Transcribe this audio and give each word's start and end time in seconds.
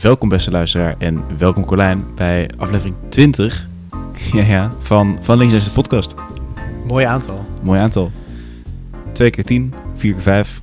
Welkom 0.00 0.28
beste 0.28 0.50
luisteraar 0.50 0.94
en 0.98 1.24
welkom 1.38 1.64
Colijn 1.64 2.04
bij 2.14 2.50
aflevering 2.56 2.94
20 3.08 3.66
ja, 4.32 4.42
ja, 4.42 4.70
van, 4.80 5.18
van 5.22 5.38
Links 5.38 5.52
Rechts 5.52 5.68
de 5.68 5.74
podcast. 5.74 6.14
Mooi 6.86 7.04
aantal. 7.04 7.46
Mooi 7.62 7.80
aantal. 7.80 8.10
2 9.12 9.30
keer 9.30 9.44
10, 9.44 9.74
4 9.96 10.12
keer 10.12 10.22
5. 10.22 10.60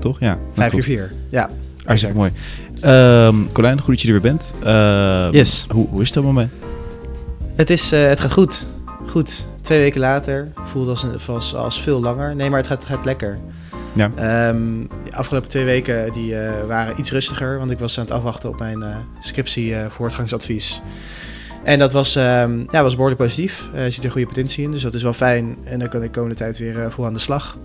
Toch? 0.00 0.20
Ja. 0.20 0.38
5 0.52 0.70
keer. 0.70 0.82
4. 0.82 1.12
Ja. 1.28 1.50
Hartstikke 1.84 2.16
mooi. 2.16 2.30
Ehm 2.80 3.34
Colijn, 3.52 3.80
goed 3.80 3.94
dat 3.94 4.00
je 4.00 4.12
er 4.12 4.20
weer 4.20 4.32
bent. 4.32 4.54
Ehm, 4.62 5.32
Yes. 5.32 5.66
Hoe, 5.68 5.88
hoe 5.88 6.00
is 6.02 6.08
het 6.08 6.16
allemaal 6.16 6.34
mee? 6.34 6.48
Het, 7.54 7.70
is, 7.70 7.92
eh, 7.92 8.02
het 8.02 8.20
gaat 8.20 8.32
goed. 8.32 8.66
Goed. 9.08 9.46
Twee 9.60 9.78
weken 9.80 10.00
later. 10.00 10.52
Voelt 10.64 10.88
als, 10.88 11.02
een, 11.02 11.12
als, 11.26 11.54
als 11.54 11.80
veel 11.80 12.00
langer. 12.00 12.34
Nee, 12.36 12.50
maar 12.50 12.58
het 12.58 12.68
gaat, 12.68 12.84
gaat 12.84 13.04
lekker. 13.04 13.38
Ja. 13.94 14.10
Ehm, 14.16 14.62
de 15.10 15.16
afgelopen 15.16 15.48
twee 15.48 15.64
weken 15.64 16.12
die, 16.12 16.38
eh, 16.40 16.64
waren 16.66 17.00
iets 17.00 17.10
rustiger. 17.10 17.58
Want 17.58 17.70
ik 17.70 17.78
was 17.78 17.98
aan 17.98 18.04
het 18.04 18.12
afwachten 18.14 18.48
op 18.48 18.58
mijn 18.58 18.82
eh, 18.82 18.96
scriptie 19.20 19.74
eh, 19.74 19.86
voortgangsadvies. 19.90 20.80
En 21.62 21.78
dat 21.78 21.92
was, 21.92 22.16
ehm, 22.16 22.58
ja, 22.70 22.82
was 22.82 22.92
behoorlijk 22.94 23.20
positief. 23.20 23.62
Er 23.74 23.92
zit 23.92 24.04
er 24.04 24.10
goede 24.10 24.26
potentie 24.26 24.64
in, 24.64 24.70
dus 24.70 24.82
dat 24.82 24.94
is 24.94 25.02
wel 25.02 25.12
fijn. 25.12 25.56
En 25.64 25.78
dan 25.78 25.88
kan 25.88 26.02
ik 26.02 26.06
de 26.12 26.18
komende 26.18 26.36
tijd 26.36 26.58
weer 26.58 26.90
vol 26.90 27.06
aan 27.06 27.12
de 27.14 27.18
slag. 27.20 27.56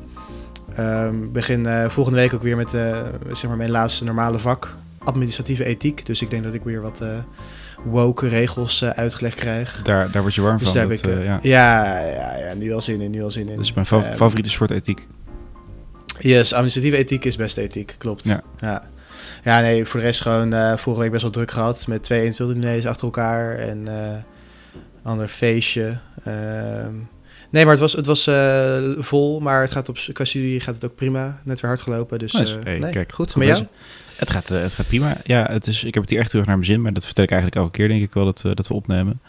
Ik 1.11 1.31
begin 1.33 1.67
volgende 1.89 2.19
week 2.19 2.33
ook 2.33 2.41
weer 2.43 2.55
met 2.57 2.69
zeg 3.31 3.47
maar 3.47 3.57
mijn 3.57 3.69
laatste 3.71 4.03
normale 4.03 4.39
vak. 4.39 4.75
Administratieve 4.97 5.65
ethiek. 5.65 6.05
Dus 6.05 6.21
ik 6.21 6.29
denk 6.29 6.43
dat 6.43 6.53
ik 6.53 6.63
weer 6.63 6.81
wat 6.81 7.03
woke 7.83 8.27
regels 8.27 8.83
uitgelegd 8.83 9.35
krijg. 9.35 9.81
Daar, 9.83 10.11
daar 10.11 10.21
word 10.21 10.35
je 10.35 10.41
warm 10.41 10.57
Dus 10.57 10.67
van. 10.67 10.77
daar 10.77 10.89
heb 10.89 11.03
dat, 11.03 11.11
ik... 11.13 11.23
ja. 11.23 11.39
ja. 11.41 11.99
Ja, 11.99 12.37
ja, 12.37 12.53
nu 12.53 12.73
al 12.73 12.81
zin 12.81 13.01
in, 13.01 13.11
nu 13.11 13.23
al 13.23 13.31
zin 13.31 13.49
in. 13.49 13.55
Dat 13.55 13.65
is 13.65 13.73
mijn 13.73 13.85
fa- 13.85 14.13
favoriete 14.15 14.49
soort 14.49 14.71
ethiek. 14.71 15.07
Yes, 16.19 16.53
administratieve 16.53 16.97
ethiek 16.97 17.25
is 17.25 17.35
beste 17.35 17.61
ethiek, 17.61 17.95
klopt. 17.97 18.25
Ja. 18.25 18.43
ja. 18.59 18.87
Ja, 19.43 19.59
nee, 19.59 19.85
voor 19.85 19.99
de 19.99 20.05
rest 20.05 20.21
gewoon 20.21 20.53
eh, 20.53 20.77
vorige 20.77 21.01
week 21.01 21.11
best 21.11 21.21
wel 21.21 21.31
druk 21.31 21.51
gehad 21.51 21.87
met 21.87 22.03
twee 22.03 22.25
insultdiners 22.25 22.85
achter 22.85 23.03
elkaar 23.03 23.55
en 23.55 23.87
eh 23.87 24.17
ander 25.01 25.27
feestje. 25.27 25.97
Ehm, 26.23 26.93
nee, 27.49 27.63
maar 27.63 27.71
het 27.71 27.79
was, 27.79 27.93
het 27.93 28.05
was 28.05 28.27
eh, 28.27 28.77
vol, 28.97 29.39
maar 29.39 29.61
het 29.61 29.71
gaat 29.71 29.89
op, 29.89 29.97
qua 30.13 30.25
studie 30.25 30.59
gaat 30.59 30.75
het 30.75 30.85
ook 30.85 30.95
prima. 30.95 31.41
Net 31.43 31.61
weer 31.61 31.69
hard 31.69 31.81
gelopen, 31.81 32.19
dus 32.19 32.33
Nice. 32.33 32.57
Hey, 32.63 32.79
nee, 32.79 32.91
kijk, 32.91 33.11
goed. 33.13 33.35
Met 33.35 33.47
jou? 33.47 33.65
Het 34.15 34.31
gaat, 34.31 34.49
het 34.49 34.73
gaat 34.73 34.87
prima. 34.87 35.17
Ja, 35.23 35.47
het 35.51 35.67
is, 35.67 35.83
ik 35.83 35.93
heb 35.93 36.03
het 36.03 36.11
hier 36.11 36.19
echt 36.19 36.29
terug 36.29 36.45
naar 36.45 36.55
mijn 36.55 36.67
zin, 36.67 36.81
maar 36.81 36.93
dat 36.93 37.05
vertel 37.05 37.23
ik 37.23 37.31
eigenlijk 37.31 37.61
elke 37.61 37.77
keer, 37.77 37.87
denk 37.87 38.01
ik 38.01 38.13
wel, 38.13 38.25
dat 38.25 38.41
we, 38.41 38.55
dat 38.55 38.67
we 38.67 38.73
opnemen. 38.73 39.21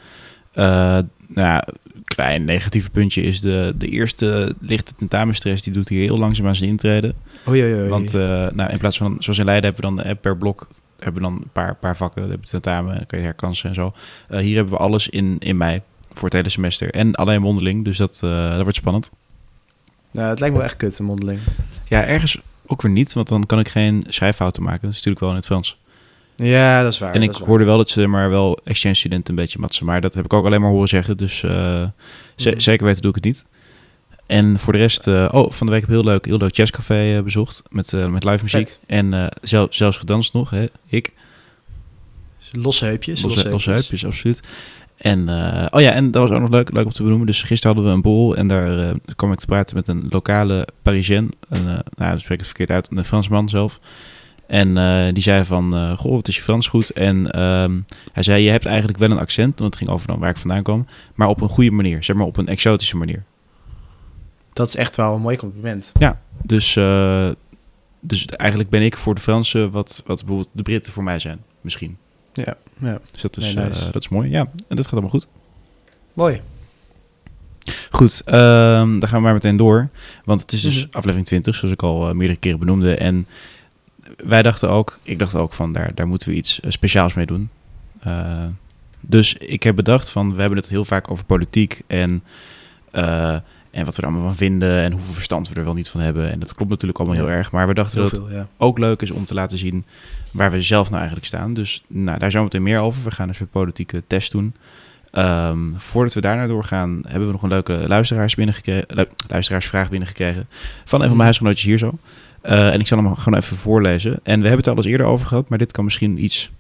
Nou, 1.34 1.48
ja, 1.48 1.64
klein 2.04 2.44
negatieve 2.44 2.90
puntje 2.90 3.22
is 3.22 3.40
de, 3.40 3.74
de 3.76 3.88
eerste 3.88 4.54
lichte 4.60 4.92
tentamenstress, 4.98 5.62
die 5.62 5.72
doet 5.72 5.88
hier 5.88 6.00
heel 6.00 6.18
langzaam 6.18 6.46
aan 6.46 6.56
zijn 6.56 6.70
intreden. 6.70 7.14
Oei, 7.48 7.62
oei, 7.62 7.74
oei. 7.74 7.88
Want 7.88 8.14
eh, 8.14 8.46
nou, 8.52 8.70
in 8.70 8.78
plaats 8.78 8.98
van, 8.98 9.16
zoals 9.18 9.38
in 9.38 9.44
Leiden 9.44 9.72
hebben 9.72 9.90
we 9.90 9.96
dan 9.96 10.06
eh, 10.06 10.16
per 10.20 10.36
blok 10.36 10.68
hebben 10.98 11.22
we 11.22 11.28
dan 11.28 11.38
een 11.38 11.50
paar, 11.52 11.74
paar 11.74 11.96
vakken, 11.96 12.22
dan 12.22 12.30
heb 12.30 12.40
je 12.42 12.48
tentamen, 12.48 12.96
dan 12.96 13.06
kan 13.06 13.18
je 13.18 13.24
herkansen 13.24 13.68
en 13.68 13.74
zo. 13.74 13.92
Eh, 14.28 14.38
hier 14.38 14.54
hebben 14.54 14.72
we 14.72 14.78
alles 14.78 15.08
in, 15.08 15.36
in 15.38 15.56
mei 15.56 15.80
voor 16.12 16.24
het 16.24 16.32
hele 16.32 16.48
semester 16.48 16.90
en 16.90 17.14
alleen 17.14 17.40
mondeling, 17.40 17.84
dus 17.84 17.96
dat, 17.96 18.18
dat 18.20 18.62
wordt 18.62 18.76
spannend. 18.76 19.10
nou, 20.10 20.28
het 20.28 20.38
lijkt 20.38 20.54
me 20.54 20.60
wel 20.60 20.70
echt 20.70 20.78
kut, 20.78 20.98
een 20.98 21.04
mondeling. 21.04 21.40
Ja, 21.88 22.04
ergens 22.04 22.40
ook 22.66 22.82
weer 22.82 22.92
niet, 22.92 23.12
want 23.12 23.28
dan 23.28 23.46
kan 23.46 23.58
ik 23.58 23.68
geen 23.68 24.04
schrijffouten 24.08 24.62
maken. 24.62 24.80
Dat 24.80 24.90
is 24.90 24.96
natuurlijk 24.96 25.20
wel 25.20 25.30
in 25.30 25.36
het 25.36 25.46
Frans. 25.46 25.76
Ja, 26.42 26.83
dat 26.83 26.92
is 26.92 26.98
waar. 26.98 27.14
en 27.14 27.22
ik 27.22 27.33
waar. 27.33 27.48
hoorde 27.48 27.64
wel 27.64 27.77
dat 27.77 27.91
ze 27.91 28.06
maar 28.06 28.30
wel 28.30 28.58
exchange 28.64 28.94
studenten 28.94 29.34
een 29.34 29.41
beetje 29.41 29.58
matsen. 29.58 29.86
Maar 29.86 30.00
dat 30.00 30.14
heb 30.14 30.24
ik 30.24 30.33
ook 30.33 30.44
alleen 30.47 30.60
maar 30.60 30.70
horen 30.70 30.88
zeggen. 30.88 31.16
Dus 31.16 31.42
eh, 31.42 31.84
Mhm. 32.36 32.60
zeker 32.60 32.86
weten 32.86 33.02
doe 33.02 33.10
ik 33.10 33.16
het 33.16 33.24
niet. 33.24 33.44
En 34.27 34.58
voor 34.58 34.72
de 34.72 34.78
rest... 34.78 35.06
eh, 35.06 35.28
oh, 35.32 35.50
van 35.52 35.66
de 35.66 35.72
week 35.72 35.80
heb 35.80 35.91
ik 35.91 35.97
heel 35.97 36.05
leuk, 36.05 36.24
heel 36.24 36.36
leuk 36.36 36.56
jazzcafé 36.56 37.16
eh, 37.16 37.22
bezocht. 37.22 37.62
Met, 37.70 37.92
met 38.10 38.24
live 38.24 38.42
muziek. 38.42 38.69
Vet. 38.69 38.80
En 38.86 39.28
zel- 39.42 39.66
zelfs 39.70 39.97
gedanst 39.97 40.32
nog, 40.32 40.50
hè. 40.50 40.66
Ik. 40.86 41.10
Losse 42.52 42.84
heupjes. 42.84 43.22
Losse, 43.22 43.48
losse 43.50 43.70
heupjes, 43.70 44.04
absoluut. 44.04 44.41
En, 44.97 45.28
oh 45.70 45.80
ja, 45.80 45.92
en 45.92 46.10
dat 46.10 46.22
was 46.28 46.36
ook 46.36 46.41
nog 46.42 46.50
leuk, 46.50 46.72
leuk 46.72 46.84
om 46.84 46.92
te 46.92 47.02
benoemen. 47.02 47.27
Dus 47.27 47.42
gisteren 47.42 47.75
hadden 47.77 47.91
we 47.92 47.97
een 47.97 48.02
bol 48.12 48.36
en 48.36 48.48
daar 48.48 48.93
kwam 49.16 49.32
ik 49.32 49.38
te 49.41 49.47
praten 49.47 49.76
met 49.76 49.88
een 49.88 50.06
lokale 50.10 50.66
Parisien. 50.82 51.31
Een, 51.48 51.64
nou, 51.64 51.82
dat 51.97 52.20
spreek 52.20 52.38
ik 52.38 52.38
het 52.38 52.47
verkeerd 52.47 52.70
uit, 52.70 52.88
een 52.91 53.04
Fransman 53.04 53.48
zelf. 53.48 53.81
En 54.50 54.77
eh, 54.78 55.15
die 55.15 55.22
zei 55.22 55.44
van, 55.44 55.75
eh, 55.75 55.99
goh, 55.99 56.12
wat 56.12 56.28
is 56.28 56.37
je 56.37 56.43
Frans 56.43 56.66
goed? 56.66 56.91
En 56.91 57.31
ehm, 57.31 57.78
hij 58.12 58.22
zei, 58.22 58.43
je 58.43 58.50
hebt 58.50 58.65
eigenlijk 58.66 58.99
wel 58.99 59.11
een 59.11 59.19
accent, 59.19 59.59
want 59.59 59.71
het 59.71 59.77
ging 59.77 59.91
over 59.91 60.06
dan 60.06 60.19
waar 60.19 60.31
ik 60.31 60.37
vandaan 60.37 60.62
kwam. 60.62 60.87
Maar 61.15 61.28
op 61.28 61.41
een 61.41 61.49
goede 61.49 61.71
manier, 61.71 62.05
zeg 62.05 62.16
maar 62.16 62.27
op 62.27 62.37
een 62.37 62.49
exotische 62.49 62.97
manier. 62.97 63.22
Dat 64.53 64.69
is 64.69 64.77
echt 64.77 64.97
wel 64.97 65.15
een 65.15 65.21
mooi 65.21 65.37
compliment. 65.37 65.93
Dus, 66.43 66.77
eh, 66.77 67.28
dus 68.00 68.27
eigenlijk 68.27 68.71
ben 68.71 68.83
ik 68.83 68.97
voor 68.97 69.15
de 69.15 69.21
Fransen 69.21 69.71
wat, 69.71 70.03
wat 70.06 70.19
bijvoorbeeld 70.19 70.49
de 70.53 70.62
Britten 70.62 70.93
voor 70.93 71.03
mij 71.03 71.19
zijn, 71.19 71.38
misschien. 71.61 71.97
Ja, 72.32 72.56
ja. 72.78 73.00
Dus 73.12 73.22
dat 73.22 73.37
is, 73.37 73.55
Nee, 73.55 73.65
nice. 73.65 73.91
dat 73.91 74.03
is 74.03 74.09
mooi. 74.09 74.31
Ja, 74.31 74.41
en 74.69 74.77
dat 74.77 74.84
gaat 74.84 74.93
allemaal 74.93 75.11
goed. 75.11 75.27
Mooi. 76.12 76.41
Goed, 77.91 78.22
ehm 78.25 78.99
dan 78.99 79.09
gaan 79.09 79.19
we 79.19 79.25
maar 79.25 79.32
meteen 79.32 79.56
door. 79.56 79.88
Want 80.25 80.41
het 80.41 80.53
is 80.53 80.61
dus 80.61 80.87
Mhm. 80.87 80.97
aflevering 80.97 81.27
20, 81.27 81.55
zoals 81.55 81.75
ik 81.75 81.82
al 81.82 82.15
meerdere 82.15 82.38
keren 82.38 82.59
benoemde. 82.59 82.94
En 82.94 83.27
wij 84.16 84.43
dachten 84.43 84.69
ook, 84.69 84.98
ik 85.03 85.19
dacht 85.19 85.34
ook 85.34 85.53
van 85.53 85.72
daar, 85.72 85.91
daar 85.94 86.06
moeten 86.06 86.28
we 86.28 86.34
iets 86.34 86.60
eh, 86.60 86.71
speciaals 86.71 87.15
mee 87.15 87.26
doen. 87.26 87.48
Eh, 88.00 88.44
dus 89.00 89.34
ik 89.34 89.62
heb 89.62 89.76
bedacht 89.76 90.10
van, 90.10 90.34
we 90.34 90.41
hebben 90.41 90.59
het 90.59 90.69
heel 90.69 90.84
vaak 90.84 91.10
over 91.10 91.25
politiek 91.25 91.81
en, 91.87 92.22
eh, 92.91 93.34
en 93.70 93.84
wat 93.84 93.97
we 93.97 94.03
er 94.03 94.09
allemaal 94.09 94.26
van 94.26 94.37
vinden 94.37 94.82
en 94.82 94.93
hoeveel 94.93 95.15
verstand 95.15 95.49
we 95.49 95.54
er 95.54 95.65
wel 95.65 95.75
niet 95.75 95.88
van 95.88 96.00
hebben. 96.00 96.31
En 96.32 96.38
dat 96.38 96.54
klopt 96.54 96.70
natuurlijk 96.70 96.99
allemaal 96.99 97.16
heel 97.19 97.31
erg. 97.31 97.50
Maar 97.53 97.66
we 97.66 97.75
dachten 97.75 98.00
Heel 98.00 98.09
dat 98.10 98.19
het 98.19 98.28
veel, 98.28 98.37
ja. 98.38 98.47
ook 98.56 98.78
leuk 98.78 99.03
is 99.03 99.10
om 99.10 99.25
te 99.25 99.34
laten 99.34 99.59
zien 99.59 99.84
waar 100.31 100.50
we 100.50 100.62
zelf 100.62 100.87
nou 100.87 100.97
eigenlijk 100.97 101.26
staan. 101.26 101.54
Dus 101.54 101.82
nou, 101.87 102.19
daar 102.19 102.31
zometeen 102.31 102.62
meer 102.62 102.78
over. 102.78 103.03
We 103.04 103.10
gaan 103.10 103.28
een 103.28 103.34
soort 103.34 103.50
politieke 103.50 104.03
test 104.06 104.32
doen. 104.32 104.54
Ehm, 105.10 105.59
voordat 105.76 106.15
we 106.15 106.20
daarna 106.20 106.47
doorgaan, 106.47 107.00
hebben 107.06 107.26
we 107.26 107.32
nog 107.32 107.43
een 107.43 107.49
leuke 107.49 107.84
luisteraars 107.87 108.34
binnengekregen, 108.34 108.84
lu- 108.88 109.09
luisteraarsvraag 109.28 109.88
binnengekregen 109.91 110.47
van 110.84 111.00
een 111.00 111.06
van 111.06 111.16
mijn 111.16 111.25
huisgenootjes 111.28 111.65
hier 111.65 111.78
zo. 111.78 111.99
Eh, 112.40 112.72
en 112.72 112.80
ik 112.80 112.86
zal 112.86 112.98
hem 112.98 113.14
gewoon 113.16 113.38
even 113.38 113.56
voorlezen. 113.56 114.12
En 114.22 114.40
we 114.40 114.46
hebben 114.48 114.56
het 114.56 114.68
al 114.68 114.76
eens 114.76 114.86
eerder 114.86 115.06
over 115.06 115.26
gehad, 115.26 115.48
maar 115.48 115.58
dit 115.58 115.72
kan 115.72 115.84
misschien 115.84 116.24
iets 116.24 116.50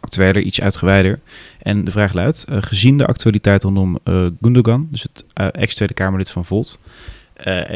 actueler, 0.00 0.42
iets 0.42 0.60
uitgewijder. 0.60 1.20
En 1.62 1.84
de 1.84 1.90
vraag 1.90 2.12
luidt, 2.12 2.44
eh, 2.48 2.56
gezien 2.60 2.98
de 2.98 3.06
actualiteit 3.06 3.62
rondom 3.62 3.98
eh 4.04 4.26
Gundogan, 4.42 4.88
dus 4.90 5.02
het 5.02 5.24
ex-Tweede 5.54 5.94
Kamerlid 5.94 6.30
van 6.30 6.44
Volt, 6.44 6.78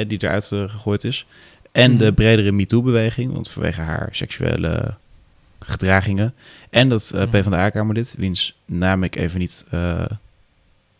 die 0.07 0.19
eruit 0.25 0.45
gegooid 0.47 1.05
is, 1.05 1.27
en 1.73 1.91
Mhm. 1.91 1.99
de 2.01 2.13
bredere 2.13 2.53
MeToo-beweging, 2.53 3.33
want 3.33 3.49
vanwege 3.51 3.81
haar 3.81 4.09
seksuele 4.13 4.95
gedragingen. 5.61 6.35
En 6.71 6.89
dat 6.89 7.11
eh 7.15 7.21
Mhm. 7.21 7.31
PvdA-kamerlid, 7.31 8.15
wiens 8.17 8.55
naam 8.65 9.03
ik 9.03 9.17
even 9.17 9.39
niet 9.41 9.65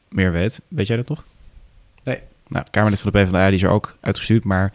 meer 0.09 0.33
weet. 0.33 0.61
Weet 0.69 0.87
jij 0.87 0.97
dat 0.97 1.09
nog? 1.09 1.25
Nee. 2.03 2.19
Nou, 2.49 2.65
Kamerlid 2.71 3.01
van 3.01 3.13
de 3.13 3.19
PvdA, 3.19 3.47
die 3.47 3.57
is 3.57 3.63
er 3.63 3.69
ook 3.69 3.97
uitgestuurd. 4.01 4.45
Maar 4.45 4.73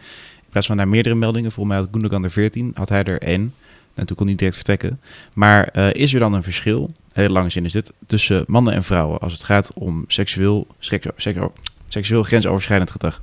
plaats 0.50 0.66
van 0.66 0.76
naar 0.76 0.88
meerdere 0.88 1.14
meldingen, 1.14 1.52
volgens 1.52 1.74
mij 1.74 1.84
had 1.84 1.92
Gundogan 1.92 2.24
er 2.24 2.30
14, 2.30 2.70
had 2.74 2.88
hij 2.88 3.04
er 3.04 3.22
één. 3.22 3.54
En 3.94 4.06
toen 4.06 4.16
kon 4.16 4.26
hij 4.26 4.36
direct 4.36 4.56
vertrekken. 4.56 5.00
Maar 5.32 5.68
eh, 5.68 5.92
is 5.92 6.14
er 6.14 6.20
dan 6.20 6.32
een 6.32 6.42
verschil, 6.42 6.92
heel 7.12 7.28
lange 7.28 7.50
zin 7.50 7.64
is 7.64 7.72
dit, 7.72 7.92
tussen 8.06 8.44
mannen 8.46 8.74
en 8.74 8.84
vrouwen 8.84 9.18
als 9.20 9.32
het 9.32 9.44
gaat 9.44 9.70
om 9.74 10.04
seksueel, 10.08 10.66
seksueel, 10.78 11.14
seksueel, 11.16 11.52
seksueel 11.88 12.22
grensoverschrijdend 12.22 12.90
gedrag? 12.90 13.20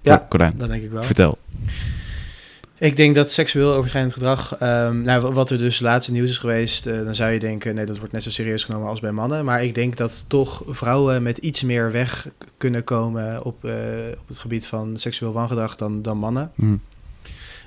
Ja. 0.00 0.26
Cordijn, 0.28 0.52
Dat 0.56 0.68
denk 0.68 0.82
ik 0.82 0.90
wel. 0.90 1.02
vertel. 1.02 1.38
Ik 2.84 2.96
denk 2.96 3.14
dat 3.14 3.32
seksueel 3.32 3.74
overschrijdend 3.74 4.14
gedrag, 4.14 4.56
ehm, 4.58 5.02
nou, 5.02 5.32
wat 5.32 5.50
er 5.50 5.58
dus 5.58 5.80
laatst 5.80 6.08
in 6.08 6.14
nieuws 6.14 6.30
is 6.30 6.38
geweest, 6.38 6.86
eh, 6.86 7.04
dan 7.04 7.14
zou 7.14 7.30
je 7.30 7.38
denken, 7.38 7.74
nee, 7.74 7.86
dat 7.86 7.98
wordt 7.98 8.12
net 8.12 8.22
zo 8.22 8.30
serieus 8.30 8.64
genomen 8.64 8.88
als 8.88 9.00
bij 9.00 9.12
mannen. 9.12 9.44
Maar 9.44 9.64
ik 9.64 9.74
denk 9.74 9.96
dat 9.96 10.24
toch 10.28 10.62
vrouwen 10.68 11.22
met 11.22 11.38
iets 11.38 11.62
meer 11.62 11.92
weg 11.92 12.28
kunnen 12.56 12.84
komen 12.84 13.44
op, 13.44 13.64
eh, 13.64 13.72
op 14.20 14.28
het 14.28 14.38
gebied 14.38 14.66
van 14.66 14.96
seksueel 14.96 15.32
wangedrag 15.32 15.76
dan, 15.76 16.02
dan 16.02 16.18
mannen. 16.18 16.50
Hm. 16.54 16.76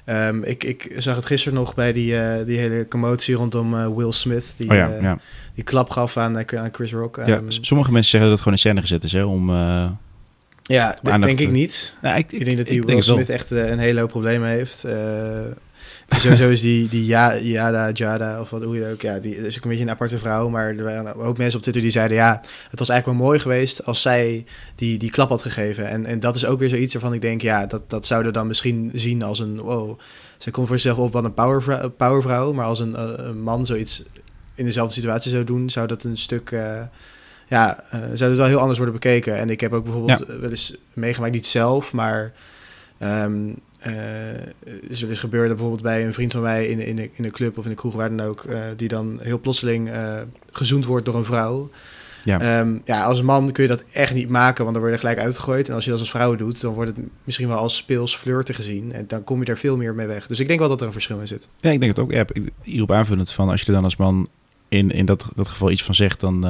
Ehm, 0.06 0.44
ik, 0.44 0.64
ik 0.64 0.94
zag 0.98 1.16
het 1.16 1.26
gisteren 1.26 1.58
nog 1.58 1.76
bij 1.76 1.94
die, 1.94 2.20
eh, 2.20 2.46
die 2.46 2.58
hele 2.58 2.88
commotie 2.88 3.36
rondom 3.36 3.96
Will 3.96 4.12
Smith, 4.12 4.54
die, 4.58 4.70
Oh 4.70 4.76
ja, 4.76 4.88
ja. 5.02 5.20
die 5.54 5.64
klap 5.64 5.90
gaf 5.90 6.18
aan, 6.18 6.38
aan 6.58 6.70
Chris 6.72 6.94
Rock. 6.94 7.16
ja. 7.26 7.36
Ehm, 7.38 7.44
Sommige 7.50 7.92
mensen 7.92 8.12
zeggen 8.12 8.30
dat 8.30 8.40
het 8.40 8.48
gewoon 8.48 8.54
in 8.54 8.60
scène 8.60 8.82
gezet 8.82 9.04
is, 9.04 9.12
hè, 9.12 9.24
om... 9.24 9.50
ja, 10.68 10.98
dat 11.02 11.22
denk 11.22 11.40
ik 11.40 11.52
niet. 11.52 11.94
nou, 12.02 12.18
ik, 12.18 12.32
Ik 12.32 12.46
denk 12.46 12.58
dat 12.58 12.68
die 12.68 12.82
Will. 12.82 13.02
Smith 13.02 13.30
echt 13.30 13.52
eh, 13.52 13.70
een 13.70 13.80
hele 13.80 14.00
hoop 14.00 14.10
problemen 14.10 14.50
heeft. 14.50 14.84
Eh, 14.84 15.40
sowieso 16.10 16.50
is 16.50 16.62
die, 16.62 16.90
die 16.90 17.06
ja, 17.06 17.38
Jada, 17.38 17.92
Jada, 17.92 18.42
of 18.42 18.50
wat 18.50 18.64
hoe 18.64 18.76
je 18.76 18.92
ook, 18.92 19.02
ja, 19.02 19.20
die 19.20 19.38
is 19.38 19.58
ook 19.58 19.64
een 19.64 19.70
beetje 19.70 19.86
een 19.86 19.92
aparte 19.92 20.18
vrouw. 20.18 20.50
Maar 20.50 20.76
er 20.76 20.84
waren 20.84 21.16
ook 21.16 21.38
mensen 21.38 21.56
op 21.56 21.62
Twitter 21.62 21.84
die 21.84 21.92
zeiden, 21.92 22.18
ja, 22.18 22.42
het 22.70 22.80
was 22.80 22.90
eigenlijk 22.90 23.20
wel 23.20 23.28
mooi 23.28 23.40
geweest 23.40 23.86
als 23.86 24.02
zij 24.02 24.46
die, 24.76 24.98
die 24.98 25.12
klap 25.12 25.30
had 25.30 25.42
gegeven. 25.42 25.90
En, 25.90 26.06
en 26.06 26.20
dat 26.20 26.36
is 26.36 26.46
ook 26.46 26.60
weer 26.60 26.70
zoiets 26.70 26.94
waarvan 26.94 27.14
ik 27.14 27.22
denk, 27.22 27.42
ja, 27.42 27.66
dat, 27.66 27.90
dat 27.90 28.06
zouden 28.06 28.34
dan 28.34 28.48
misschien 28.48 28.92
zien 28.94 29.24
als 29.24 29.40
een, 29.40 29.60
wow, 29.60 30.00
ze 30.38 30.52
komt 30.52 30.68
voor 30.68 30.80
zichzelf 30.80 31.06
op 31.06 31.14
wat 31.14 31.24
een 31.24 31.34
powervrouw, 31.34 31.90
powervrouw 31.90 32.54
maar 32.54 32.66
als 32.66 32.80
een, 32.80 32.96
eh, 32.96 33.12
een 33.18 33.42
man 33.42 33.66
zoiets 33.66 34.04
in 34.56 34.66
dezelfde 34.66 34.94
situatie 34.94 35.32
zou 35.32 35.44
doen, 35.44 35.70
zou 35.70 35.88
dat 35.88 36.04
een 36.04 36.18
stuk... 36.18 36.56
ja, 37.48 37.84
eh, 37.90 38.00
zou 38.14 38.30
het 38.30 38.40
wel 38.40 38.48
heel 38.48 38.60
anders 38.60 38.78
worden 38.78 38.96
bekeken. 38.96 39.38
En 39.38 39.50
ik 39.50 39.60
heb 39.60 39.74
ook 39.74 39.84
bijvoorbeeld 39.84 40.26
wel 40.28 40.50
eens 40.50 40.76
meegemaakt, 40.94 41.34
niet 41.34 41.46
zelf, 41.46 41.94
maar 41.94 42.34
ehm, 42.98 43.36
eh, 43.80 43.94
is 44.88 45.02
er 45.02 45.12
is 45.12 45.20
gebeurd 45.20 45.48
bijvoorbeeld 45.48 45.82
bij 45.82 46.06
een 46.06 46.14
vriend 46.14 46.32
van 46.32 46.42
mij 46.42 46.68
in, 46.68 46.80
in, 46.80 46.96
de, 46.96 47.10
in 47.14 47.24
de 47.24 47.32
club 47.32 47.58
of 47.58 47.64
in 47.64 47.70
de 47.70 47.76
kroeg, 47.76 47.96
waar 47.96 48.16
dan 48.16 48.28
ook, 48.28 48.44
eh, 48.44 48.60
die 48.76 48.88
dan 48.88 49.20
heel 49.22 49.40
plotseling 49.40 49.90
gezoend 50.52 50.86
wordt 50.86 51.06
door 51.06 51.16
een 51.16 51.26
vrouw. 51.26 51.70
Ja. 52.24 52.40
Ehm, 52.40 52.78
ja, 52.86 53.04
als 53.04 53.22
man 53.22 53.52
kun 53.52 53.64
je 53.64 53.70
dat 53.70 53.84
echt 53.92 54.14
niet 54.14 54.30
maken, 54.30 54.64
want 54.64 54.76
dan 54.76 54.84
word 54.84 54.96
je 54.96 55.00
gelijk 55.00 55.20
uitgegooid. 55.20 55.68
En 55.70 55.76
als 55.76 55.84
je 55.86 55.92
dat 55.92 56.00
als 56.00 56.10
vrouw 56.10 56.36
doet, 56.36 56.62
dan 56.62 56.74
wordt 56.74 56.96
het 56.96 57.06
misschien 57.24 57.48
wel 57.48 57.58
als 57.58 57.76
speels 57.76 58.16
flirten 58.16 58.56
gezien. 58.56 58.94
En 58.94 59.06
dan 59.08 59.24
kom 59.24 59.40
je 59.40 59.46
er 59.46 59.58
veel 59.58 59.78
meer 59.78 59.96
mee 59.96 60.08
weg. 60.08 60.28
Dus 60.28 60.40
ik 60.40 60.48
denk 60.48 60.60
wel 60.60 60.70
dat 60.70 60.80
er 60.82 60.88
een 60.88 60.94
verschil 60.94 61.20
in 61.20 61.28
zit. 61.28 61.48
Ja, 61.60 61.72
ik 61.72 61.80
denk 61.80 61.96
het 61.96 62.06
ook. 62.06 62.12
Ja, 62.12 62.26
hierop 62.62 62.92
aanvullend 62.92 63.32
van 63.32 63.50
als 63.50 63.62
je 63.62 63.68
er 63.68 63.74
dan 63.74 63.84
als 63.84 63.96
man 63.96 64.28
in, 64.68 64.92
in 64.92 65.06
dat, 65.06 65.28
dat 65.36 65.48
geval 65.48 65.72
iets 65.72 65.84
van 65.84 65.96
zegt, 65.96 66.20
dan, 66.20 66.46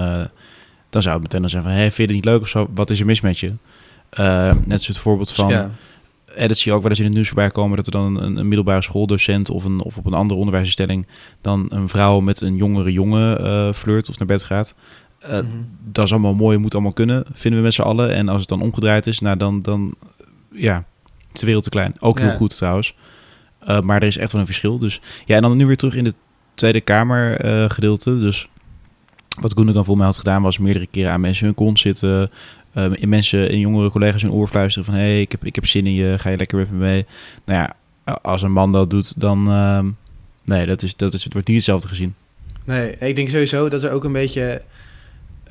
dan 0.97 1.05
zou 1.11 1.15
het 1.15 1.23
meteen 1.23 1.41
dan 1.41 1.49
zijn 1.49 1.63
van, 1.63 1.71
hey, 1.71 1.81
vind 1.91 1.95
je 1.95 2.03
het 2.03 2.11
niet 2.11 2.25
leuk 2.25 2.41
of 2.41 2.47
zo? 2.47 2.67
Wat 2.73 2.89
is 2.89 2.99
er 2.99 3.05
mis 3.05 3.21
met 3.21 3.39
je? 3.39 3.51
Eh, 4.09 4.45
net 4.45 4.65
zoals 4.65 4.87
het 4.87 4.97
voorbeeld 4.97 5.31
van, 5.31 5.47
ja. 5.49 5.71
eh, 6.35 6.47
dat 6.47 6.57
zie 6.57 6.71
je 6.71 6.77
ook 6.77 6.81
wel 6.81 6.89
eens 6.91 6.99
in 6.99 7.05
het 7.05 7.13
nieuws 7.13 7.27
voorbij 7.27 7.49
komen, 7.49 7.77
dat 7.77 7.85
er 7.85 7.91
dan 7.91 8.21
een, 8.21 8.37
een 8.37 8.47
middelbare 8.47 8.81
schooldocent 8.81 9.49
of, 9.49 9.63
een, 9.63 9.81
of 9.81 9.97
op 9.97 10.05
een 10.05 10.13
andere 10.13 10.39
onderwijsinstelling 10.39 11.05
dan 11.41 11.65
een 11.69 11.89
vrouw 11.89 12.19
met 12.19 12.41
een 12.41 12.55
jongere 12.55 12.91
jongen 12.91 13.43
eh, 13.45 13.73
flirt 13.73 14.09
of 14.09 14.17
naar 14.17 14.27
bed 14.27 14.43
gaat. 14.43 14.73
Eh, 15.19 15.29
Mhm. 15.31 15.45
Dat 15.91 16.05
is 16.05 16.11
allemaal 16.11 16.33
mooi, 16.33 16.57
moet 16.57 16.73
allemaal 16.73 16.91
kunnen, 16.91 17.23
vinden 17.33 17.59
we 17.59 17.65
met 17.65 17.73
z'n 17.75 17.81
allen. 17.81 18.13
En 18.13 18.29
als 18.29 18.39
het 18.39 18.49
dan 18.49 18.61
omgedraaid 18.61 19.07
is, 19.07 19.19
nou 19.19 19.37
dan, 19.37 19.61
dan 19.61 19.93
ja, 20.51 20.83
is 21.33 21.39
de 21.39 21.45
wereld 21.45 21.63
te 21.63 21.69
klein. 21.69 21.95
Ook 21.99 22.19
heel 22.19 22.33
goed 22.33 22.55
trouwens. 22.57 22.93
Uh, 23.69 23.79
maar 23.79 24.01
er 24.01 24.07
is 24.07 24.17
echt 24.17 24.31
wel 24.31 24.41
een 24.41 24.47
verschil. 24.47 24.77
Dus 24.77 25.01
ja, 25.25 25.35
en 25.35 25.41
dan 25.41 25.57
nu 25.57 25.65
weer 25.65 25.77
terug 25.77 25.95
in 25.95 26.03
de 26.03 26.13
Tweede 26.53 26.81
Kamer 26.81 27.45
uh, 27.45 27.69
gedeelte. 27.69 28.19
Dus 28.19 28.47
wat 29.39 29.53
Gundogan 29.53 29.85
voor 29.85 29.97
mij 29.97 30.05
had 30.05 30.17
gedaan, 30.17 30.41
was 30.41 30.57
meerdere 30.57 30.87
keren 30.91 31.11
aan 31.11 31.21
mensen 31.21 31.45
hun 31.45 31.55
kont 31.55 31.79
zitten. 31.79 32.31
Uh, 32.77 32.85
in 32.93 33.09
mensen, 33.09 33.49
in 33.49 33.59
jongere 33.59 33.89
collega's 33.89 34.21
hun 34.21 34.31
oor 34.31 34.47
fluisteren 34.47 34.85
van... 34.85 34.93
hé, 34.93 34.99
hey, 34.99 35.21
ik, 35.21 35.31
heb, 35.31 35.45
ik 35.45 35.55
heb 35.55 35.65
zin 35.65 35.85
in 35.85 35.93
je, 35.93 36.15
ga 36.17 36.29
je 36.29 36.37
lekker 36.37 36.57
met 36.57 36.71
me 36.71 36.77
mee? 36.77 37.05
Nou 37.45 37.59
ja, 37.59 37.75
als 38.21 38.41
een 38.41 38.51
man 38.51 38.71
dat 38.71 38.89
doet, 38.89 39.13
dan... 39.15 39.49
Uh, 39.49 39.79
nee, 40.43 40.65
dat, 40.65 40.83
is, 40.83 40.95
dat 40.95 41.13
is, 41.13 41.23
het 41.23 41.33
wordt 41.33 41.47
niet 41.47 41.57
hetzelfde 41.57 41.87
gezien. 41.87 42.15
Nee, 42.63 42.97
ik 42.97 43.15
denk 43.15 43.29
sowieso 43.29 43.69
dat 43.69 43.83
er 43.83 43.91
ook 43.91 44.03
een 44.03 44.11
beetje... 44.11 44.61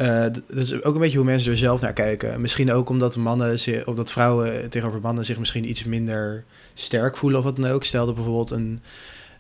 Uh, 0.01 0.21
dat 0.21 0.59
is 0.59 0.83
ook 0.83 0.95
een 0.95 1.01
beetje 1.01 1.17
hoe 1.17 1.27
mensen 1.27 1.51
er 1.51 1.57
zelf 1.57 1.81
naar 1.81 1.93
kijken. 1.93 2.41
Misschien 2.41 2.73
ook 2.73 2.89
omdat 2.89 3.17
mannen, 3.17 3.59
zich, 3.59 3.87
of 3.87 3.97
dat 3.97 4.13
vrouwen 4.13 4.69
tegenover 4.69 5.01
mannen 5.01 5.25
zich 5.25 5.39
misschien 5.39 5.69
iets 5.69 5.85
minder 5.85 6.45
sterk 6.75 7.17
voelen 7.17 7.39
of 7.39 7.45
wat 7.45 7.57
dan 7.57 7.71
ook. 7.71 7.85
Stel 7.85 8.07
dat 8.07 8.15
bijvoorbeeld 8.15 8.51
een, 8.51 8.81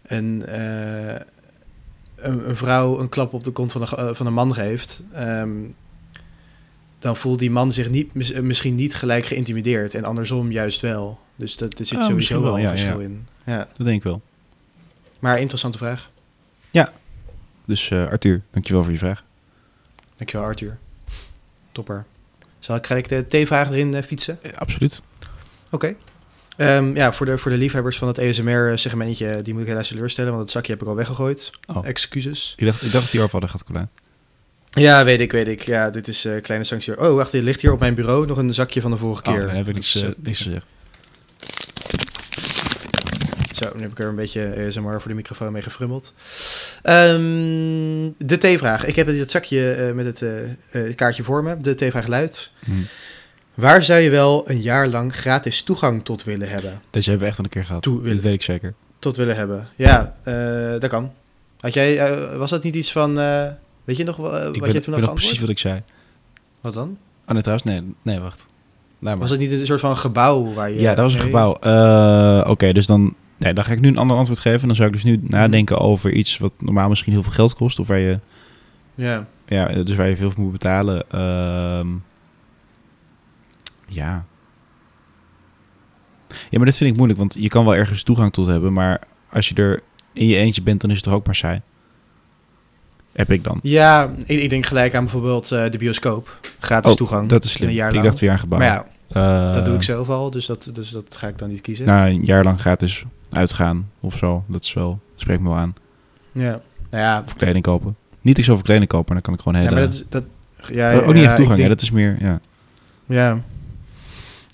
een, 0.07 0.43
uh, 0.49 1.15
een, 2.17 2.49
een, 2.49 2.57
vrouw 2.57 2.99
een 3.01 3.09
klap 3.09 3.33
op 3.33 3.45
de 3.45 3.51
kont 3.51 3.73
van 3.73 3.83
een, 3.83 3.89
uh, 4.05 4.15
van 4.15 4.27
een 4.27 4.33
man 4.33 4.55
geeft. 4.55 5.03
Um, 5.17 5.75
dan 6.99 7.17
voelt 7.17 7.39
die 7.39 7.51
man 7.51 7.73
zich 7.73 7.91
niet, 7.91 8.15
mis, 8.15 8.33
misschien 8.33 8.75
niet 8.75 8.95
gelijk 8.95 9.27
geïntimideerd. 9.27 9.95
En 9.95 10.05
andersom 10.05 10.53
juist 10.53 10.81
wel. 10.81 11.21
Dus 11.37 11.57
dat, 11.57 11.79
er 11.79 11.87
zit 11.87 11.99
oh, 11.99 12.05
sowieso 12.05 12.43
wel 12.43 12.55
een 12.55 12.61
ja, 12.61 12.69
verschil 12.69 13.01
ja. 13.01 13.05
in. 13.05 13.27
Ja. 13.45 13.69
Dat 13.77 13.87
denk 13.87 13.97
ik 13.97 14.03
wel. 14.03 14.23
Maar 15.19 15.39
interessante 15.39 15.79
vraag. 15.79 16.11
Ja. 16.71 16.93
Dus 17.65 17.91
uh, 17.91 18.09
Arthur, 18.09 18.43
dankjewel 18.51 18.83
voor 18.83 18.93
je 18.93 18.99
vraag. 18.99 19.25
Dankjewel 20.17 20.47
Arthur. 20.47 20.79
Topper. 21.73 22.05
Zal 22.59 22.77
ik 22.77 22.87
gelijk 22.87 23.09
de 23.09 23.27
T-vraag 23.29 23.69
erin 23.69 23.93
uh, 23.93 24.03
fietsen? 24.03 24.39
Ja, 24.43 24.51
absoluut. 24.51 25.03
Oké. 25.21 25.75
Okay. 25.75 25.97
Um, 26.59 26.97
ja, 26.97 27.13
voor 27.13 27.27
de, 27.27 27.39
voor 27.39 27.51
de 27.51 27.57
liefhebbers 27.57 27.99
van 27.99 28.09
het 28.09 28.19
ESMR-segmentje, 28.19 29.43
die 29.43 29.53
moet 29.53 29.63
ik 29.63 29.69
helaas 29.69 29.89
teleurstellen, 29.89 30.31
want 30.31 30.43
het 30.43 30.53
zakje 30.53 30.73
heb 30.73 30.83
ik 30.83 30.89
al 30.89 30.95
weggegooid. 30.95 31.51
Oh. 31.67 31.87
Excuses. 31.87 32.55
Ik 32.57 32.67
dacht, 32.67 32.83
ik 32.83 32.93
dacht 32.93 33.05
dat 33.05 33.13
die 33.13 33.21
over 33.21 33.43
gehad, 33.43 33.65
Colijn. 33.65 33.89
Ja, 34.71 35.05
weet 35.05 35.21
ik, 35.21 35.33
weet 35.33 35.49
ik. 35.49 35.63
Ja, 35.63 35.91
dit 35.91 36.09
is 36.09 36.25
een 36.25 36.37
uh, 36.37 36.43
kleine 36.43 36.65
sanctie. 36.65 37.01
Oh, 37.01 37.15
wacht, 37.15 37.33
er 37.33 37.43
ligt 37.43 37.61
hier 37.61 37.73
op 37.73 37.81
mijn 37.81 37.95
bureau 37.95 38.27
nog 38.27 38.39
een 38.39 38.55
zakje 38.55 38.81
van 38.81 38.91
de 38.91 38.97
vorige 38.97 39.23
keer. 39.23 39.41
Oh, 39.41 39.47
dan 39.47 39.57
heb 39.57 39.69
ik 39.69 39.75
niks, 39.75 39.97
uh, 39.97 40.09
niks 40.17 40.43
gezegd. 40.43 40.65
Zo, 43.53 43.71
nu 43.75 43.83
heb 43.83 43.91
ik 43.91 43.99
er 43.99 44.09
een 44.09 44.15
beetje 44.15 44.65
ASMR 44.67 45.01
voor 45.01 45.09
de 45.09 45.15
microfoon 45.15 45.53
mee 45.53 45.63
gefrummeld. 45.63 46.15
Um, 46.83 48.15
de 48.19 48.37
T-vraag. 48.39 48.85
Ik 48.85 48.97
heb 48.97 49.07
het 49.07 49.31
zakje 49.31 49.87
uh, 49.89 49.93
met 49.93 50.21
het 50.21 50.95
kaartje 50.95 51.23
voor 51.23 51.43
me. 51.43 51.57
De 51.61 51.75
T-vraag 51.75 52.07
luidt... 52.07 52.51
Hmm. 52.65 52.87
Waar 53.57 53.83
zou 53.83 54.01
je 54.01 54.11
wel 54.11 54.51
een 54.51 54.61
jaar 54.61 54.89
lang 54.89 55.15
gratis 55.15 55.63
toegang 55.63 56.05
tot 56.05 56.25
willen 56.25 56.49
hebben? 56.49 56.81
Deze 56.91 57.11
hebben 57.11 57.27
we 57.27 57.31
echt 57.31 57.39
al 57.39 57.45
een 57.45 57.51
keer 57.51 57.65
gehad. 57.65 57.83
Toe 57.83 58.03
Dat 58.03 58.21
weet 58.21 58.33
ik 58.33 58.43
zeker. 58.43 58.75
Tot 58.99 59.17
willen 59.17 59.37
hebben. 59.37 59.69
Ja, 59.77 60.15
uh, 60.25 60.81
dat 60.81 60.87
kan. 60.91 61.11
Had 61.61 61.75
jij, 61.75 62.11
uh, 62.11 62.37
was 62.37 62.51
dat 62.51 62.63
niet 62.63 62.75
iets 62.75 62.93
van... 62.93 63.19
Uh, 63.19 63.47
weet 63.85 63.97
je 63.97 64.05
nog 64.05 64.17
wat 64.17 64.49
ik 64.49 64.55
je 64.55 64.73
weet, 64.73 64.83
toen 64.83 64.93
had 64.93 65.03
had 65.03 65.15
precies 65.15 65.39
wat 65.39 65.49
ik 65.49 65.59
zei. 65.59 65.83
Wat 66.61 66.75
dan? 66.75 66.97
Oh 67.27 67.33
nee, 67.33 67.43
trouwens, 67.43 67.71
nee, 67.71 67.83
nee 68.03 68.19
wacht. 68.19 68.45
Nou, 68.99 69.19
was 69.19 69.31
het 69.31 69.41
niet 69.41 69.53
een 69.53 69.67
soort 69.67 69.81
van 69.81 69.97
gebouw 69.97 70.53
waar 70.53 70.71
je... 70.71 70.81
Ja, 70.81 70.95
dat 70.95 71.05
was 71.05 71.15
een 71.15 71.21
gebouw. 71.21 71.51
Oké, 71.51 72.51
okay, 72.51 72.73
dus 72.73 72.87
dan... 72.87 73.15
Nee, 73.37 73.53
dan 73.53 73.65
ga 73.65 73.73
ik 73.73 73.81
nu 73.81 73.89
een 73.89 73.99
ander 73.99 74.17
antwoord 74.17 74.41
geven. 74.41 74.67
Dan 74.67 74.77
zou 74.77 74.89
ik 74.89 74.95
dus 74.95 75.05
nu 75.05 75.21
nadenken 75.23 75.79
over 75.79 76.13
iets 76.13 76.39
wat 76.39 76.53
normaal 76.59 76.89
misschien 76.89 77.13
heel 77.13 77.23
veel 77.23 77.33
geld 77.33 77.55
kost. 77.55 77.79
Of 77.79 77.87
waar 77.87 77.99
je... 77.99 78.19
Ja. 78.95 79.27
Ja, 79.49 79.67
dus 79.67 79.97
waar 79.97 80.09
je 80.09 80.17
veel 80.17 80.31
voor 80.31 80.43
moet 80.43 80.53
betalen. 80.53 81.05
Uh, 81.15 81.81
ja. 83.87 84.25
Ja, 86.29 86.59
maar 86.59 86.65
dit 86.65 86.77
vind 86.77 86.91
ik 86.91 86.97
moeilijk. 86.97 87.19
Want 87.19 87.35
je 87.39 87.49
kan 87.49 87.65
wel 87.65 87.75
ergens 87.75 88.03
toegang 88.03 88.33
tot 88.33 88.47
hebben. 88.47 88.73
Maar 88.73 89.01
als 89.29 89.49
je 89.49 89.55
er 89.55 89.83
in 90.13 90.27
je 90.27 90.37
eentje 90.37 90.63
bent, 90.63 90.81
dan 90.81 90.91
is 90.91 90.97
het 90.97 91.05
toch 91.05 91.15
ook 91.15 91.27
maar 91.27 91.35
saai. 91.35 91.61
Heb 93.13 93.31
ik 93.31 93.45
dan. 93.45 93.59
Ja, 93.63 94.11
ik, 94.27 94.41
ik 94.41 94.51
denk 94.51 94.67
gelijk 94.67 94.95
aan 94.95 95.03
bijvoorbeeld 95.03 95.51
uh, 95.51 95.71
de 95.71 95.79
bioscoop. 95.79 96.41
Gratis 96.59 96.91
oh, 96.91 96.97
toegang. 96.97 97.29
Dat 97.29 97.45
is 97.45 97.53
slim. 97.53 97.69
Een 97.69 97.75
jaar 97.75 97.89
ik 97.89 97.95
lang. 97.95 98.07
dacht 98.07 98.19
weer 98.19 98.31
aan 98.31 98.39
gebouw. 98.39 98.59
Maar 98.59 98.69
ja, 98.69 98.87
uh, 99.49 99.55
dat 99.55 99.65
doe 99.65 99.75
ik 99.75 99.83
zelf 99.83 100.09
al. 100.09 100.31
Dus 100.31 100.47
dat, 100.47 100.71
dus 100.73 100.91
dat 100.91 101.17
ga 101.17 101.29
ik 101.29 101.39
dan 101.39 101.49
niet 101.49 101.61
kiezen. 101.61 101.87
Nou, 101.87 102.09
een 102.09 102.25
jaar 102.25 102.45
lang 102.45 102.61
gratis 102.61 103.05
uitgaan 103.31 103.91
of 104.01 104.17
zo. 104.17 104.45
Dat 104.47 104.63
is 104.63 104.73
wel, 104.73 105.01
spreekt 105.17 105.41
me 105.41 105.49
wel 105.49 105.59
aan. 105.59 105.75
Ja. 106.33 106.61
Nou 106.91 107.05
ja. 107.05 107.23
Of 107.27 107.35
kleding 107.35 107.65
kopen. 107.65 107.97
Niet 108.21 108.39
ik 108.39 108.45
zoveel 108.45 108.63
kleding 108.63 108.89
kopen, 108.89 109.15
maar 109.15 109.23
dan 109.23 109.25
kan 109.25 109.35
ik 109.35 109.41
gewoon 109.41 109.59
hele... 109.59 109.81
Ja, 109.81 109.87
maar 109.87 109.89
dat. 109.89 110.05
Dat, 110.09 110.25
ja, 110.75 110.99
oh, 110.99 111.09
ook 111.09 111.15
niet 111.15 111.25
echt 111.25 111.37
toegang, 111.37 111.57
denk, 111.57 111.69
hè? 111.69 111.75
Dat 111.75 111.83
is 111.83 111.91
meer, 111.91 112.17
ja. 112.21 112.41
Ja. 113.07 113.41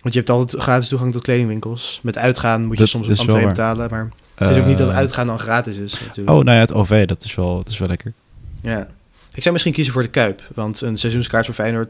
Want 0.03 0.15
je 0.15 0.21
hebt 0.21 0.31
altijd 0.31 0.63
gratis 0.63 0.89
toegang 0.89 1.13
tot 1.13 1.23
kledingwinkels. 1.23 2.01
Met 2.03 2.19
uitgaan 2.19 2.65
moet 2.65 2.73
je 2.73 2.79
dat 2.79 2.89
soms 2.89 3.09
is 3.09 3.19
entree 3.19 3.47
betalen, 3.47 3.91
maar 3.91 4.11
het 4.35 4.51
is 4.51 4.57
ook 4.57 4.67
niet 4.67 4.79
dat 4.79 4.89
uitgaan 4.89 5.27
dan 5.27 5.39
gratis 5.39 5.77
is. 5.77 5.93
Natuurlijk. 5.93 6.31
Oh, 6.31 6.45
nou 6.45 6.57
ja, 6.57 6.61
het 6.61 6.73
OV, 6.73 7.07
dat 7.07 7.25
is 7.25 7.35
wel, 7.35 7.57
dat 7.57 7.69
is 7.69 7.79
wel 7.79 7.89
lekker. 7.89 8.13
Ja. 8.61 8.89
Ik 9.35 9.43
zou 9.43 9.53
misschien 9.53 9.75
kiezen 9.75 9.93
voor 9.93 10.03
de 10.03 10.09
Kuip. 10.09 10.43
Want 10.55 10.81
een 10.81 10.99
seizoenskaart 10.99 11.45
voor 11.45 11.55
Feyenoord 11.55 11.89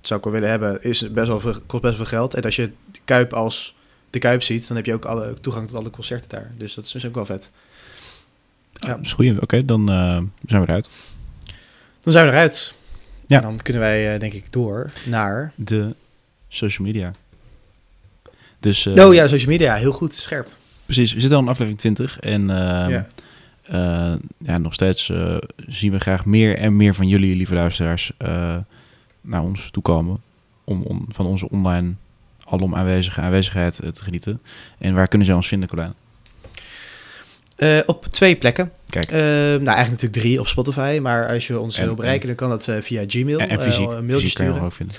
zou 0.00 0.18
ik 0.18 0.24
wel 0.24 0.34
willen 0.34 0.48
hebben. 0.48 0.82
Is 0.82 1.12
best 1.12 1.28
wel 1.28 1.40
veel, 1.40 1.54
kost 1.66 1.82
best 1.82 1.96
wel 1.96 2.06
veel 2.06 2.18
geld. 2.18 2.34
En 2.34 2.42
als 2.42 2.56
je 2.56 2.70
de 2.92 2.98
Kuip 3.04 3.32
als 3.32 3.74
de 4.10 4.18
Kuip 4.18 4.42
ziet, 4.42 4.68
dan 4.68 4.76
heb 4.76 4.86
je 4.86 4.94
ook 4.94 5.04
alle, 5.04 5.34
toegang 5.40 5.66
tot 5.68 5.76
alle 5.76 5.90
concerten 5.90 6.28
daar. 6.28 6.50
Dus 6.56 6.74
dat 6.74 6.84
is 6.84 6.90
dus 6.90 7.06
ook 7.06 7.14
wel 7.14 7.26
vet. 7.26 7.50
Ja, 8.72 8.88
dat 8.88 9.00
is 9.00 9.12
goed. 9.12 9.30
Oké, 9.30 9.42
okay, 9.42 9.64
dan 9.64 9.90
uh, 9.90 10.20
zijn 10.46 10.60
we 10.60 10.68
eruit. 10.68 10.90
Dan 12.02 12.12
zijn 12.12 12.26
we 12.26 12.32
eruit. 12.32 12.74
Ja. 13.26 13.36
En 13.36 13.42
dan 13.42 13.56
kunnen 13.62 13.82
wij 13.82 14.14
uh, 14.14 14.20
denk 14.20 14.32
ik 14.32 14.52
door 14.52 14.90
naar... 15.06 15.52
De 15.54 15.94
social 16.48 16.86
media. 16.86 17.12
Dus, 18.60 18.86
oh 18.86 19.14
ja, 19.14 19.28
social 19.28 19.50
media. 19.50 19.74
Heel 19.74 19.92
goed, 19.92 20.14
scherp. 20.14 20.48
Precies, 20.84 21.12
we 21.12 21.20
zitten 21.20 21.38
al 21.38 21.44
in 21.44 21.50
aflevering 21.50 21.80
20 21.80 22.20
en 22.20 22.40
uh, 22.40 22.48
ja. 22.88 23.06
Uh, 23.72 24.12
ja, 24.38 24.58
nog 24.58 24.74
steeds 24.74 25.08
uh, 25.08 25.36
zien 25.66 25.92
we 25.92 25.98
graag 25.98 26.24
meer 26.24 26.56
en 26.56 26.76
meer 26.76 26.94
van 26.94 27.08
jullie, 27.08 27.36
lieve 27.36 27.54
luisteraars, 27.54 28.12
naar 29.20 29.42
ons 29.42 29.68
toekomen. 29.70 30.20
Om, 30.64 30.82
om 30.82 31.06
van 31.08 31.26
onze 31.26 31.48
online 31.50 31.92
alom 32.44 32.74
aanwezige 32.74 33.20
aanwezigheid 33.20 33.74
te 33.74 34.02
genieten. 34.02 34.40
En 34.78 34.94
waar 34.94 35.08
kunnen 35.08 35.26
ze 35.26 35.34
ons 35.34 35.48
vinden, 35.48 35.68
Colijn? 35.68 35.92
Uh, 37.58 37.78
op 37.86 38.06
twee 38.06 38.36
plekken. 38.36 38.70
Kijk. 38.90 39.10
Uh, 39.10 39.18
nou, 39.18 39.48
eigenlijk 39.48 39.88
natuurlijk 39.90 40.12
drie 40.12 40.40
op 40.40 40.46
Spotify. 40.46 40.98
Maar 41.02 41.28
als 41.28 41.46
je 41.46 41.60
ons 41.60 41.78
En- 41.78 41.84
wil 41.84 41.94
bereiken, 41.94 42.26
dan 42.26 42.36
kan 42.36 42.48
dat 42.48 42.68
via 42.80 43.04
Gmail. 43.06 43.38
En, 43.38 43.48
en 43.48 43.60
fysiek, 43.60 43.88
Uh, 43.88 43.96
een 43.96 44.06
mailtje 44.06 44.14
fysiek 44.14 44.34
kan 44.34 44.46
je 44.46 44.52
sturen. 44.52 44.54
ons 44.54 44.62
ook 44.62 44.72
vinden. 44.72 44.96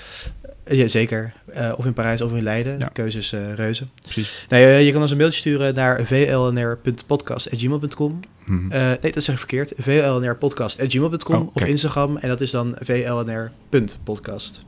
Ja, 0.66 0.88
zeker. 0.88 1.32
Uh, 1.56 1.72
of 1.76 1.84
in 1.86 1.92
Parijs 1.92 2.20
of 2.20 2.32
in 2.32 2.42
Leiden. 2.42 2.72
Ja. 2.72 2.78
De 2.78 2.90
keuze 2.92 3.18
is 3.18 3.32
uh, 3.32 3.54
reuze. 3.54 3.84
Precies. 4.02 4.46
Nee, 4.48 4.64
uh, 4.64 4.86
je 4.86 4.92
kan 4.92 5.02
ons 5.02 5.10
een 5.10 5.16
mailtje 5.16 5.38
sturen 5.40 5.74
naar 5.74 6.04
vlnr.podcast.gmail.com. 6.06 8.20
Mhm. 8.44 8.72
Uh, 8.72 8.90
nee, 9.00 9.12
dat 9.12 9.22
zeg 9.22 9.34
ik 9.34 9.38
verkeerd. 9.38 9.72
vlnrpodcast.gmail.com 9.78 11.36
Oh, 11.40 11.48
of. 11.56 11.64
Instagram. 11.64 12.16
En 12.16 12.28
dat 12.28 12.40
is 12.40 12.50
dan 12.50 12.76
vlnr.podcast. 12.80 14.62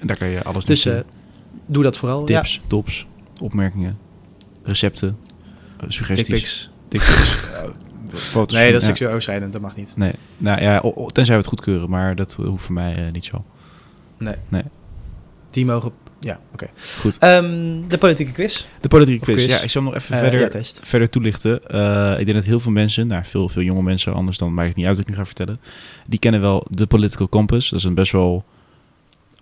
En 0.00 0.06
daar 0.06 0.16
kan 0.16 0.28
je 0.28 0.42
alles 0.42 0.64
Dus 0.64 0.86
uh, 0.86 0.98
doe 1.66 1.82
dat 1.82 1.98
vooral. 1.98 2.24
Tips, 2.24 2.60
tops, 2.66 3.06
opmerkingen, 3.40 3.98
recepten, 4.62 5.16
Ja, 5.80 5.84
suggesties. 5.90 6.28
dickpics. 6.28 6.70
Dickpics, 6.88 7.34
uh, 7.34 7.40
foto's. 8.14 8.52
Nee, 8.54 8.62
van- 8.62 8.72
dat 8.72 8.80
is 8.80 8.82
ja. 8.82 8.88
seksueel 8.88 9.10
overschrijdend. 9.10 9.52
Dat 9.52 9.60
mag 9.60 9.76
niet. 9.76 9.92
Nee, 9.96 10.12
nou 10.36 10.60
ja, 10.60 10.80
tenzij 11.12 11.34
we 11.34 11.40
het 11.40 11.46
goedkeuren, 11.48 11.90
maar 11.90 12.16
dat 12.16 12.32
hoeft 12.32 12.64
voor 12.64 12.74
mij 12.74 12.94
eh, 13.06 13.12
niet 13.12 13.24
zo. 13.24 13.44
Die 15.50 15.66
mogen... 15.66 15.92
Ja, 16.20 16.40
oké. 16.52 16.66
Goed. 17.00 17.18
Ehm, 17.18 17.44
de 17.88 17.98
politieke 17.98 18.32
quiz. 18.32 18.66
De 18.80 18.88
politieke 18.88 19.24
quiz. 19.24 19.36
quiz. 19.36 19.48
Ja, 19.48 19.62
ik 19.62 19.70
zal 19.70 19.82
hem 19.82 19.92
nog 19.92 20.00
even 20.02 20.14
Eh, 20.14 20.20
verder, 20.20 20.40
ja, 20.40 20.48
test. 20.48 20.80
verder 20.82 21.10
toelichten. 21.10 21.64
Eh, 21.68 22.14
ik 22.18 22.24
denk 22.24 22.36
dat 22.36 22.46
heel 22.46 22.60
veel 22.60 22.72
mensen, 22.72 23.06
nou 23.06 23.24
veel, 23.24 23.48
veel 23.48 23.62
jonge 23.62 23.82
mensen, 23.82 24.14
anders 24.14 24.38
dan 24.38 24.54
maakt 24.54 24.68
het 24.68 24.76
niet 24.76 24.86
uit 24.86 24.96
wat 24.96 25.06
ik 25.06 25.10
nu 25.12 25.18
ga 25.18 25.26
vertellen, 25.26 25.60
die 26.06 26.18
kennen 26.18 26.40
wel 26.40 26.66
de 26.70 26.86
Political 26.86 27.28
Compass. 27.28 27.70
Dat 27.70 27.78
is 27.78 27.84
een 27.84 27.94
best 27.94 28.12
wel 28.12 28.44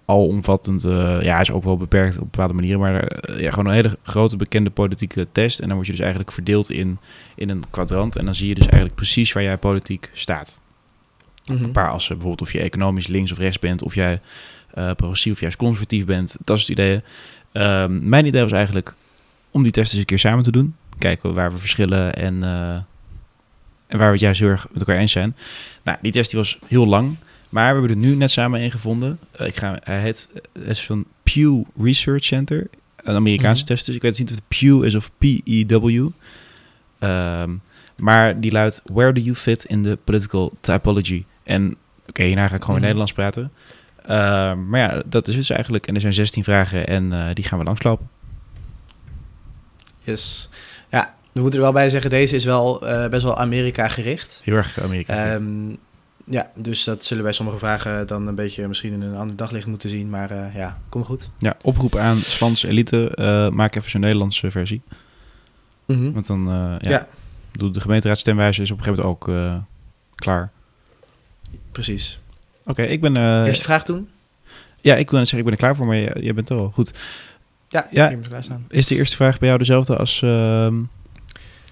alomvattend, 0.04 0.84
eh 0.84 1.18
ja, 1.22 1.40
is 1.40 1.50
ook 1.50 1.64
wel 1.64 1.76
beperkt 1.76 2.16
op 2.18 2.22
bepaalde 2.30 2.54
manieren, 2.54 2.80
maar 2.80 3.12
ja, 3.36 3.50
gewoon 3.50 3.66
een 3.66 3.74
hele 3.74 3.98
grote 4.02 4.36
bekende 4.36 4.70
politieke 4.70 5.26
test. 5.32 5.58
En 5.58 5.66
dan 5.66 5.74
word 5.74 5.86
je 5.86 5.92
dus 5.92 6.00
eigenlijk 6.02 6.32
verdeeld 6.32 6.70
in, 6.70 6.98
in 7.34 7.48
een 7.48 7.64
kwadrant. 7.70 8.16
En 8.16 8.24
dan 8.24 8.34
zie 8.34 8.48
je 8.48 8.54
dus 8.54 8.64
eigenlijk 8.64 8.94
precies 8.94 9.32
waar 9.32 9.42
jij 9.42 9.56
politiek 9.56 10.10
staat. 10.12 10.58
Mhm. 11.46 11.64
Een 11.64 11.72
paar 11.72 11.90
assen, 11.90 12.16
bijvoorbeeld 12.16 12.48
of 12.48 12.52
je 12.52 12.60
economisch 12.60 13.06
links 13.06 13.32
of 13.32 13.38
rechts 13.38 13.58
bent, 13.58 13.82
of 13.82 13.94
jij 13.94 14.20
eh, 14.76 14.90
progressief 14.96 15.32
of 15.32 15.40
juist 15.40 15.56
conservatief 15.56 16.04
bent, 16.04 16.36
dat 16.44 16.58
soort 16.58 16.70
ideeën. 16.70 17.00
Ehm, 17.52 18.08
mijn 18.08 18.26
idee 18.26 18.42
was 18.42 18.52
eigenlijk 18.52 18.94
om 19.50 19.62
die 19.62 19.72
test 19.72 19.90
eens 19.92 20.00
een 20.00 20.06
keer 20.06 20.18
samen 20.18 20.44
te 20.44 20.50
doen. 20.50 20.74
Kijken 20.98 21.34
waar 21.34 21.52
we 21.52 21.58
verschillen 21.58 22.14
en, 22.14 22.42
eh, 22.42 22.70
en 23.86 23.98
waar 23.98 24.06
we 24.06 24.12
het 24.12 24.20
juist 24.20 24.40
heel 24.40 24.48
erg 24.48 24.66
met 24.70 24.78
elkaar 24.80 24.96
eens 25.00 25.12
zijn. 25.12 25.34
Nou, 25.82 25.98
die 26.02 26.12
test 26.12 26.30
die 26.30 26.38
was 26.38 26.58
heel 26.66 26.86
lang, 26.86 27.16
maar 27.48 27.72
we 27.74 27.78
hebben 27.80 28.02
er 28.02 28.08
nu 28.08 28.14
net 28.16 28.30
samen 28.30 28.60
een 28.62 28.70
gevonden. 28.70 29.18
Eh, 29.30 29.46
ik 29.46 29.56
ga, 29.56 29.78
hij 29.84 30.00
heet, 30.00 30.28
het 30.52 30.66
is 30.66 30.82
van 30.86 31.04
Pew 31.22 31.62
Research 31.82 32.24
Center, 32.24 32.66
een 32.96 33.14
Amerikaanse 33.14 33.62
Mhm. 33.62 33.72
test 33.72 33.86
dus. 33.86 33.94
Ik 33.94 34.02
weet 34.02 34.18
niet 34.18 34.30
of 34.30 34.36
het 34.36 34.58
Pew 34.58 34.84
is 34.84 34.94
of 34.94 35.10
P-E-W. 35.18 36.06
Ehm, 36.98 37.50
maar 37.96 38.40
die 38.40 38.52
luidt, 38.52 38.82
where 38.84 39.12
do 39.12 39.20
you 39.20 39.34
fit 39.36 39.64
in 39.64 39.82
the 39.82 39.98
political 40.04 40.52
typology? 40.60 41.24
En 41.42 41.76
oké, 42.08 42.22
hierna 42.22 42.48
ga 42.48 42.54
ik 42.54 42.60
gewoon 42.60 42.66
Mhm. 42.66 42.76
in 42.76 42.80
Nederlands 42.82 43.12
praten. 43.12 43.50
Ehm, 44.06 44.68
maar 44.68 44.80
ja, 44.80 45.02
dat 45.06 45.28
is 45.28 45.34
dus 45.34 45.50
eigenlijk, 45.50 45.86
en 45.86 45.94
er 45.94 46.00
zijn 46.00 46.12
16 46.12 46.44
vragen 46.44 46.86
en 46.86 47.12
eh, 47.12 47.34
die 47.34 47.44
gaan 47.44 47.58
we 47.58 47.64
langslopen. 47.64 48.08
Yes. 50.02 50.48
Ja, 50.90 51.14
we 51.32 51.40
moeten 51.40 51.58
er 51.58 51.64
wel 51.64 51.74
bij 51.74 51.88
zeggen, 51.88 52.10
deze 52.10 52.36
is 52.36 52.44
wel 52.44 52.86
eh, 52.86 53.08
best 53.08 53.22
wel 53.22 53.38
Amerika 53.38 53.88
gericht. 53.88 54.40
Heel 54.44 54.54
erg 54.54 54.80
Amerika. 54.80 55.32
Ehm, 55.32 55.68
ja, 56.24 56.50
dus 56.54 56.84
dat 56.84 57.04
zullen 57.04 57.22
bij 57.22 57.32
sommige 57.32 57.58
vragen 57.58 58.06
dan 58.06 58.26
een 58.26 58.34
beetje 58.34 58.68
misschien 58.68 58.92
in 58.92 59.02
een 59.02 59.16
ander 59.16 59.36
daglicht 59.36 59.66
moeten 59.66 59.90
zien. 59.90 60.10
Maar 60.10 60.30
eh, 60.30 60.54
ja, 60.54 60.78
kom 60.88 61.04
goed. 61.04 61.28
ja, 61.38 61.56
oproep 61.62 61.96
aan 61.96 62.16
Slans 62.16 62.62
Elite, 62.62 63.50
maak 63.52 63.74
even 63.74 63.90
zo'n 63.90 64.00
Nederlandse 64.00 64.50
versie. 64.50 64.82
Mhm. 65.84 66.12
Want 66.12 66.26
dan, 66.26 66.46
ja, 66.80 66.90
Ja. 66.90 67.06
De 67.52 67.80
gemeenteraadsstemwijzer 67.80 68.62
is 68.62 68.70
op 68.70 68.78
een 68.78 68.84
gegeven 68.84 69.04
moment 69.04 69.26
ook 69.26 69.64
klaar. 70.14 70.50
Precies. 71.72 72.18
Oké, 72.66 72.82
ik 72.82 73.00
ben... 73.00 73.16
eh, 73.16 73.44
Eerste 73.46 73.64
vraag 73.64 73.84
doen? 73.84 74.08
ja, 74.80 74.94
ik 74.94 75.10
wil 75.10 75.18
net 75.18 75.28
zeggen, 75.28 75.38
ik 75.38 75.44
ben 75.44 75.52
er 75.52 75.58
klaar 75.58 75.76
voor, 75.76 75.86
maar 75.86 75.96
jij, 75.96 76.22
jij 76.22 76.34
bent 76.34 76.50
er 76.50 76.56
al. 76.56 76.70
Goed. 76.74 76.92
Ja, 77.68 77.86
Ja. 77.90 78.08
ik 78.08 78.18
klaar 78.28 78.44
staan. 78.44 78.64
Is 78.68 78.86
de 78.86 78.94
eerste 78.96 79.16
vraag 79.16 79.38
bij 79.38 79.48
jou 79.48 79.58
dezelfde 79.60 79.96
als, 79.96 80.22
ehm, 80.22 80.74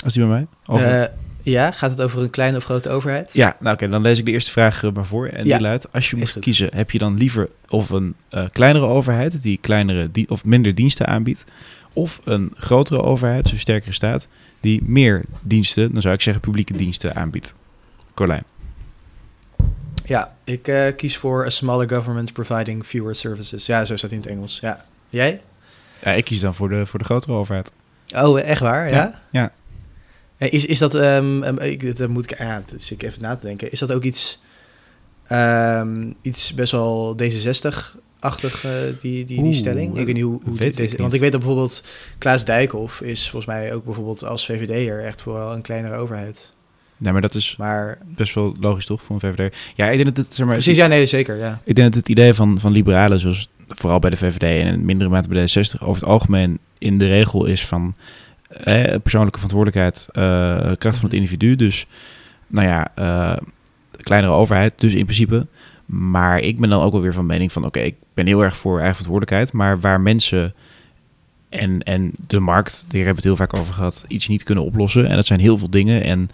als 0.04 0.12
die 0.12 0.22
bij 0.22 0.32
mij? 0.32 0.46
Over- 0.66 1.00
Eh, 1.02 1.08
ja, 1.42 1.70
gaat 1.70 1.90
het 1.90 2.02
over 2.02 2.22
een 2.22 2.30
kleine 2.30 2.56
of 2.56 2.64
grote 2.64 2.90
overheid? 2.90 3.30
Ja, 3.34 3.56
nou 3.60 3.74
oké, 3.74 3.88
dan 3.88 4.02
lees 4.02 4.18
ik 4.18 4.24
de 4.24 4.30
eerste 4.30 4.50
vraag 4.52 4.82
eh, 4.82 4.90
maar 4.92 5.04
voor. 5.06 5.26
En 5.26 5.44
Ja, 5.46 5.52
die 5.52 5.62
luidt, 5.62 5.92
als 5.92 6.10
je 6.10 6.16
moet 6.16 6.38
kiezen, 6.38 6.68
heb 6.74 6.90
je 6.90 6.98
dan 6.98 7.16
liever 7.16 7.48
of 7.68 7.90
een 7.90 8.14
kleinere 8.52 8.84
overheid 8.86 9.42
die 9.42 9.58
kleinere 9.60 10.08
die, 10.12 10.30
of 10.30 10.44
minder 10.44 10.74
diensten 10.74 11.06
aanbiedt, 11.06 11.44
of 11.92 12.20
een 12.24 12.52
grotere 12.56 13.02
overheid, 13.02 13.48
zo'n 13.48 13.58
sterkere 13.58 13.92
staat, 13.92 14.26
die 14.60 14.82
meer 14.84 15.22
diensten, 15.40 15.92
dan 15.92 16.02
zou 16.02 16.14
ik 16.14 16.20
zeggen 16.20 16.42
publieke 16.42 16.76
diensten 16.76 17.14
aanbiedt? 17.16 17.54
Colijn. 18.14 18.44
Ja, 20.04 20.34
ik 20.44 20.68
eh, 20.68 20.87
kies 20.96 21.16
voor 21.16 21.44
a 21.44 21.50
smaller 21.50 21.88
government 21.88 22.32
providing 22.32 22.84
fewer 22.84 23.14
services. 23.14 23.66
Ja, 23.66 23.84
zo 23.84 23.96
staat 23.96 24.11
hij 24.11 24.18
in 24.18 24.25
het 24.25 24.34
Engels. 24.34 24.58
Ja. 24.61 24.84
Jij? 25.08 25.40
Ja, 26.02 26.11
ik 26.12 26.25
kies 26.25 26.40
dan 26.40 26.54
voor 26.54 26.68
de, 26.68 26.87
voor 26.87 26.99
de 26.99 27.04
grotere 27.04 27.32
overheid. 27.32 27.70
Oh, 28.16 28.40
echt 28.40 28.61
waar? 28.61 28.88
Ja. 28.88 28.94
Ja, 28.94 29.20
ja. 29.30 29.52
Eh, 30.38 30.52
Is, 30.52 30.66
is 30.66 30.78
dat, 30.78 30.94
ehm, 30.94 31.42
ehm, 31.42 31.58
ik, 31.58 31.96
dat 31.96 32.08
moet 32.08 32.30
ik, 32.30 32.38
ja, 32.38 32.62
zit 32.76 33.02
ik 33.02 33.08
even 33.08 33.23
na 33.23 33.37
te 33.37 33.46
denken. 33.46 33.70
Is 33.73 33.78
dat 33.78 33.92
ook 33.92 34.02
iets, 34.02 34.40
ehm, 35.26 36.12
iets 36.23 36.54
best 36.54 36.73
wel 36.73 37.16
D66-achtig, 37.23 38.64
eh, 38.64 38.70
die, 39.00 39.25
die, 39.25 39.52
stelling? 39.52 39.99
Ik 39.99 40.06
weet 40.06 40.14
niet 40.14 40.25
hoe, 40.25 40.40
hoe 40.44 40.56
weet 40.56 40.76
deze, 40.76 40.90
niet. 40.90 41.00
want 41.00 41.14
ik 41.14 41.20
weet 41.20 41.32
dat 41.32 41.40
bijvoorbeeld 41.40 41.82
Klaas 42.18 42.44
Dijkhoff 42.44 43.00
is 43.00 43.30
volgens 43.30 43.54
mij 43.54 43.75
ook 43.75 43.84
bijvoorbeeld 43.84 44.25
als 44.25 44.46
VVD'er 44.46 45.04
echt 45.04 45.23
voor 45.23 45.34
wel 45.34 45.52
een 45.52 45.62
kleinere 45.62 45.96
overheid. 45.96 46.52
Nee, 47.04 47.12
maar 47.12 47.23
dat 47.23 47.34
is 47.34 47.54
Maar 47.58 47.99
best 48.04 48.34
wel 48.34 48.56
logisch 48.61 48.87
toch 48.87 49.02
voor 49.02 49.14
een 49.14 49.34
VVD. 49.34 49.56
Ja, 49.75 49.88
ik 49.88 49.96
denk 49.96 50.14
dat 50.14 50.25
het, 50.25 50.34
zeg 50.34 50.46
maar, 50.46 50.54
precies, 50.54 50.76
ja, 50.76 50.87
nee, 50.87 51.06
zeker, 51.06 51.37
ja. 51.37 51.61
Ik 51.64 51.75
denk 51.75 51.88
dat 51.88 52.00
het 52.00 52.08
idee 52.08 52.34
van, 52.34 52.61
van 52.61 52.73
liberalen, 52.73 53.20
zoals 53.20 53.49
vooral 53.68 53.99
bij 53.99 54.11
de 54.11 54.16
VVD 54.16 54.42
en 54.42 54.66
in 54.66 54.84
mindere 54.84 55.11
mate 55.11 55.28
bij 55.28 55.44
de 55.44 55.50
D60, 55.50 55.80
over 55.80 56.02
het 56.02 56.11
algemeen 56.11 56.58
in 56.78 56.99
de 56.99 57.06
regel 57.06 57.44
is 57.44 57.66
van 57.66 57.94
eh, 58.49 58.94
persoonlijke 59.02 59.38
verantwoordelijkheid, 59.38 60.06
eh, 60.12 60.76
kracht 60.78 60.96
van 60.96 61.04
het 61.04 61.14
individu. 61.14 61.56
Dus, 61.56 61.87
nou 62.46 62.66
ja, 62.66 62.90
eh, 62.94 63.42
kleinere 64.00 64.32
overheid, 64.32 64.73
dus 64.76 64.94
in 64.94 65.04
principe. 65.04 65.46
Maar 65.87 66.40
ik 66.40 66.58
ben 66.58 66.68
dan 66.68 66.82
ook 66.82 66.92
wel 66.92 67.00
weer 67.00 67.12
van 67.12 67.26
mening 67.26 67.52
van, 67.52 67.64
oké, 67.64 67.80
ik 67.80 67.94
ben 68.14 68.26
heel 68.26 68.44
erg 68.44 68.56
voor 68.56 68.78
eigen 68.78 68.96
verantwoordelijkheid, 68.96 69.52
maar 69.52 69.80
waar 69.80 70.00
mensen 70.00 70.54
en, 71.49 71.80
en 71.82 72.11
de 72.26 72.40
markt, 72.40 72.73
daar 72.73 73.04
hebben 73.04 73.23
we 73.23 73.28
het 73.28 73.38
heel 73.38 73.46
vaak 73.46 73.54
over 73.54 73.75
gehad, 73.75 74.04
iets 74.08 74.28
niet 74.28 74.42
kunnen 74.42 74.64
oplossen. 74.64 75.08
En 75.08 75.16
dat 75.16 75.26
zijn 75.26 75.40
heel 75.40 75.58
veel 75.58 75.70
dingen. 75.70 76.04
En 76.04 76.30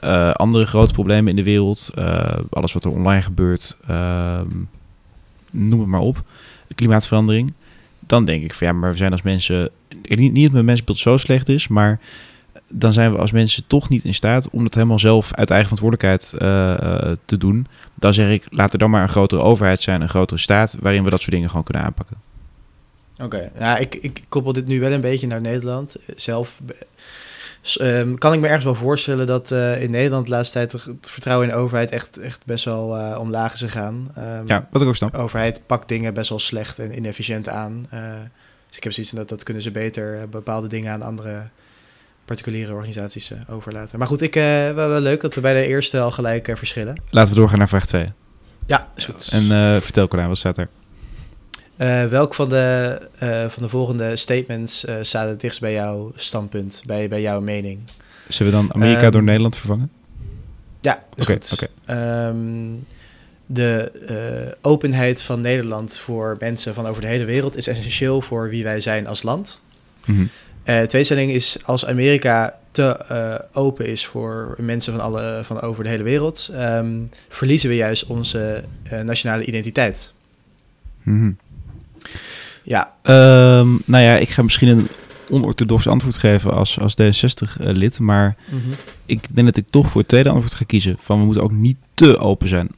eh, 0.00 0.30
andere 0.30 0.66
grote 0.66 0.92
problemen 0.92 1.30
in 1.30 1.36
de 1.36 1.42
wereld, 1.42 1.90
eh, 1.94 2.38
alles 2.50 2.72
wat 2.72 2.84
er 2.84 2.90
online 2.90 3.22
gebeurt, 3.22 3.76
ehm, 3.86 4.46
noem 5.50 5.80
het 5.80 5.88
maar 5.88 6.00
op, 6.00 6.22
klimaatverandering. 6.74 7.52
Dan 7.98 8.24
denk 8.24 8.42
ik 8.44 8.54
van 8.54 8.66
ja, 8.66 8.72
maar 8.72 8.90
we 8.90 8.96
zijn 8.96 9.12
als 9.12 9.22
mensen, 9.22 9.70
niet, 10.02 10.32
niet 10.32 10.42
dat 10.42 10.52
mijn 10.52 10.64
mensbeeld 10.64 10.98
zo 10.98 11.16
slecht 11.16 11.48
is, 11.48 11.68
maar 11.68 12.00
dan 12.68 12.92
zijn 12.92 13.12
we 13.12 13.18
als 13.18 13.30
mensen 13.30 13.64
toch 13.66 13.88
niet 13.88 14.04
in 14.04 14.14
staat 14.14 14.50
om 14.50 14.62
dat 14.62 14.74
helemaal 14.74 14.98
zelf 14.98 15.34
uit 15.34 15.50
eigen 15.50 15.76
verantwoordelijkheid 15.76 16.32
eh, 16.32 17.12
te 17.24 17.36
doen. 17.36 17.66
Dan 17.94 18.14
zeg 18.14 18.30
ik, 18.30 18.46
laat 18.50 18.72
er 18.72 18.78
dan 18.78 18.90
maar 18.90 19.02
een 19.02 19.08
grotere 19.08 19.42
overheid 19.42 19.82
zijn, 19.82 20.00
een 20.00 20.08
grotere 20.08 20.40
staat, 20.40 20.76
waarin 20.80 21.04
we 21.04 21.10
dat 21.10 21.20
soort 21.20 21.32
dingen 21.32 21.48
gewoon 21.48 21.64
kunnen 21.64 21.82
aanpakken. 21.82 22.16
Oké, 23.18 23.50
ja, 23.58 23.78
ik, 23.78 23.94
ik 23.94 24.24
koppel 24.28 24.52
dit 24.52 24.66
nu 24.66 24.80
wel 24.80 24.92
een 24.92 25.00
beetje 25.00 25.26
naar 25.26 25.40
Nederland. 25.40 25.96
Zelf 26.16 26.60
ehm, 27.62 28.14
kan 28.14 28.32
ik 28.32 28.40
me 28.40 28.46
ergens 28.46 28.64
wel 28.64 28.74
voorstellen 28.74 29.26
dat 29.26 29.50
eh, 29.50 29.82
in 29.82 29.90
Nederland 29.90 30.24
de 30.24 30.30
laatste 30.30 30.52
tijd 30.52 30.72
het 30.72 31.10
vertrouwen 31.10 31.48
in 31.48 31.54
de 31.54 31.60
overheid 31.60 31.90
echt, 31.90 32.18
echt 32.18 32.46
best 32.46 32.64
wel 32.64 32.96
eh, 32.96 33.18
omlaag 33.18 33.52
is 33.52 33.60
gegaan. 33.60 34.10
Ehm, 34.14 34.42
Ja, 34.46 34.66
wat 34.70 34.82
ik 34.82 34.88
ook 34.88 34.96
snap. 34.96 35.12
De 35.12 35.18
overheid 35.18 35.60
pakt 35.66 35.88
dingen 35.88 36.14
best 36.14 36.28
wel 36.28 36.38
slecht 36.38 36.78
en 36.78 36.96
inefficiënt 36.96 37.48
aan. 37.48 37.86
Eh, 37.90 38.00
dus 38.68 38.76
ik 38.76 38.82
heb 38.82 38.92
zoiets 38.92 39.12
van 39.12 39.20
dat 39.20 39.28
dat 39.28 39.42
kunnen 39.42 39.62
ze 39.62 39.70
beter 39.70 40.28
bepaalde 40.28 40.68
dingen 40.68 40.92
aan 40.92 41.02
andere 41.02 41.48
particuliere 42.24 42.72
organisaties 42.72 43.32
overlaten. 43.48 43.98
Maar 43.98 44.08
goed, 44.08 44.22
ik, 44.22 44.34
wel, 44.34 44.88
wel 44.88 45.00
leuk 45.00 45.20
dat 45.20 45.34
we 45.34 45.40
bij 45.40 45.54
de 45.54 45.66
eerste 45.66 46.00
al 46.00 46.10
gelijk 46.10 46.52
verschillen. 46.54 46.96
Laten 47.10 47.34
we 47.34 47.38
doorgaan 47.40 47.58
naar 47.58 47.68
vraag 47.68 47.86
2. 47.86 48.06
Ja, 48.66 48.88
is 48.94 49.04
goed. 49.04 49.28
En 49.32 49.42
vertel 49.82 50.08
Colijn, 50.08 50.28
wat 50.28 50.38
staat 50.38 50.58
er? 50.58 50.68
Eh, 51.80 52.06
welk 52.06 52.34
van 52.34 52.48
de, 52.48 52.98
eh, 53.18 53.48
van 53.48 53.62
de 53.62 53.68
volgende 53.68 54.16
statements 54.16 54.84
eh, 54.84 54.94
staat 55.02 55.28
het 55.28 55.40
dichtst 55.40 55.60
bij 55.60 55.72
jouw 55.72 56.12
standpunt, 56.14 56.82
bij, 56.86 57.08
bij 57.08 57.20
jouw 57.20 57.40
mening? 57.40 57.78
Zullen 58.28 58.52
we 58.52 58.58
dan 58.58 58.74
Amerika 58.74 59.02
Ehm, 59.02 59.10
door 59.10 59.22
Nederland 59.22 59.56
vervangen? 59.56 59.90
Ja, 60.80 61.02
Oké. 61.16 61.38
Ehm, 61.84 62.36
de 63.46 63.92
openheid 64.60 65.22
van 65.22 65.40
Nederland 65.40 65.98
voor 65.98 66.36
mensen 66.40 66.74
van 66.74 66.86
over 66.86 67.02
de 67.02 67.08
hele 67.08 67.24
wereld 67.24 67.56
is 67.56 67.66
essentieel 67.66 68.20
voor 68.20 68.48
wie 68.48 68.64
wij 68.64 68.80
zijn 68.80 69.06
als 69.06 69.22
land. 69.22 69.60
Eh 70.04 70.82
tweede 70.82 71.04
stelling 71.04 71.30
is 71.30 71.56
als 71.64 71.86
Amerika 71.86 72.58
te 72.70 72.96
open 73.52 73.86
is 73.86 74.06
voor 74.06 74.54
mensen 74.58 74.92
van, 74.92 75.02
alle, 75.02 75.40
van 75.44 75.60
over 75.60 75.84
de 75.84 75.90
hele 75.90 76.02
wereld, 76.02 76.50
ehm, 76.52 76.90
verliezen 77.28 77.68
we 77.68 77.76
juist 77.76 78.06
onze 78.06 78.64
nationale 79.04 79.44
identiteit. 79.44 80.12
Mhm. 81.02 81.30
Ja, 82.62 82.92
Ehm, 83.02 83.68
nou 83.84 84.04
ja, 84.04 84.16
ik 84.16 84.28
ga 84.30 84.42
misschien 84.42 84.68
een 84.68 84.88
onorthodox 85.30 85.86
antwoord 85.86 86.16
geven 86.16 86.52
als, 86.54 86.78
als 86.78 86.94
D66-lid. 87.02 87.98
maar 87.98 88.36
ik 89.06 89.24
denk 89.34 89.46
dat 89.46 89.56
ik 89.56 89.64
toch 89.70 89.90
voor 89.90 90.00
het 90.00 90.08
tweede 90.10 90.28
antwoord 90.28 90.54
ga 90.54 90.64
kiezen. 90.66 90.96
Van 91.00 91.18
we 91.18 91.24
moeten 91.24 91.42
ook 91.42 91.52
niet 91.52 91.76
te 91.94 92.18
open 92.18 92.48
zijn. 92.48 92.68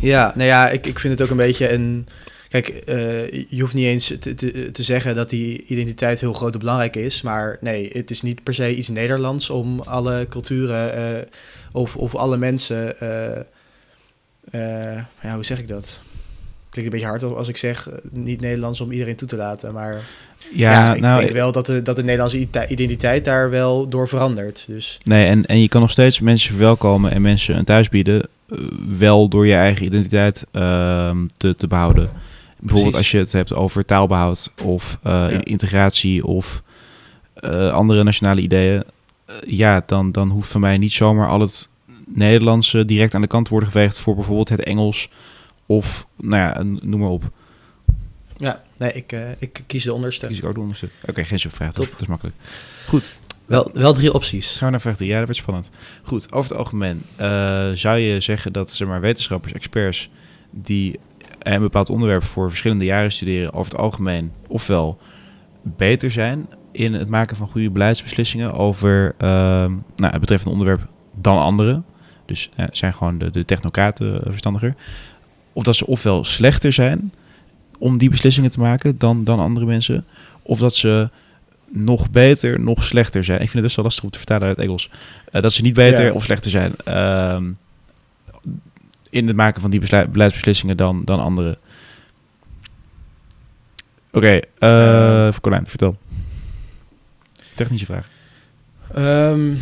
ja, 0.00 0.32
nou 0.34 0.48
ja, 0.48 0.68
ik, 0.70 0.86
ik 0.86 0.98
vind 0.98 1.12
het 1.12 1.22
ook 1.22 1.30
een 1.30 1.46
beetje 1.46 1.72
een. 1.72 2.06
Kijk, 2.48 2.68
eh, 2.68 3.32
je 3.32 3.60
hoeft 3.60 3.74
niet 3.74 3.84
eens 3.86 4.06
te, 4.20 4.34
te, 4.34 4.70
te 4.72 4.82
zeggen 4.82 5.14
dat 5.14 5.30
die 5.30 5.64
identiteit 5.66 6.20
heel 6.20 6.32
groot 6.32 6.52
en 6.52 6.58
belangrijk 6.58 6.96
is. 6.96 7.22
Maar 7.22 7.58
nee, 7.60 7.90
het 7.92 8.10
is 8.10 8.22
niet 8.22 8.42
per 8.42 8.54
se 8.54 8.76
iets 8.76 8.88
Nederlands 8.88 9.50
om 9.50 9.80
alle 9.80 10.26
culturen 10.28 10.94
eh, 10.94 11.26
of, 11.72 11.96
of 11.96 12.14
alle 12.14 12.36
mensen. 12.36 13.00
eh, 13.00 13.36
eh, 14.50 15.04
ja, 15.22 15.34
hoe 15.34 15.44
zeg 15.44 15.58
ik 15.58 15.68
dat? 15.68 16.00
Klinkt 16.72 16.92
een 16.92 16.98
beetje 17.00 17.06
hard 17.18 17.36
als 17.36 17.48
ik 17.48 17.56
zeg 17.56 17.88
eh, 17.88 17.94
niet 18.10 18.40
Nederlands 18.40 18.80
om 18.80 18.92
iedereen 18.92 19.16
toe 19.16 19.28
te 19.28 19.36
laten. 19.36 19.72
Maar 19.72 19.92
Ja, 20.54 20.70
ja, 20.72 20.94
ik 20.94 21.00
nou, 21.00 21.20
denk 21.20 21.32
wel 21.32 21.52
dat 21.52 21.66
de, 21.66 21.82
dat 21.82 21.96
de 21.96 22.02
Nederlandse 22.04 22.38
identiteit 22.68 23.24
daar 23.24 23.50
wel 23.50 23.88
door 23.88 24.08
verandert. 24.08 24.64
Dus 24.68 24.98
Nee, 25.04 25.26
en, 25.26 25.46
en 25.46 25.60
je 25.60 25.68
kan 25.68 25.80
nog 25.80 25.90
steeds 25.90 26.20
mensen 26.20 26.50
verwelkomen 26.50 27.10
en 27.12 27.22
mensen 27.22 27.56
een 27.56 27.64
thuis 27.64 27.88
bieden. 27.88 28.22
eh, 28.48 28.58
wel 28.98 29.28
door 29.28 29.46
je 29.46 29.54
eigen 29.54 29.84
identiteit 29.86 30.44
ehm, 30.50 31.16
te, 31.36 31.56
te 31.56 31.66
behouden. 31.66 32.10
Bijvoorbeeld 32.58 32.92
Precies. 32.92 32.96
als 32.96 33.10
je 33.10 33.18
het 33.18 33.32
hebt 33.32 33.54
over 33.54 33.84
taalbehoud 33.84 34.50
of 34.62 34.98
eh, 35.02 35.12
Ja. 35.30 35.44
integratie 35.44 36.26
of 36.26 36.62
eh, 37.34 37.72
andere 37.72 38.02
nationale 38.02 38.40
ideeën. 38.40 38.82
ja, 39.46 39.82
dan, 39.86 40.12
dan 40.12 40.28
hoeft 40.30 40.50
van 40.50 40.60
mij 40.60 40.78
niet 40.78 40.92
zomaar 40.92 41.28
al 41.28 41.40
het 41.40 41.68
Nederlandse 42.06 42.84
direct 42.84 43.14
aan 43.14 43.20
de 43.20 43.26
kant 43.26 43.44
te 43.44 43.50
worden 43.50 43.68
geveegd 43.70 44.00
voor 44.00 44.14
bijvoorbeeld 44.14 44.48
het 44.48 44.62
Engels 44.62 45.08
of, 45.76 46.06
nou 46.16 46.42
ja, 46.42 46.62
noem 46.62 47.00
maar 47.00 47.08
op. 47.08 47.30
Ja, 48.36 48.62
nee, 48.76 48.92
ik, 48.92 49.12
eh, 49.12 49.20
ik 49.38 49.62
kies 49.66 49.84
de 49.84 49.92
onderste. 49.94 50.26
Kies 50.26 50.38
ik 50.38 50.44
ook 50.44 50.54
de 50.54 50.60
onderste. 50.60 50.88
Oké, 51.06 51.24
geen 51.24 51.38
subvraag. 51.38 51.72
Top. 51.72 51.90
Dat 51.90 52.00
is 52.00 52.06
makkelijk. 52.06 52.36
Goed, 52.88 53.18
Wel, 53.46 53.70
wel 53.72 53.92
drie 53.92 54.14
opties. 54.14 54.56
gaan 54.56 54.66
we 54.66 54.70
naar 54.70 54.80
vraag 54.80 54.96
3. 54.96 55.08
Ja, 55.08 55.16
dat 55.16 55.24
wordt 55.24 55.40
spannend. 55.40 55.70
Goed, 56.02 56.32
over 56.32 56.50
het 56.50 56.58
algemeen. 56.58 57.02
eh, 57.16 57.70
zou 57.74 57.98
je 57.98 58.20
zeggen 58.20 58.52
dat 58.52 58.70
zeg 58.72 58.88
maar, 58.88 59.00
wetenschappers, 59.00 59.52
experts... 59.52 60.08
die 60.50 60.98
een 61.38 61.60
bepaald 61.60 61.90
onderwerp 61.90 62.24
voor 62.24 62.48
verschillende 62.48 62.84
jaren 62.84 63.12
studeren... 63.12 63.52
over 63.52 63.72
het 63.72 63.80
algemeen 63.80 64.32
ofwel 64.46 64.98
beter 65.62 66.10
zijn... 66.10 66.46
in 66.72 66.92
het 66.94 67.08
maken 67.08 67.36
van 67.36 67.48
goede 67.48 67.70
beleidsbeslissingen... 67.70 68.52
over 68.52 69.14
ehm, 69.18 69.70
nou, 69.96 70.12
het 70.12 70.20
betreffende 70.20 70.52
onderwerp 70.52 70.86
dan 71.14 71.38
anderen... 71.38 71.84
Dus 72.26 72.50
eh, 72.54 72.66
zijn 72.72 72.94
gewoon 72.94 73.18
de, 73.18 73.30
de 73.30 73.44
technocraten 73.44 74.14
eh, 74.14 74.30
verstandiger. 74.30 74.74
Of 75.52 75.62
dat 75.64 75.76
ze 75.76 75.86
ofwel 75.86 76.24
slechter 76.24 76.72
zijn 76.72 77.12
om 77.78 77.98
die 77.98 78.10
beslissingen 78.10 78.50
te 78.50 78.60
maken 78.60 78.98
dan, 78.98 79.24
dan 79.24 79.38
andere 79.40 79.66
mensen. 79.66 80.04
Of 80.42 80.58
dat 80.58 80.74
ze 80.74 81.08
nog 81.68 82.10
beter, 82.10 82.60
nog 82.60 82.84
slechter 82.84 83.24
zijn. 83.24 83.36
Ik 83.40 83.42
vind 83.50 83.52
het 83.52 83.62
best 83.62 83.76
wel 83.76 83.84
lastig 83.84 84.04
om 84.04 84.10
te 84.10 84.18
vertalen 84.18 84.48
uit 84.48 84.56
het 84.56 84.66
Engels. 84.66 84.90
Eh, 85.32 85.42
dat 85.42 85.52
ze 85.52 85.62
niet 85.62 85.74
beter 85.74 86.04
Ja. 86.04 86.12
of 86.12 86.24
slechter 86.24 86.50
zijn 86.50 86.72
ehm, 86.84 87.44
in 89.10 89.26
het 89.26 89.36
maken 89.36 89.60
van 89.60 89.70
die 89.70 89.80
beleidsbeslissingen 90.10 90.76
dan, 90.76 91.02
dan 91.04 91.20
anderen. 91.20 91.56
Oké, 94.10 94.40
eh. 94.58 95.28
Colijn, 95.40 95.66
vertel. 95.66 95.96
Technische 97.54 97.86
vraag. 97.86 98.08
Ehm, 98.94 99.54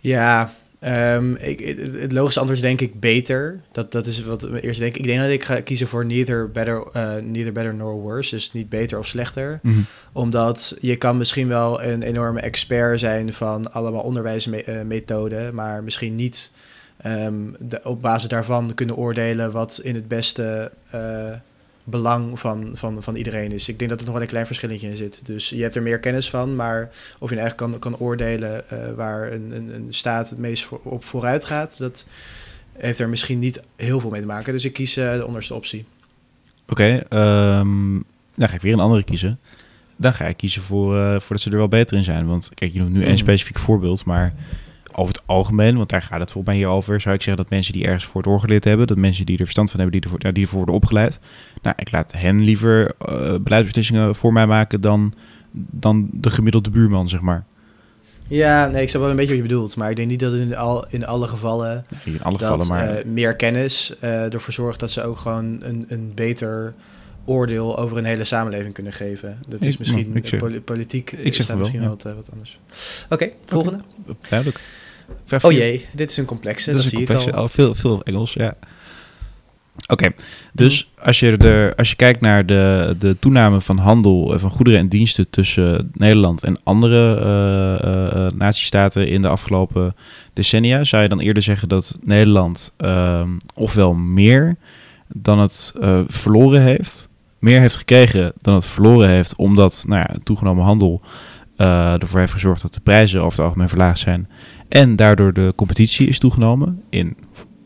ja, 0.00 0.52
ehm, 0.78 1.34
ik, 1.34 1.58
het, 1.58 1.92
het 2.00 2.12
logische 2.12 2.40
antwoord 2.40 2.58
is 2.58 2.66
denk 2.66 2.80
ik 2.80 3.00
beter. 3.00 3.60
Dat, 3.72 3.92
dat 3.92 4.06
is 4.06 4.24
wat 4.24 4.42
we 4.42 4.60
eerst 4.60 4.78
denk. 4.78 4.96
Ik 4.96 5.04
denk 5.04 5.20
dat 5.20 5.30
ik 5.30 5.44
ga 5.44 5.60
kiezen 5.60 5.88
voor 5.88 6.06
neither 6.06 6.50
better, 6.50 6.86
eh, 6.92 7.14
neither 7.22 7.52
better 7.52 7.74
nor 7.74 7.92
worse. 7.92 8.34
Dus 8.34 8.52
niet 8.52 8.68
beter 8.68 8.98
of 8.98 9.06
slechter. 9.06 9.60
Omdat 10.12 10.76
je 10.80 10.96
kan 10.96 11.16
misschien 11.16 11.48
wel 11.48 11.82
een 11.82 12.02
enorme 12.02 12.40
expert 12.40 13.00
zijn 13.00 13.32
van 13.32 13.72
allemaal 13.72 14.02
onderwijsmethoden, 14.02 15.54
maar 15.54 15.84
misschien 15.84 16.14
niet 16.14 16.50
ehm, 16.96 17.34
de, 17.58 17.80
op 17.82 18.02
basis 18.02 18.28
daarvan 18.28 18.74
kunnen 18.74 18.96
oordelen 18.96 19.52
wat 19.52 19.80
in 19.82 19.94
het 19.94 20.08
beste 20.08 20.70
eh, 20.90 21.00
belang 21.88 22.38
van, 22.40 22.70
van, 22.74 23.02
van 23.02 23.14
iedereen 23.14 23.52
is. 23.52 23.68
Ik 23.68 23.78
denk 23.78 23.90
dat 23.90 23.98
er 23.98 24.04
nog 24.06 24.14
wel 24.14 24.22
een 24.22 24.28
klein 24.28 24.46
verschilletje 24.46 24.88
in 24.88 24.96
zit. 24.96 25.20
Dus 25.24 25.48
je 25.48 25.62
hebt 25.62 25.76
er 25.76 25.82
meer 25.82 25.98
kennis 26.00 26.30
van, 26.30 26.56
maar 26.56 26.90
of 27.18 27.28
je 27.28 27.34
nou 27.34 27.46
echt 27.46 27.56
kan, 27.56 27.78
kan 27.78 27.98
oordelen 27.98 28.70
eh, 28.70 28.78
waar 28.96 29.32
een, 29.32 29.56
een, 29.56 29.74
een 29.74 29.86
staat 29.90 30.30
het 30.30 30.38
meest 30.38 30.64
voor, 30.64 30.80
op 30.82 31.04
vooruit 31.04 31.44
gaat, 31.44 31.78
dat 31.78 32.06
heeft 32.72 32.98
er 32.98 33.08
misschien 33.08 33.38
niet 33.38 33.62
heel 33.76 34.00
veel 34.00 34.10
mee 34.10 34.20
te 34.20 34.26
maken. 34.26 34.52
Dus 34.52 34.64
ik 34.64 34.72
kies 34.72 34.96
eh, 34.96 35.12
de 35.16 35.26
onderste 35.26 35.54
optie. 35.54 35.84
Oké, 36.68 37.02
ehm, 37.08 37.92
dan 38.34 38.48
ga 38.48 38.54
ik 38.54 38.60
weer 38.62 38.72
een 38.72 38.80
andere 38.80 39.04
kiezen. 39.04 39.38
Dan 39.96 40.14
ga 40.14 40.24
ik 40.26 40.36
kiezen 40.36 40.62
voor, 40.62 40.96
eh, 40.96 41.10
voor 41.10 41.36
dat 41.36 41.40
ze 41.40 41.50
er 41.50 41.56
wel 41.56 41.68
beter 41.68 41.96
in 41.96 42.04
zijn. 42.04 42.26
Want 42.26 42.50
kijk, 42.54 42.72
je 42.72 42.78
noemt 42.78 42.92
nu 42.92 43.00
één 43.00 43.08
Mhm. 43.08 43.18
specifiek 43.18 43.58
voorbeeld, 43.58 44.04
maar 44.04 44.34
over 44.92 45.14
het 45.14 45.22
algemeen, 45.26 45.76
want 45.76 45.88
daar 45.88 46.02
gaat 46.02 46.20
het 46.20 46.30
volgens 46.30 46.54
mij 46.54 46.62
hier 46.62 46.72
over, 46.72 47.00
zou 47.00 47.14
ik 47.14 47.22
zeggen 47.22 47.42
dat 47.42 47.52
mensen 47.52 47.72
die 47.72 47.84
ergens 47.84 48.04
voor 48.04 48.22
doorgeleerd 48.22 48.64
hebben, 48.64 48.86
dat 48.86 48.96
mensen 48.96 49.26
die 49.26 49.36
er 49.38 49.42
verstand 49.42 49.70
van 49.70 49.80
hebben, 49.80 50.00
die 50.00 50.10
ervoor, 50.10 50.32
die 50.32 50.42
ervoor 50.42 50.56
worden 50.58 50.74
opgeleid, 50.74 51.18
nou, 51.66 51.78
ik 51.78 51.90
laat 51.92 52.12
hen 52.12 52.40
liever 52.42 52.92
eh, 52.98 53.34
beleidsbeslissingen 53.40 54.14
voor 54.14 54.32
mij 54.32 54.46
maken 54.46 54.80
dan, 54.80 55.14
dan 55.52 56.08
de 56.12 56.30
gemiddelde 56.30 56.70
buurman, 56.70 57.08
zeg 57.08 57.20
maar. 57.20 57.44
Ja, 58.28 58.66
nee, 58.66 58.82
ik 58.82 58.88
snap 58.88 59.00
wel 59.00 59.10
een 59.10 59.16
beetje 59.16 59.32
wat 59.34 59.42
je 59.42 59.48
bedoelt, 59.48 59.76
maar 59.76 59.90
ik 59.90 59.96
denk 59.96 60.08
niet 60.08 60.20
dat 60.20 60.32
het 60.32 60.40
in, 60.40 60.56
al, 60.56 60.84
in 60.88 61.06
alle 61.06 61.28
gevallen 61.28 61.84
In 62.04 62.22
alle 62.22 62.38
dat 62.38 62.68
maar 62.68 62.88
eh, 62.96 63.04
meer 63.04 63.36
kennis 63.36 63.94
eh, 64.00 64.32
ervoor 64.34 64.52
zorgt 64.52 64.80
dat 64.80 64.90
ze 64.90 65.02
ook 65.02 65.18
gewoon 65.18 65.58
een, 65.62 65.84
een 65.88 66.12
beter 66.14 66.74
oordeel 67.24 67.78
over 67.78 67.96
een 67.98 68.04
hele 68.04 68.24
samenleving 68.24 68.74
kunnen 68.74 68.92
geven. 68.92 69.38
Dat 69.48 69.60
is 69.62 69.72
Ik- 69.72 69.78
misschien 69.78 70.16
ik 70.16 70.26
zeg- 70.28 70.40
poli- 70.40 70.60
politiek 70.60 71.12
ik 71.12 71.18
ik 71.18 71.34
wel, 71.42 71.56
misschien 71.56 71.82
ja. 71.82 71.88
wat, 71.88 72.30
anders. 72.32 72.58
Oké, 73.10 73.30
volgende. 73.46 73.78
duidelijk. 74.28 74.60
Vraag 75.26 75.44
Oh 75.44 75.52
jee, 75.52 75.86
dit 75.92 76.10
is 76.10 76.16
een 76.16 76.24
complexe, 76.24 76.64
Dat 76.70 76.74
dat, 76.74 76.84
is 76.84 76.92
een 76.92 76.98
zie 76.98 77.06
complexe, 77.06 77.28
ik 77.30 77.34
al. 77.36 77.42
al 77.42 77.48
veel, 77.48 77.74
veel 77.74 78.02
Engels, 78.02 78.32
ja. 78.32 78.54
Oké, 79.88 80.12
dus 80.52 80.90
als 81.02 81.20
je, 81.20 81.36
er, 81.36 81.74
als 81.74 81.90
je 81.90 81.96
kijkt 81.96 82.20
naar 82.20 82.46
de, 82.46 82.94
de 82.98 83.16
toename 83.18 83.60
van 83.60 83.78
handel, 83.78 84.34
eh, 84.34 84.40
van 84.40 84.50
goederen 84.50 84.80
en 84.80 84.88
diensten 84.88 85.30
tussen 85.30 85.90
Nederland 85.94 86.42
en 86.42 86.58
andere 86.62 87.16
eh 87.16 88.24
eh, 88.26 88.32
natiestaten 88.32 89.08
in 89.08 89.22
de 89.22 89.28
afgelopen 89.28 89.94
decennia, 90.32 90.84
zou 90.84 91.02
je 91.02 91.08
dan 91.08 91.20
eerder 91.20 91.42
zeggen 91.42 91.68
dat 91.68 91.98
Nederland 92.02 92.72
ehm, 92.76 93.28
ofwel 93.54 93.94
meer 93.94 94.56
dan 95.06 95.38
het 95.38 95.72
verloren 96.08 96.62
heeft, 96.62 97.08
meer 97.38 97.60
heeft 97.60 97.76
gekregen 97.76 98.32
dan 98.42 98.54
het 98.54 98.66
verloren 98.66 99.08
heeft, 99.08 99.36
omdat 99.36 99.84
nou 99.88 100.00
ja, 100.00 100.14
toegenomen 100.24 100.64
handel 100.64 101.00
ervoor 101.56 102.20
heeft 102.20 102.32
gezorgd 102.32 102.62
dat 102.62 102.74
de 102.74 102.80
prijzen 102.80 103.20
over 103.20 103.38
het 103.38 103.46
algemeen 103.46 103.68
verlaagd 103.68 103.98
zijn 103.98 104.28
en 104.68 104.96
daardoor 104.96 105.32
de 105.32 105.52
competitie 105.56 106.08
is 106.08 106.18
toegenomen 106.18 106.82
in 106.90 107.16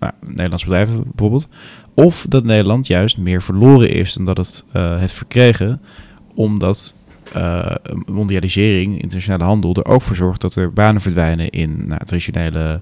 nou, 0.01 0.13
Nederlandse 0.21 0.67
bedrijven 0.67 1.03
bijvoorbeeld. 1.05 1.49
Of 1.95 2.27
dat 2.29 2.45
Nederland 2.45 2.87
juist 2.87 3.19
meer 3.19 3.43
verloren 3.43 3.91
is 3.91 4.15
dan 4.15 4.25
dat 4.25 4.37
het 4.37 4.65
eh, 4.73 4.99
heeft 4.99 5.15
verkregen. 5.15 5.81
Omdat 6.35 6.95
eh, 7.33 7.75
mondialisering, 8.07 9.03
internationale 9.03 9.45
handel, 9.45 9.75
er 9.75 9.87
ook 9.87 10.03
voor 10.03 10.17
zorgt 10.17 10.41
dat 10.41 10.55
er 10.55 10.73
banen 10.73 11.01
verdwijnen 11.01 11.51
in 11.51 11.87
nou, 11.87 12.01
traditionele 12.05 12.81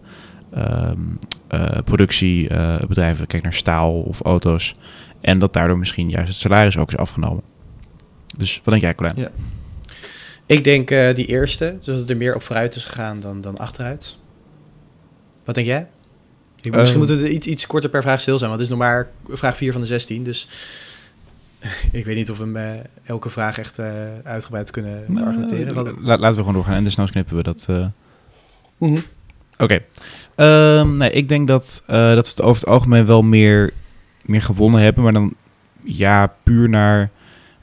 ehm, 0.53 0.99
eh, 1.47 1.79
productiebedrijven. 1.85 3.27
Kijk 3.27 3.42
naar 3.42 3.55
staal 3.55 3.92
of 3.92 4.21
auto's. 4.21 4.75
En 5.21 5.38
dat 5.38 5.53
daardoor 5.53 5.79
misschien 5.79 6.11
juist 6.11 6.29
het 6.29 6.37
salaris 6.37 6.77
ook 6.77 6.88
is 6.88 6.97
afgenomen. 6.97 7.42
Dus 8.37 8.55
wat 8.64 8.75
denk 8.75 8.83
jij, 8.83 8.94
Colijn? 8.94 9.16
Ja. 9.16 9.31
Ik 10.47 10.64
denk 10.64 10.88
die 10.88 11.27
eerste, 11.27 11.75
dus 11.77 11.85
dat 11.85 11.97
het 11.97 12.11
er 12.11 12.16
meer 12.16 12.35
op 12.35 12.42
vooruit 12.42 12.75
is 12.75 12.85
gegaan 12.85 13.21
dan, 13.21 13.40
dan 13.40 13.59
achteruit. 13.59 14.16
Wat 15.44 15.55
denk 15.55 15.66
jij? 15.66 15.87
Ik, 16.62 16.73
misschien 16.75 17.01
Ehm. 17.01 17.09
moeten 17.09 17.27
we 17.27 17.33
iets, 17.33 17.47
iets 17.47 17.66
korter 17.66 17.90
per 17.90 18.03
vraag 18.03 18.21
stil 18.21 18.38
zijn, 18.38 18.51
want 18.51 18.62
het 18.62 18.71
is 18.71 18.77
nog 18.77 18.87
maar 18.87 19.09
vraag 19.29 19.57
4 19.57 19.73
van 19.73 19.81
de 19.81 19.87
16. 19.87 20.25
Dus 20.25 20.49
ik 21.92 22.05
weet 22.05 22.16
niet 22.16 22.31
of 22.31 22.38
we 22.38 22.44
hem, 22.44 22.57
eh, 22.57 22.71
elke 23.05 23.29
vraag 23.29 23.59
echt 23.59 23.79
eh, 23.79 23.90
uitgebreid 24.25 24.71
kunnen 24.71 25.05
Nou, 25.07 25.27
argumenteren. 25.27 25.75
La- 26.03 26.16
laten 26.16 26.29
we 26.29 26.35
gewoon 26.35 26.53
doorgaan 26.55 26.75
en 26.75 26.85
desnoods 26.85 27.11
knippen 27.11 27.37
we 27.37 27.42
dat. 27.42 27.64
eh, 27.68 27.87
Mhm. 28.79 28.99
Oké. 29.59 29.81
Ehm, 30.35 30.97
nee, 30.97 31.11
ik 31.11 31.29
denk 31.29 31.49
dat, 31.49 31.83
dat 31.87 31.97
we 32.25 32.31
het 32.31 32.42
over 32.42 32.61
het 32.61 32.71
algemeen 32.71 33.07
wel 33.07 33.23
meer, 33.23 33.73
meer 34.23 34.42
gewonnen 34.42 34.81
hebben. 34.81 35.03
Maar 35.03 35.12
dan 35.12 35.35
ja, 35.83 36.35
puur 36.42 36.68
naar, 36.68 37.11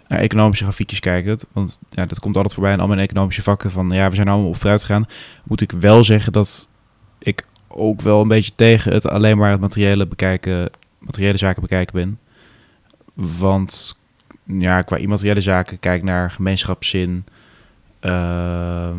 naar 0.07 0.19
economische 0.19 0.63
grafiekjes 0.63 0.99
kijken. 0.99 1.37
Want 1.51 1.79
ja, 1.89 2.05
dat 2.05 2.19
komt 2.19 2.35
altijd 2.35 2.53
voorbij 2.53 2.73
in 2.73 2.79
al 2.79 2.87
mijn 2.87 2.99
economische 2.99 3.41
vakken. 3.41 3.71
Van 3.71 3.89
ja, 3.89 4.09
we 4.09 4.15
zijn 4.15 4.27
allemaal 4.27 4.49
op 4.49 4.57
vooruit 4.57 4.81
gegaan. 4.83 5.07
Moet 5.43 5.61
ik 5.61 5.71
wel 5.71 6.03
zeggen 6.03 6.31
dat 6.33 6.67
ook 7.75 8.01
wel 8.01 8.21
een 8.21 8.27
beetje 8.27 8.51
tegen 8.55 8.93
het 8.93 9.07
alleen 9.07 9.37
maar 9.37 9.51
het 9.51 9.59
materiële 9.59 10.05
bekijken, 10.05 10.69
materiële 10.99 11.37
zaken 11.37 11.61
bekijken 11.61 11.95
ben. 11.95 12.19
Want 13.13 13.97
ja, 14.43 14.81
qua 14.81 14.97
immateriële 14.97 15.41
zaken 15.41 15.79
kijk 15.79 16.03
naar 16.03 16.31
gemeenschapszin. 16.31 17.25
ehm, 17.99 18.95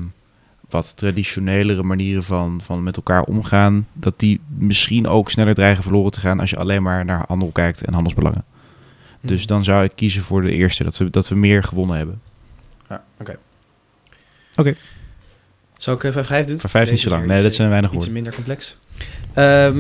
wat 0.71 0.97
traditionelere 0.97 1.83
manieren 1.83 2.25
van, 2.25 2.61
van 2.65 2.83
met 2.83 2.97
elkaar 2.97 3.23
omgaan, 3.23 3.87
dat 3.93 4.15
die 4.17 4.41
misschien 4.47 5.07
ook 5.07 5.31
sneller 5.31 5.55
dreigen 5.55 5.83
verloren 5.83 6.11
te 6.13 6.21
gaan 6.21 6.41
als 6.41 6.51
je 6.51 6.57
alleen 6.57 6.83
maar 6.83 7.05
naar 7.05 7.25
handel 7.29 7.51
kijkt 7.51 7.85
en 7.85 7.93
handelsbelangen. 7.93 8.45
Dus 9.21 9.39
Mhm. 9.41 9.49
dan 9.49 9.65
zou 9.65 9.85
ik 9.85 9.93
kiezen 9.95 10.23
voor 10.23 10.43
de 10.43 10.53
eerste, 10.53 10.85
dat 10.85 10.97
we, 10.97 11.11
dat 11.11 11.29
we 11.29 11.35
meer 11.35 11.63
gewonnen 11.63 11.97
hebben. 11.97 12.21
Ja, 12.89 13.03
oké. 13.17 13.37
Oké. 14.57 14.75
Zal 15.77 15.95
ik 15.95 16.03
even 16.03 16.25
vijf 16.25 16.47
doen? 16.47 16.61
Voor 16.61 16.71
15 16.71 16.95
Deze 16.97 17.09
te 17.09 17.15
lang. 17.15 17.27
Nee, 17.27 17.37
dat 17.37 17.47
iets, 17.47 17.57
zijn 17.57 17.69
weinig 17.69 17.91
Iets 17.91 17.97
woorden. 17.99 18.15
minder 18.15 18.35
complex. 18.35 18.77
Ehm, 19.35 19.77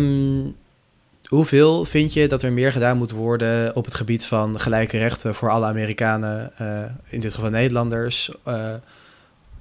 hoeveel 1.26 1.84
vind 1.84 2.12
je 2.12 2.28
dat 2.28 2.42
er 2.42 2.52
meer 2.52 2.72
gedaan 2.72 2.96
moet 2.96 3.10
worden 3.10 3.76
op 3.76 3.84
het 3.84 3.94
gebied 3.94 4.24
van 4.26 4.60
gelijke 4.60 4.98
rechten 4.98 5.34
voor 5.34 5.50
alle 5.50 5.66
Amerikanen, 5.66 6.52
eh, 6.56 6.82
in 7.08 7.20
dit 7.20 7.34
geval 7.34 7.50
Nederlanders, 7.50 8.30
eh, 8.42 8.70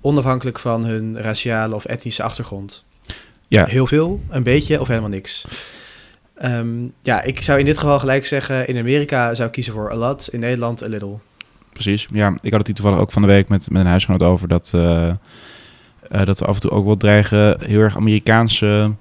onafhankelijk 0.01 0.59
van 0.59 0.85
hun 0.85 1.21
raciale 1.21 1.75
of 1.75 1.85
etnische 1.85 2.23
achtergrond? 2.23 2.83
Ja, 3.47 3.65
Heel 3.65 3.87
veel, 3.87 4.21
een 4.29 4.43
beetje 4.43 4.79
of 4.81 4.87
helemaal 4.87 5.09
niks? 5.09 5.45
Ehm, 6.35 6.67
ja, 7.01 7.21
ik 7.21 7.41
zou 7.41 7.59
in 7.59 7.65
dit 7.65 7.77
geval 7.77 7.99
gelijk 7.99 8.25
zeggen, 8.25 8.67
in 8.67 8.77
Amerika 8.77 9.33
zou 9.33 9.47
ik 9.47 9.53
kiezen 9.53 9.73
voor 9.73 9.91
a 9.91 9.95
lot, 9.95 10.29
in 10.31 10.39
Nederland 10.39 10.83
a 10.83 10.87
little. 10.87 11.17
precies. 11.73 12.05
Ja, 12.13 12.27
ik 12.41 12.49
had 12.51 12.57
het 12.57 12.67
hier 12.67 12.75
toevallig 12.75 12.99
ook 12.99 13.11
van 13.11 13.21
de 13.21 13.27
week 13.27 13.47
met, 13.47 13.69
met 13.69 13.81
een 13.81 13.87
huisgenoot 13.87 14.23
over 14.23 14.47
dat, 14.47 14.71
eh, 14.73 15.07
eh, 15.07 15.15
dat 16.23 16.39
we 16.39 16.45
af 16.45 16.55
en 16.55 16.61
toe 16.61 16.71
ook 16.71 16.85
wel 16.85 16.97
dreigen 16.97 17.57
heel 17.65 17.79
erg 17.79 17.97
Amerikaanse 17.97 18.91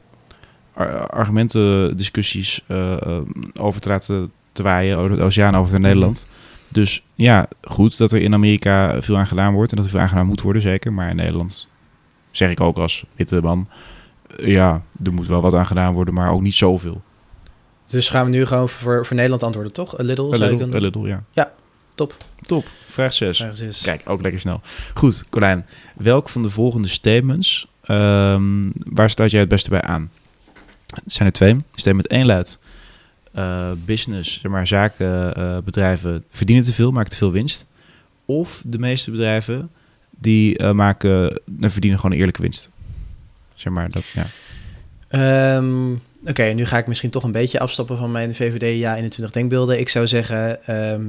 ar- 0.75 1.07
argumenten, 1.11 1.97
discussies 1.97 2.61
eh, 2.67 2.93
eh, 2.93 3.19
over 3.59 3.81
te 3.81 3.89
laten 3.89 4.31
te 4.53 4.63
waaien 4.63 4.99
over 4.99 5.17
de 5.17 5.23
oceaan 5.23 5.57
over 5.57 5.71
naar 5.73 5.81
Nederland. 5.81 6.27
Dus 6.69 7.03
ja, 7.15 7.49
goed 7.63 7.97
dat 7.99 8.13
er 8.13 8.21
in 8.23 8.35
Amerika 8.35 9.03
veel 9.03 9.17
aan 9.19 9.27
gedaan 9.27 9.55
wordt 9.55 9.71
en 9.71 9.77
dat 9.77 9.85
er 9.87 9.91
veel 9.93 10.01
aan 10.01 10.09
gedaan 10.09 10.27
moet 10.27 10.41
worden, 10.41 10.63
zeker. 10.63 10.93
Maar 10.93 11.11
in 11.11 11.17
Nederland 11.17 11.67
zeg 12.31 12.51
ik 12.51 12.61
ook 12.61 12.77
als 12.77 13.05
witte 13.17 13.41
man, 13.41 13.69
eh, 14.37 14.47
ja, 14.47 14.83
er 15.05 15.13
moet 15.13 15.27
wel 15.27 15.41
wat 15.41 15.55
aan 15.55 15.67
gedaan 15.67 15.93
worden, 15.93 16.15
maar 16.15 16.31
ook 16.33 16.41
niet 16.41 16.55
zoveel. 16.55 17.03
Dus 17.87 18.09
gaan 18.09 18.25
we 18.25 18.31
nu 18.31 18.47
gewoon 18.47 18.69
voor, 18.69 19.07
voor 19.07 19.15
Nederland 19.17 19.43
antwoorden, 19.43 19.73
toch? 19.73 20.01
A 20.01 20.03
little, 20.03 20.25
A 20.33 20.37
zou 20.37 20.43
ik 20.45 20.51
little, 20.51 20.67
dan- 20.67 20.77
a 20.77 20.85
little, 20.85 21.09
ja. 21.09 21.23
Ja, 21.33 21.53
top. 21.95 22.15
Top. 22.47 22.67
Vraag 22.91 23.13
6. 23.13 23.41
Ergens 23.41 23.61
is. 23.61 23.81
Kijk, 23.81 24.03
ook 24.05 24.23
lekker 24.23 24.41
snel. 24.41 24.61
Goed, 24.95 25.25
Colijn. 25.31 25.67
Welk 25.95 26.29
van 26.29 26.43
de 26.43 26.51
volgende 26.51 26.89
statements, 26.89 27.67
ehm, 27.85 28.71
waar 28.87 29.11
staat 29.11 29.31
jij 29.31 29.41
het 29.41 29.49
beste 29.49 29.71
bij 29.71 29.83
aan? 29.83 30.11
Het 31.05 31.13
zijn 31.13 31.29
er 31.29 31.35
twee. 31.35 31.57
Statement 31.75 32.07
1 32.09 32.27
luidt... 32.27 32.59
eh, 33.33 33.71
business, 33.85 34.39
zeg 34.43 34.51
maar 34.51 34.67
zaken, 34.67 35.35
eh, 35.37 35.57
bedrijven 35.65 36.25
verdienen 36.31 36.65
te 36.65 36.73
veel, 36.73 36.91
maken 36.91 37.11
te 37.11 37.17
veel 37.17 37.33
winst. 37.33 37.65
Of 38.25 38.61
de 38.65 38.79
meeste 38.79 39.11
bedrijven, 39.11 39.71
die 40.11 40.59
eh, 40.59 40.71
maken, 40.71 41.41
verdienen 41.61 41.99
gewoon 41.99 42.13
een 42.13 42.19
eerlijke 42.19 42.43
winst. 42.43 42.69
Zeg 43.55 43.73
maar, 43.73 43.89
dat, 43.89 44.05
ja. 44.07 44.27
Ehm, 45.09 45.93
Oké, 46.27 46.43
nu 46.43 46.65
ga 46.65 46.79
ik 46.79 46.87
misschien 46.87 47.11
toch 47.11 47.23
een 47.23 47.33
beetje 47.33 47.59
afstappen 47.59 47.97
van 47.97 48.13
mijn 48.13 48.35
VVD 48.35 48.79
ja 48.79 48.97
21 48.97 49.35
denkbeelden. 49.35 49.81
Ik 49.81 49.89
zou 49.89 50.07
zeggen, 50.07 50.67
ehm, 50.67 51.03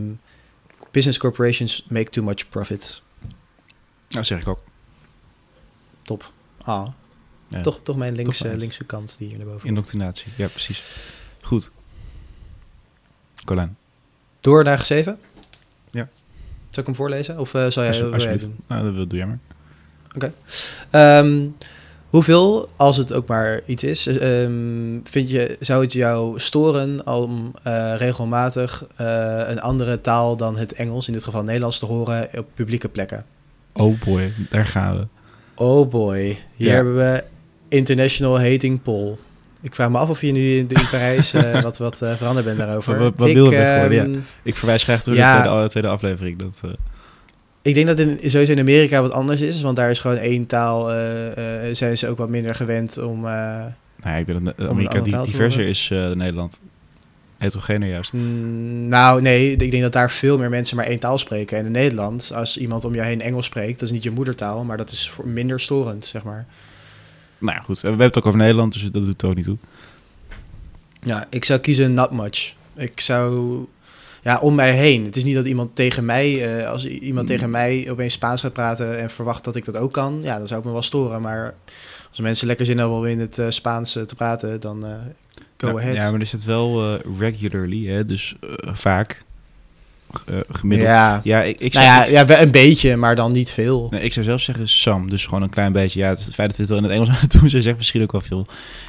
business 0.95 1.17
corporations 1.17 1.83
make 1.87 2.09
too 2.09 2.23
much 2.23 2.49
profit. 2.49 3.01
Dat 4.07 4.25
zeg 4.25 4.41
ik 4.41 4.47
ook. 4.47 4.59
Top. 6.01 6.31
Ah, 6.61 6.87
Ja. 7.47 7.61
toch, 7.61 7.81
toch 7.81 7.95
mijn 7.97 8.15
linkse, 8.15 8.41
Toch 8.41 8.51
wel. 8.51 8.59
linkse 8.59 8.83
kant 8.83 9.15
die 9.17 9.27
hier 9.27 9.37
naar 9.37 9.47
boven. 9.47 9.67
Indoctrinatie, 9.67 10.25
ja 10.35 10.47
precies. 10.47 10.83
Goed. 11.41 11.71
Colijn. 13.45 13.77
Door 14.39 14.63
naar 14.63 14.79
G7? 14.79 15.09
Ja. 15.91 16.09
Zal 16.69 16.81
ik 16.81 16.85
hem 16.85 16.95
voorlezen? 16.95 17.39
Of 17.39 17.53
eh 17.53 17.67
zal 17.69 17.83
jij, 17.83 17.93
jij 17.93 18.01
het 18.03 18.13
alsjeblieft. 18.13 18.43
doen? 18.43 18.55
Nou, 18.67 18.95
dat 18.95 19.09
doe 19.09 19.19
jij 19.19 19.27
maar. 19.27 19.39
Ehm, 20.89 21.47
hoeveel, 22.15 22.69
als 22.75 22.97
het 22.97 23.13
ook 23.13 23.27
maar 23.27 23.61
iets 23.65 23.83
is, 23.83 24.07
ehm, 24.07 24.51
vind 25.03 25.29
je, 25.29 25.57
zou 25.59 25.81
het 25.83 25.93
jou 25.93 26.39
storen 26.39 27.07
om 27.07 27.51
eh, 27.63 27.93
regelmatig 27.97 28.85
eh, 28.95 29.41
een 29.47 29.61
andere 29.61 30.01
taal 30.01 30.35
dan 30.35 30.57
het 30.57 30.73
Engels, 30.73 31.07
in 31.07 31.13
dit 31.13 31.23
geval 31.23 31.43
Nederlands, 31.43 31.79
te 31.79 31.85
horen 31.85 32.27
op 32.37 32.45
publieke 32.53 32.87
plekken? 32.89 33.25
Oh 33.73 34.01
boy, 34.05 34.31
daar 34.49 34.65
gaan 34.65 34.97
we. 34.97 35.05
Oh 35.55 35.89
boy, 35.89 36.37
hier 36.55 36.67
Ja. 36.67 36.73
hebben 36.73 36.95
we 36.95 37.23
International 37.67 38.39
Hating 38.41 38.81
Poll. 38.81 39.15
Ik 39.61 39.75
vraag 39.75 39.89
me 39.89 39.97
af 39.97 40.09
of 40.09 40.21
je 40.21 40.31
nu 40.31 40.57
in, 40.57 40.65
in 40.69 40.87
Parijs 40.91 41.33
eh, 41.33 41.61
wat, 41.67 41.77
wat 41.77 42.01
eh, 42.01 42.13
veranderd 42.15 42.45
bent 42.45 42.57
daarover. 42.57 42.93
Wat- 42.99 43.01
wat- 43.17 43.17
wat 43.17 43.27
ik, 43.27 43.35
weg 43.49 43.79
worden, 43.79 43.99
ehm, 44.13 44.19
Ik 44.43 44.55
verwijs 44.55 44.83
graag 44.83 45.03
terug 45.03 45.17
Ja. 45.17 45.33
naar 45.33 45.43
de 45.43 45.49
tweede, 45.49 45.69
tweede 45.69 45.87
aflevering. 45.89 46.39
Dat, 46.39 46.59
eh, 46.63 46.69
Ik 47.65 47.73
denk 47.73 47.87
dat 47.87 47.99
in, 47.99 48.19
sowieso 48.29 48.51
in 48.51 48.59
Amerika 48.59 49.01
wat 49.01 49.11
anders 49.11 49.41
is, 49.41 49.61
want 49.61 49.75
daar 49.75 49.89
is 49.89 49.99
gewoon 49.99 50.17
één 50.17 50.45
taal, 50.45 50.91
eh, 50.91 51.69
eh, 51.69 51.75
zijn 51.75 51.97
ze 51.97 52.07
ook 52.07 52.17
wat 52.17 52.29
minder 52.29 52.55
gewend 52.55 52.97
om... 52.97 53.17
eh, 53.17 53.31
nou 53.31 53.71
ja, 54.03 54.15
ik 54.15 54.25
denk 54.25 54.45
dat 54.45 54.69
Amerika 54.69 54.99
die, 54.99 55.21
diverser 55.21 55.67
is 55.67 55.87
dan 55.89 56.17
Nederland. 56.17 56.59
Heterogener 57.37 57.89
juist. 57.89 58.13
Mm, 58.13 58.87
nou, 58.87 59.21
nee, 59.21 59.51
ik 59.51 59.71
denk 59.71 59.83
dat 59.83 59.93
daar 59.93 60.11
veel 60.11 60.37
meer 60.37 60.49
mensen 60.49 60.77
maar 60.77 60.85
één 60.85 60.99
taal 60.99 61.17
spreken. 61.17 61.57
En 61.57 61.65
in 61.65 61.71
Nederland, 61.71 62.31
als 62.33 62.57
iemand 62.57 62.85
om 62.85 62.93
jou 62.95 63.07
heen 63.07 63.21
Engels 63.21 63.45
spreekt, 63.45 63.79
dat 63.79 63.87
is 63.87 63.93
niet 63.93 64.03
je 64.03 64.11
moedertaal, 64.11 64.63
maar 64.63 64.77
dat 64.77 64.91
is 64.91 65.09
voor 65.09 65.27
minder 65.27 65.59
storend, 65.59 66.05
zeg 66.05 66.23
maar. 66.23 66.45
Nou 67.37 67.57
ja, 67.57 67.63
goed. 67.63 67.81
We 67.81 67.87
hebben 67.87 68.07
het 68.07 68.17
ook 68.17 68.25
over 68.25 68.39
Nederland, 68.39 68.73
dus 68.73 68.81
dat 68.81 68.93
doet 68.93 69.07
het 69.07 69.23
ook 69.23 69.35
niet 69.35 69.45
toe. 69.45 69.57
Ja, 70.99 71.25
ik 71.29 71.45
zou 71.45 71.59
kiezen 71.59 71.93
not 71.93 72.11
much. 72.11 72.53
Ik 72.75 72.99
zou, 72.99 73.57
ja, 74.25 74.39
om 74.39 74.55
mij 74.55 74.71
heen. 74.71 75.05
Het 75.05 75.15
is 75.15 75.23
niet 75.23 75.35
dat 75.35 75.45
iemand 75.45 75.75
tegen 75.75 76.05
mij, 76.05 76.57
eh, 76.59 76.69
als 76.69 76.85
iemand 76.87 77.27
Mm. 77.29 77.35
tegen 77.35 77.49
mij 77.49 77.87
opeens 77.89 78.13
Spaans 78.13 78.41
gaat 78.41 78.53
praten 78.53 78.99
en 78.99 79.09
verwacht 79.09 79.43
dat 79.43 79.55
ik 79.55 79.65
dat 79.65 79.77
ook 79.77 79.91
kan, 79.93 80.19
ja, 80.23 80.37
dan 80.37 80.47
zou 80.47 80.59
ik 80.59 80.65
me 80.65 80.71
wel 80.71 80.81
storen. 80.81 81.21
Maar 81.21 81.53
als 82.09 82.19
mensen 82.19 82.47
lekker 82.47 82.65
zin 82.65 82.77
hebben 82.77 82.97
om 82.97 83.05
in 83.05 83.19
het 83.19 83.39
eh, 83.39 83.45
Spaans 83.49 83.95
eh, 83.95 84.03
te 84.03 84.15
praten, 84.15 84.59
dan 84.61 84.85
go 85.57 85.67
ja, 85.67 85.75
ahead. 85.77 85.95
Ja, 85.95 86.11
maar 86.11 86.19
er 86.19 86.25
zit 86.25 86.43
wel 86.43 86.97
regularly, 87.19 87.85
hè, 87.87 88.05
dus 88.05 88.35
vaak. 88.63 89.23
gemiddeld. 90.49 90.89
ja. 90.89 91.21
Ja, 91.23 91.43
ik, 91.43 91.59
ik, 91.59 91.73
nou 91.73 91.85
zou, 91.85 91.97
ja, 91.97 92.19
ja, 92.19 92.25
wel 92.25 92.39
een 92.41 92.51
beetje, 92.51 92.95
maar 92.95 93.15
dan 93.15 93.31
niet 93.31 93.51
veel. 93.51 93.87
nee, 93.91 94.01
ik 94.01 94.13
zou 94.13 94.25
zelf 94.25 94.41
zeggen 94.41 94.69
Sam, 94.69 95.09
dus 95.09 95.25
gewoon 95.25 95.41
een 95.41 95.49
klein 95.49 95.71
beetje. 95.71 95.99
Ja, 95.99 96.09
het 96.09 96.33
feit 96.33 96.47
dat 96.47 96.55
we 96.55 96.61
het 96.61 96.67
wel 96.71 96.77
in 96.77 96.83
het 96.83 96.93
Engels 96.93 97.09
aan 97.09 97.15
het 97.19 97.31
doen 97.31 97.49
zijn, 97.55 97.63
zegt 97.63 97.77
misschien 97.77 98.01
ook 98.01 98.11
wel 98.11 98.21
veel. 98.21 98.45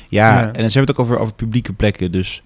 Ja, 0.08 0.28
Ja. 0.30 0.38
en 0.40 0.44
dan 0.52 0.52
hebben 0.54 0.72
we 0.72 0.78
het 0.80 0.90
ook 0.90 0.98
over, 0.98 1.18
over 1.18 1.34
publieke 1.34 1.72
plekken, 1.72 2.12
dus 2.12 2.42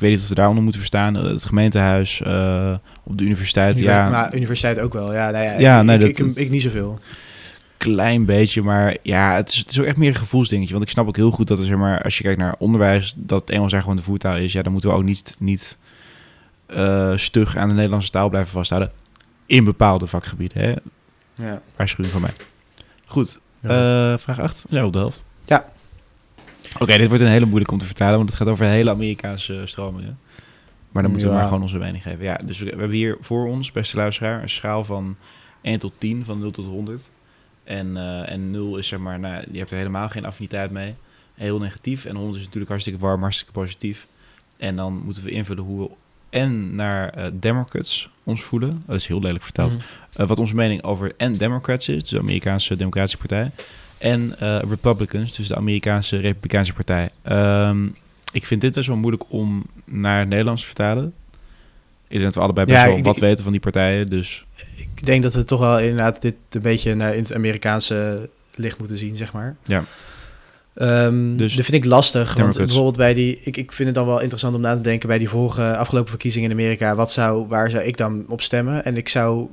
ik 0.00 0.06
weet 0.06 0.14
niet 0.14 0.20
of 0.24 0.28
we 0.28 0.34
daaronder 0.34 0.62
moeten 0.62 0.80
verstaan. 0.80 1.16
Eh, 1.16 1.22
Het 1.22 1.44
gemeentehuis, 1.44 2.20
eh, 2.22 2.74
op 3.02 3.18
de 3.18 3.24
universiteit, 3.24 3.74
Univers- 3.76 3.96
ja. 3.96 4.08
Maar 4.10 4.34
universiteit 4.34 4.80
ook 4.80 4.92
wel, 4.92 5.12
ja. 5.14 5.30
Nou 5.30 5.44
ja, 5.44 5.58
Ja, 5.58 5.78
ik, 5.78 5.84
nee, 5.86 5.98
ik, 5.98 6.16
dat- 6.16 6.36
ik, 6.38 6.50
niet 6.50 6.62
zoveel. 6.62 6.98
klein 7.76 8.24
beetje, 8.24 8.62
maar 8.62 8.96
ja, 9.02 9.34
het 9.34 9.48
is, 9.48 9.56
het 9.56 9.70
is 9.70 9.80
ook 9.80 9.86
echt 9.86 9.96
meer 9.96 10.08
een 10.08 10.14
gevoelsdingetje. 10.14 10.72
Want 10.72 10.84
ik 10.84 10.90
snap 10.90 11.06
ook 11.08 11.16
heel 11.16 11.30
goed 11.30 11.46
dat 11.48 11.58
er, 11.58 11.64
zeg 11.64 11.76
maar, 11.76 12.02
als 12.02 12.16
je 12.18 12.22
kijkt 12.22 12.38
naar 12.38 12.54
onderwijs, 12.58 13.14
dat 13.16 13.50
Engels 13.50 13.72
daar 13.72 13.80
gewoon 13.80 13.96
de 13.96 14.02
voertaal 14.02 14.36
is. 14.36 14.52
Ja, 14.52 14.62
dan 14.62 14.72
moeten 14.72 14.90
we 14.90 14.96
ook 14.96 15.04
niet, 15.04 15.34
niet 15.38 15.76
eh, 16.66 17.12
stug 17.16 17.56
aan 17.56 17.68
de 17.68 17.74
Nederlandse 17.74 18.10
taal 18.10 18.28
blijven 18.28 18.52
vasthouden. 18.52 18.90
In 19.46 19.64
bepaalde 19.64 20.06
vakgebieden, 20.06 20.62
hè. 20.62 20.74
Ja. 21.44 21.60
Waarschuwing 21.76 22.12
van 22.12 22.22
mij. 22.22 22.32
Goed, 23.06 23.38
Ja, 23.62 24.12
eh, 24.12 24.18
vraag 24.18 24.40
8. 24.40 24.64
Zijn 24.68 24.80
we 24.80 24.86
op 24.86 24.92
de 24.92 24.98
helft? 24.98 25.24
Oké, 26.78 26.96
dit 26.96 27.08
wordt 27.08 27.22
een 27.22 27.28
hele 27.28 27.46
moeilijk 27.46 27.70
om 27.70 27.78
te 27.78 27.84
vertalen, 27.84 28.16
want 28.16 28.28
het 28.28 28.38
gaat 28.38 28.48
over 28.48 28.64
hele 28.64 28.90
Amerikaanse 28.90 29.62
stromingen. 29.64 30.18
Maar 30.90 31.02
dan 31.02 31.10
moeten 31.10 31.28
we 31.30 31.34
maar 31.34 31.44
gewoon 31.44 31.62
onze 31.62 31.78
mening 31.78 32.02
geven. 32.02 32.24
Ja, 32.24 32.40
dus 32.44 32.58
we, 32.58 32.64
we 32.64 32.70
hebben 32.70 32.90
hier 32.90 33.16
voor 33.20 33.46
ons, 33.46 33.72
beste 33.72 33.96
luisteraar, 33.96 34.42
een 34.42 34.50
schaal 34.50 34.84
van 34.84 35.16
1 35.60 35.78
tot 35.78 35.92
10, 35.98 36.22
van 36.24 36.38
0 36.38 36.50
tot 36.50 36.64
100. 36.64 37.08
En, 37.64 37.96
eh, 37.96 38.32
en 38.32 38.50
0 38.50 38.76
is 38.76 38.88
zeg 38.88 38.98
maar, 38.98 39.20
nou, 39.20 39.44
je 39.52 39.58
hebt 39.58 39.70
er 39.70 39.76
helemaal 39.76 40.08
geen 40.08 40.24
affiniteit 40.24 40.70
mee. 40.70 40.94
Heel 41.34 41.58
negatief. 41.58 42.04
En 42.04 42.14
100 42.14 42.36
is 42.36 42.42
natuurlijk 42.42 42.70
hartstikke 42.70 43.00
warm, 43.00 43.22
hartstikke 43.22 43.52
positief. 43.52 44.06
En 44.56 44.76
dan 44.76 45.02
moeten 45.04 45.24
we 45.24 45.30
invullen 45.30 45.64
hoe 45.64 45.82
we 45.82 45.90
en 46.30 46.74
naar 46.74 47.08
eh, 47.08 47.26
Democrats 47.32 48.08
ons 48.24 48.42
voelen. 48.42 48.82
Dat 48.86 48.96
is 48.96 49.06
heel 49.06 49.20
lelijk 49.20 49.44
verteld. 49.44 49.72
Mhm. 49.72 49.82
Eh, 50.12 50.26
wat 50.26 50.38
onze 50.38 50.54
mening 50.54 50.82
over 50.82 51.12
en 51.16 51.32
Democrats 51.32 51.88
is, 51.88 52.00
dus 52.00 52.10
de 52.10 52.18
Amerikaanse 52.18 52.76
Democratische 52.76 53.18
Partij. 53.18 53.50
En 54.00 54.34
eh, 54.38 54.58
Republicans, 54.68 55.36
dus 55.36 55.48
de 55.48 55.56
Amerikaanse 55.56 56.16
Republikeinse 56.16 56.72
Partij. 56.72 57.10
Ehm, 57.22 57.86
ik 58.32 58.46
vind 58.46 58.60
dit 58.60 58.74
best 58.74 58.86
wel 58.86 58.96
moeilijk 58.96 59.22
om 59.28 59.64
naar 59.84 60.18
het 60.20 60.28
Nederlands 60.28 60.60
te 60.60 60.66
vertalen. 60.66 61.12
Ik 62.08 62.18
denk 62.18 62.24
dat 62.24 62.34
we 62.34 62.40
allebei 62.40 62.66
best 62.66 62.78
Ja, 62.78 62.86
wel 62.86 62.96
ik- 62.96 63.04
wat 63.04 63.16
ik- 63.16 63.22
weten 63.22 63.42
van 63.42 63.52
die 63.52 63.60
partijen. 63.60 64.08
Dus 64.10 64.44
Ik 64.76 65.06
denk 65.06 65.22
dat 65.22 65.34
we 65.34 65.44
toch 65.44 65.60
wel 65.60 65.78
inderdaad 65.80 66.22
dit 66.22 66.34
een 66.50 66.60
beetje 66.60 66.94
naar 66.94 67.14
in 67.14 67.22
het 67.22 67.34
Amerikaanse 67.34 68.28
licht 68.54 68.78
moeten 68.78 68.96
zien, 68.98 69.16
zeg 69.16 69.32
maar. 69.32 69.56
Ja. 69.64 69.84
Ehm, 70.74 71.36
Dus 71.36 71.54
dat 71.54 71.64
vind 71.64 71.84
ik 71.84 71.90
lastig, 71.90 72.34
want 72.34 72.56
bijvoorbeeld 72.56 72.96
bij 72.96 73.14
die... 73.14 73.40
Ik, 73.44 73.56
ik 73.56 73.72
vind 73.72 73.88
het 73.88 73.96
dan 73.96 74.06
wel 74.06 74.20
interessant 74.20 74.54
om 74.54 74.60
na 74.60 74.74
te 74.74 74.80
denken 74.80 75.08
bij 75.08 75.18
die 75.18 75.28
vorige 75.28 75.76
afgelopen 75.76 76.10
verkiezingen 76.10 76.50
in 76.50 76.56
Amerika. 76.56 76.94
Wat 76.94 77.12
zou, 77.12 77.46
waar 77.48 77.70
zou 77.70 77.82
ik 77.84 77.96
dan 77.96 78.24
op 78.28 78.42
stemmen? 78.42 78.84
En 78.84 78.96
ik 78.96 79.08
zou 79.08 79.48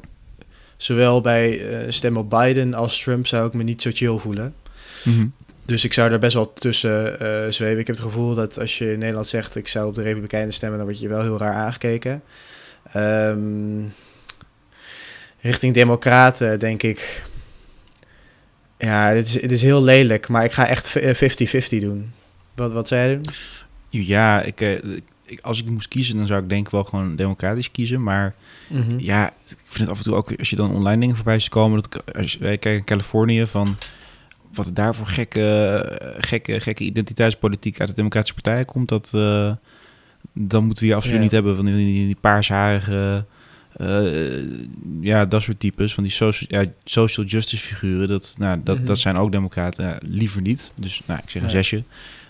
zowel 0.78 1.22
bij 1.22 1.70
eh 1.70 1.86
stemmen 1.92 2.22
op 2.22 2.30
Biden 2.30 2.74
als 2.74 3.02
Trump 3.02 3.28
zou 3.28 3.48
ik 3.48 3.54
me 3.54 3.64
niet 3.64 3.82
zo 3.82 3.90
chill 3.94 4.18
voelen. 4.18 4.54
Dus 5.66 5.84
ik 5.84 5.94
zou 5.94 6.12
er 6.12 6.20
best 6.20 6.34
wel 6.34 6.54
tussen 6.54 7.20
eh 7.20 7.52
zweven. 7.52 7.80
Ik 7.80 7.88
heb 7.88 7.96
het 7.96 8.06
gevoel 8.06 8.36
dat 8.36 8.60
als 8.60 8.78
je 8.78 8.92
in 8.92 9.00
Nederland 9.00 9.28
zegt... 9.28 9.56
ik 9.56 9.68
zou 9.68 9.88
op 9.88 9.96
de 9.96 10.02
Republikeinen 10.02 10.54
stemmen... 10.54 10.78
dan 10.78 10.88
word 10.88 11.00
je 11.00 11.08
wel 11.08 11.22
heel 11.22 11.38
raar 11.38 11.54
aangekeken. 11.54 12.22
Ehm, 12.92 13.82
richting 15.42 15.74
Democraten 15.74 16.60
denk 16.60 16.84
ik... 16.84 17.24
Ja, 18.78 19.10
het 19.10 19.28
is, 19.28 19.42
het 19.42 19.52
is 19.52 19.62
heel 19.62 19.84
lelijk, 19.84 20.28
maar 20.28 20.44
ik 20.44 20.52
ga 20.52 20.68
echt 20.68 20.90
v- 20.90 21.76
50-50 21.76 21.80
doen. 21.80 22.12
Wat, 22.56 22.72
wat 22.72 22.88
zei 22.88 23.20
je? 23.90 24.06
ja, 24.06 24.42
ik, 24.42 24.62
eh, 24.62 24.78
ik, 25.28 25.40
als 25.42 25.60
ik 25.60 25.70
moest 25.70 25.88
kiezen, 25.88 26.18
dan 26.18 26.28
zou 26.28 26.42
ik 26.44 26.50
denk 26.50 26.66
ik 26.66 26.72
wel 26.72 26.84
gewoon 26.84 27.16
democratisch 27.16 27.72
kiezen. 27.72 28.04
Maar 28.04 28.34
Mhm. 28.70 29.00
ja, 29.00 29.28
ik 29.48 29.58
vind 29.68 29.80
het 29.80 29.90
af 29.90 29.98
en 29.98 30.04
toe 30.04 30.16
ook, 30.16 30.32
als 30.40 30.50
je 30.50 30.56
dan 30.56 30.72
online 30.76 31.00
dingen 31.00 31.16
voorbij 31.16 31.40
ziet 31.40 31.50
komen, 31.50 31.82
dat 31.82 32.16
als 32.16 32.34
je, 32.34 32.40
wij 32.40 32.58
kijken 32.58 32.80
in 32.80 32.84
Californië 32.86 33.46
van 33.46 33.78
wat 34.54 34.66
er 34.66 34.74
daar 34.74 34.96
voor 34.96 35.06
gekke, 35.08 36.16
gekke, 36.18 36.60
gekke 36.60 36.84
identiteitspolitiek 36.84 37.80
uit 37.80 37.90
de 37.90 37.96
Democratische 37.96 38.34
Partij 38.42 38.66
komt, 38.66 38.88
dat 38.90 39.12
eh, 39.14 39.52
dan 40.34 40.64
moeten 40.66 40.84
we 40.84 40.86
hier 40.90 40.96
absoluut 40.96 41.18
Ja. 41.18 41.24
niet 41.24 41.32
hebben 41.32 41.56
van 41.56 41.66
die, 41.66 41.76
die, 41.76 42.06
die 42.06 42.18
paarsharige, 42.22 43.24
eh, 43.74 44.44
ja, 45.02 45.26
dat 45.26 45.42
soort 45.42 45.60
types, 45.60 45.94
van 45.94 46.04
die 46.04 46.12
social, 46.12 46.62
ja, 46.64 46.70
social 46.86 47.26
justice 47.26 47.66
figuren, 47.66 48.08
dat, 48.08 48.36
nou, 48.38 48.60
dat, 48.64 48.78
Mhm. 48.78 48.86
dat 48.86 49.00
zijn 49.00 49.18
ook 49.18 49.32
democraten, 49.32 49.86
ja, 49.86 49.98
liever 50.02 50.42
niet. 50.42 50.72
Dus 50.76 51.02
nou, 51.06 51.20
ik 51.24 51.30
zeg 51.30 51.42
een 51.42 51.48
Ja. 51.48 51.54
zesje. 51.54 51.84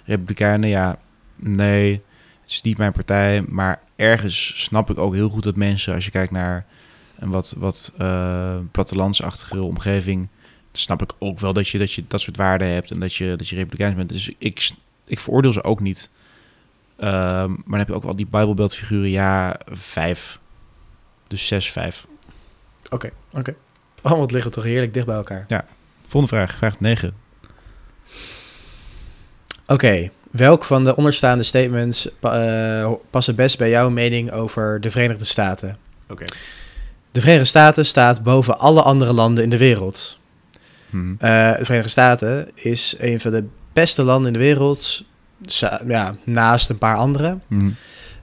Republikeinen, 0.06 0.70
ja, 0.70 0.98
nee, 1.36 2.02
het 2.48 2.56
is 2.56 2.62
niet 2.62 2.78
mijn 2.78 2.92
partij, 2.92 3.44
maar 3.48 3.80
ergens 3.96 4.64
snap 4.64 4.90
ik 4.90 4.98
ook 4.98 5.14
heel 5.14 5.30
goed 5.30 5.44
dat 5.44 5.56
mensen, 5.56 5.94
als 5.94 6.06
je 6.06 6.12
kijkt 6.12 6.32
naar 6.32 6.66
een 7.20 7.30
wat, 7.30 7.54
wat 7.58 7.92
eh, 7.98 8.56
plattelandsachtige 8.72 9.62
omgeving, 9.62 10.28
dan 10.72 10.82
snap 10.82 11.02
ik 11.02 11.14
ook 11.20 11.40
wel 11.40 11.54
dat 11.54 11.68
je 11.68 11.78
dat, 11.78 11.92
je 11.92 12.04
dat 12.08 12.22
soort 12.22 12.38
waarden 12.38 12.68
hebt 12.68 12.92
en 12.92 13.00
dat 13.00 13.14
je, 13.14 13.36
dat 13.36 13.48
je 13.48 13.56
republikeins 13.56 13.96
bent. 13.96 14.10
Dus 14.10 14.32
ik, 14.38 14.72
ik 15.06 15.20
veroordeel 15.20 15.54
ze 15.54 15.64
ook 15.64 15.80
niet. 15.80 16.10
Ehm, 16.96 17.50
maar 17.50 17.64
dan 17.66 17.80
heb 17.80 17.88
je 17.88 17.94
ook 17.94 18.04
wel 18.04 18.16
die 18.16 18.28
Bijbelbeeldfiguren, 18.28 19.10
ja, 19.10 19.60
vijf. 19.70 20.40
Dus 21.28 21.48
zes, 21.48 21.72
vijf. 21.72 22.08
Oké, 22.90 23.10
oké. 23.30 23.56
Oh, 24.02 24.12
wat 24.18 24.32
liggen 24.32 24.52
toch 24.52 24.64
heerlijk 24.64 24.94
dicht 24.94 25.06
bij 25.06 25.16
elkaar. 25.16 25.46
Volgende 26.08 26.36
vraag, 26.36 26.58
vraag 26.58 26.80
9. 26.80 27.14
Oké, 29.66 30.10
Welk 30.32 30.64
van 30.64 30.84
de 30.84 30.96
onderstaande 30.96 31.44
statements 31.44 32.10
passen 33.10 33.36
best 33.36 33.58
bij 33.58 33.70
jouw 33.70 33.90
mening 33.90 34.32
over 34.32 34.82
de 34.82 34.92
Verenigde 34.92 35.26
Staten? 35.26 35.78
Oké. 36.10 36.26
De 37.12 37.20
Verenigde 37.20 37.48
Staten 37.48 37.86
staat 37.86 38.24
boven 38.24 38.60
alle 38.60 38.82
andere 38.82 39.14
landen 39.14 39.44
in 39.44 39.50
de 39.50 39.58
wereld. 39.58 40.18
Mhm. 40.90 41.12
Eh, 41.20 41.58
de 41.58 41.66
Verenigde 41.66 41.90
Staten 41.90 42.50
is 42.54 42.96
een 42.98 43.20
van 43.20 43.32
de 43.32 43.44
beste 43.74 44.04
landen 44.04 44.28
in 44.28 44.40
de 44.40 44.46
wereld, 44.46 45.04
ja, 45.88 46.16
naast 46.24 46.70
een 46.70 46.78
paar 46.78 46.96
andere. 46.96 47.38
Mhm. 47.48 47.70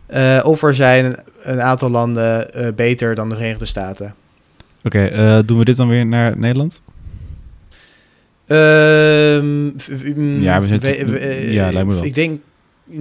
Eh, 0.07 0.41
of 0.43 0.63
er 0.63 0.75
zijn 0.75 1.17
een 1.43 1.63
aantal 1.63 1.91
landen 1.91 2.53
eh, 2.53 2.73
beter 2.73 3.15
dan 3.15 3.29
de 3.29 3.35
Verenigde 3.35 3.65
Staten. 3.65 4.15
Oké, 4.83 5.07
eh, 5.07 5.39
doen 5.45 5.59
we 5.59 5.65
dit 5.65 5.77
dan 5.77 5.89
weer 5.89 6.07
naar 6.07 6.39
Nederland? 6.39 6.81
Ehm, 8.47 9.65
mm, 10.15 10.43
Ja, 10.43 10.61
we 10.61 10.67
zijn 10.67 10.81
we- 10.81 11.19
eh, 11.19 11.53
ja, 11.53 11.73
lijkt 11.73 11.89
me 11.89 11.95
wel. 11.95 12.05
Ik 12.05 12.15
denk, 12.15 12.41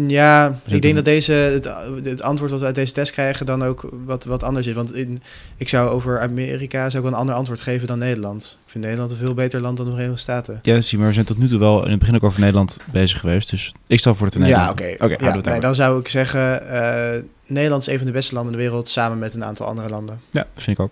ja, 0.08 0.60
ik 0.66 0.82
denk 0.82 0.96
dat 0.96 1.06
deze, 1.06 1.32
het, 1.32 1.70
het 2.04 2.22
antwoord 2.22 2.52
wat 2.52 2.60
we 2.60 2.66
uit 2.66 2.76
deze 2.76 2.94
test 2.94 3.12
krijgen 3.12 3.46
dan 3.46 3.64
ook 3.64 3.90
wat, 4.06 4.24
wat 4.24 4.44
anders 4.44 4.68
is. 4.68 4.74
Want 4.74 4.96
in, 4.96 5.22
ik 5.58 5.70
zou 5.70 5.90
over 5.90 6.20
Amerika 6.20 6.90
zou 6.90 7.04
ik 7.04 7.10
een 7.12 7.18
ander 7.18 7.36
antwoord 7.36 7.62
geven 7.62 7.88
dan 7.88 7.98
Nederland. 8.00 8.58
Ik 8.66 8.72
vind 8.72 8.84
Nederland 8.84 9.12
een 9.12 9.18
veel 9.18 9.34
beter 9.34 9.62
land 9.62 9.78
dan 9.78 9.86
de 9.86 9.92
Verenigde 9.92 10.20
Staten. 10.20 10.60
Ja, 10.62 10.82
zie, 10.82 10.98
maar 10.98 11.08
we 11.08 11.14
zijn 11.14 11.26
tot 11.26 11.38
nu 11.38 11.48
toe 11.48 11.60
wel 11.60 11.84
in 11.86 11.90
het 11.90 12.00
begin 12.00 12.16
ook 12.16 12.24
over 12.24 12.40
Nederland 12.40 12.78
bezig 12.92 13.20
geweest. 13.20 13.50
Dus 13.50 13.72
ik 13.88 14.00
stel 14.00 14.16
voor 14.16 14.28
we 14.30 14.34
Ja, 14.34 14.40
Nederland... 14.40 14.72
oké. 14.72 14.94
Oké, 15.04 15.26
ja, 15.26 15.36
het 15.36 15.46
nee, 15.46 15.60
dan 15.60 15.76
zou 15.76 16.00
ik 16.00 16.08
zeggen, 16.08 16.70
eh, 16.70 17.22
Nederland 17.46 17.82
is 17.82 17.88
een 17.88 17.98
van 17.98 18.08
de 18.08 18.14
beste 18.14 18.34
landen 18.34 18.54
in 18.54 18.60
de 18.60 18.64
wereld, 18.66 18.90
samen 18.90 19.20
met 19.20 19.34
een 19.34 19.44
aantal 19.44 19.66
andere 19.66 19.90
landen. 19.90 20.22
Ja, 20.32 20.48
dat 20.54 20.64
vind 20.64 20.78
ik 20.78 20.84
ook. 20.84 20.92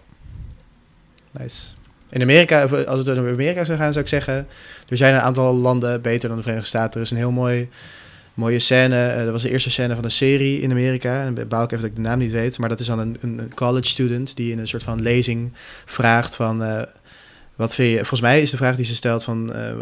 Nice. 1.40 1.72
In 2.12 2.22
Amerika, 2.22 2.64
of 2.64 2.86
als 2.86 3.08
het 3.08 3.16
naar 3.16 3.32
Amerika 3.32 3.64
zou 3.64 3.78
gaan, 3.78 3.92
zou 3.92 4.04
ik 4.04 4.10
zeggen, 4.10 4.48
er 4.90 4.98
zijn 4.98 5.14
een 5.14 5.20
aantal 5.20 5.56
landen 5.56 6.02
beter 6.02 6.28
dan 6.28 6.38
de 6.38 6.44
Verenigde 6.44 6.70
Staten. 6.70 6.94
Er 6.94 7.06
is 7.06 7.12
een 7.12 7.18
heel 7.18 7.32
mooi, 7.32 7.70
mooie 8.34 8.60
scène, 8.60 9.08
eh, 9.08 9.24
dat 9.24 9.32
was 9.32 9.42
de 9.42 9.50
eerste 9.50 9.70
scène 9.70 9.96
van 9.96 10.04
een 10.04 10.12
serie 10.12 10.62
in 10.62 10.72
Amerika. 10.72 11.24
En 11.24 11.48
baal 11.48 11.64
ik 11.64 11.72
even 11.72 11.82
dat 11.82 11.90
ik 11.90 11.96
de 11.96 12.02
naam 12.02 12.20
niet 12.20 12.32
weet, 12.32 12.58
maar 12.58 12.70
dat 12.70 12.80
is 12.80 12.86
dan 12.86 13.00
een, 13.00 13.18
een 13.22 13.52
college 13.56 13.88
student 13.88 14.36
die 14.36 14.52
in 14.52 14.60
een 14.60 14.68
soort 14.68 14.84
van 14.84 15.02
lezing 15.02 15.52
vraagt 15.86 16.36
van, 16.36 16.64
eh, 16.64 16.82
wat 17.62 17.76
vind 17.76 17.90
je, 17.92 17.98
volgens 17.98 18.22
mij 18.22 18.42
is 18.42 18.50
de 18.50 18.58
vraag 18.58 18.76
die 18.76 18.86
ze 18.86 18.96
stelt 18.96 19.24
van, 19.24 19.54
eh, 19.54 19.70
eh, 19.70 19.78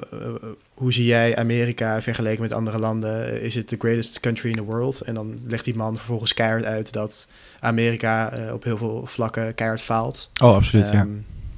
hoe 0.73 0.93
zie 0.93 1.05
jij 1.05 1.35
Amerika 1.35 2.01
vergeleken 2.01 2.41
met 2.41 2.53
andere 2.53 2.79
landen? 2.79 3.41
Is 3.41 3.55
het 3.55 3.67
the 3.67 3.75
greatest 3.79 4.19
country 4.19 4.49
in 4.49 4.55
the 4.55 4.63
world? 4.63 5.01
En 5.01 5.13
dan 5.13 5.39
legt 5.47 5.63
die 5.63 5.75
man 5.75 5.95
vervolgens 5.95 6.33
keihard 6.33 6.65
uit 6.65 6.93
dat 6.93 7.27
Amerika 7.59 8.31
eh, 8.31 8.53
op 8.53 8.63
heel 8.63 8.77
veel 8.77 9.05
vlakken 9.05 9.55
keihard 9.55 9.81
faalt. 9.81 10.29
Oh, 10.41 10.55
absoluut, 10.55 10.89
ja. 10.91 11.07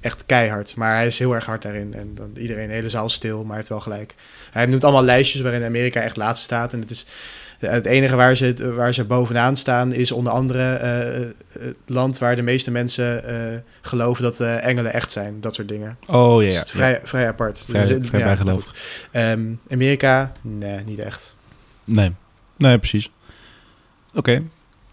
Echt 0.01 0.25
keihard. 0.25 0.75
Maar 0.75 0.95
hij 0.95 1.07
is 1.07 1.19
heel 1.19 1.33
erg 1.35 1.45
hard 1.45 1.61
daarin. 1.61 1.93
En 1.93 2.11
dan 2.15 2.31
iedereen, 2.37 2.67
de 2.67 2.73
hele 2.73 2.89
zaal 2.89 3.09
stil, 3.09 3.37
maar 3.37 3.47
hij 3.47 3.55
heeft 3.55 3.69
wel 3.69 3.79
gelijk. 3.79 4.15
Hij 4.51 4.65
noemt 4.65 4.83
allemaal 4.83 5.03
lijstjes 5.03 5.41
waarin 5.41 5.63
Amerika 5.63 6.01
echt 6.01 6.17
laatste 6.17 6.43
staat. 6.43 6.73
En 6.73 6.79
het 6.79 6.89
is 6.91 7.05
het 7.59 7.85
enige 7.85 8.15
waar 8.15 8.35
ze, 8.35 8.45
het- 8.45 8.59
waar 8.73 8.93
ze 8.93 9.03
bovenaan 9.03 9.57
staan 9.57 9.93
is 9.93 10.11
onder 10.11 10.33
andere 10.33 10.73
eh, 10.73 11.27
het 11.59 11.75
land 11.85 12.17
waar 12.17 12.35
de 12.35 12.41
meeste 12.41 12.71
mensen 12.71 13.23
eh, 13.53 13.59
geloven 13.81 14.23
dat 14.23 14.39
eh, 14.39 14.65
engelen 14.65 14.93
echt 14.93 15.11
zijn. 15.11 15.41
Dat 15.41 15.55
soort 15.55 15.67
dingen. 15.67 15.97
Oh, 16.07 16.41
ja, 16.43 16.47
Dus 16.49 16.57
het 16.57 16.71
vrij, 16.71 16.99
vrij 17.03 17.27
apart. 17.27 17.65
Vrij- 17.69 17.81
Dus, 17.81 18.07
vrij 18.07 18.19
ja. 18.19 18.25
Ehm, 19.11 19.41
Amerika? 19.69 20.31
Nee, 20.41 20.79
niet 20.85 20.99
echt. 20.99 21.35
Nee, 21.83 22.11
nee, 22.57 22.77
precies. 22.77 23.09
Oké. 24.15 24.41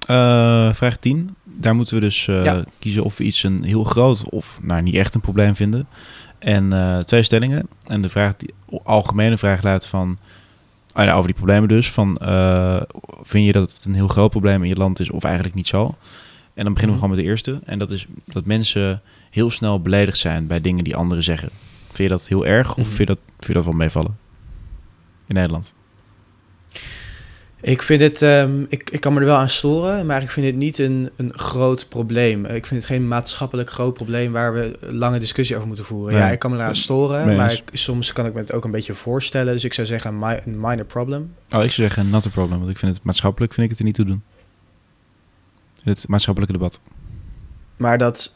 Eh, 0.06 0.74
vraag 0.74 0.96
10. 0.96 1.34
Daar 1.60 1.74
moeten 1.74 1.94
we 1.94 2.00
dus 2.00 2.28
eh, 2.28 2.42
Ja. 2.42 2.64
kiezen 2.78 3.04
of 3.04 3.16
we 3.16 3.24
iets 3.24 3.42
een 3.42 3.64
heel 3.64 3.84
groot 3.84 4.28
of 4.30 4.58
nou 4.62 4.82
niet 4.82 4.94
echt 4.94 5.14
een 5.14 5.20
probleem 5.20 5.54
vinden. 5.54 5.86
En 6.38 6.72
eh, 6.72 6.98
twee 6.98 7.22
stellingen. 7.22 7.68
En 7.86 8.02
de 8.02 8.08
vraag, 8.08 8.36
die 8.36 8.54
algemene 8.82 9.36
vraag 9.38 9.62
luidt 9.62 9.86
van, 9.86 10.18
ah 10.92 11.14
over 11.14 11.26
die 11.26 11.34
problemen 11.36 11.68
dus, 11.68 11.90
van 11.90 12.16
eh, 12.16 12.80
vind 13.22 13.46
je 13.46 13.52
dat 13.52 13.72
het 13.72 13.84
een 13.84 13.94
heel 13.94 14.08
groot 14.08 14.30
probleem 14.30 14.62
in 14.62 14.68
je 14.68 14.76
land 14.76 15.00
is 15.00 15.10
of 15.10 15.24
eigenlijk 15.24 15.54
niet 15.54 15.66
zo? 15.66 15.94
En 16.54 16.64
dan 16.64 16.72
beginnen 16.72 16.98
we 16.98 17.02
Mhm. 17.06 17.10
gewoon 17.12 17.16
met 17.16 17.18
de 17.18 17.30
eerste. 17.30 17.60
En 17.64 17.78
dat 17.78 17.90
is 17.90 18.06
dat 18.24 18.44
mensen 18.44 19.00
heel 19.30 19.50
snel 19.50 19.80
beledigd 19.80 20.18
zijn 20.18 20.46
bij 20.46 20.60
dingen 20.60 20.84
die 20.84 20.96
anderen 20.96 21.24
zeggen. 21.24 21.48
Vind 21.86 21.98
je 21.98 22.08
dat 22.08 22.28
heel 22.28 22.46
erg 22.46 22.70
of 22.70 22.76
Mhm. 22.76 22.86
vind, 22.86 22.98
je 22.98 23.04
dat, 23.06 23.18
vind 23.36 23.46
je 23.46 23.52
dat 23.52 23.64
wel 23.64 23.72
meevallen? 23.74 24.16
In 25.26 25.34
Nederland? 25.34 25.72
Ik 27.60 27.82
vind 27.82 28.00
het, 28.00 28.22
ehm, 28.22 28.62
ik, 28.68 28.90
ik 28.90 29.00
kan 29.00 29.12
me 29.14 29.20
er 29.20 29.26
wel 29.26 29.36
aan 29.36 29.48
storen, 29.48 30.06
maar 30.06 30.22
ik 30.22 30.30
vind 30.30 30.46
het 30.46 30.56
niet 30.56 30.78
een, 30.78 31.10
een 31.16 31.38
groot 31.38 31.88
probleem. 31.88 32.44
Ik 32.44 32.66
vind 32.66 32.80
het 32.82 32.90
geen 32.90 33.08
maatschappelijk 33.08 33.70
groot 33.70 33.94
probleem 33.94 34.32
waar 34.32 34.52
we 34.52 34.78
lange 34.80 35.18
discussie 35.18 35.54
over 35.56 35.66
moeten 35.68 35.84
voeren. 35.84 36.12
Nee. 36.14 36.22
Ja, 36.22 36.30
ik 36.30 36.38
kan 36.38 36.50
me 36.50 36.56
eraan 36.56 36.76
storen, 36.76 37.26
maar 37.36 37.52
ik- 37.52 37.70
soms 37.72 38.12
kan 38.12 38.26
ik 38.26 38.32
me 38.34 38.40
het 38.40 38.52
ook 38.52 38.64
een 38.64 38.70
beetje 38.70 38.94
voorstellen. 38.94 39.52
Dus 39.52 39.64
ik 39.64 39.74
zou 39.74 39.86
zeggen 39.86 40.10
een, 40.12 40.18
mi- 40.18 40.40
een 40.44 40.60
minor 40.60 40.84
problem. 40.84 41.20
Oh, 41.52 41.64
ik 41.64 41.72
zou 41.72 41.88
zeggen 41.88 42.10
not 42.10 42.26
a 42.26 42.28
problem, 42.28 42.58
want 42.58 42.70
ik 42.70 42.78
vind 42.78 42.94
het 42.94 43.04
maatschappelijk 43.04 43.52
vind 43.52 43.64
ik 43.64 43.70
het 43.70 43.78
er 43.78 43.84
niet 43.86 43.94
toe 43.94 44.04
doen. 44.04 44.22
In 45.84 45.90
het 45.92 46.08
maatschappelijke 46.08 46.54
debat. 46.56 46.80
Maar 47.76 47.98
dat, 47.98 48.32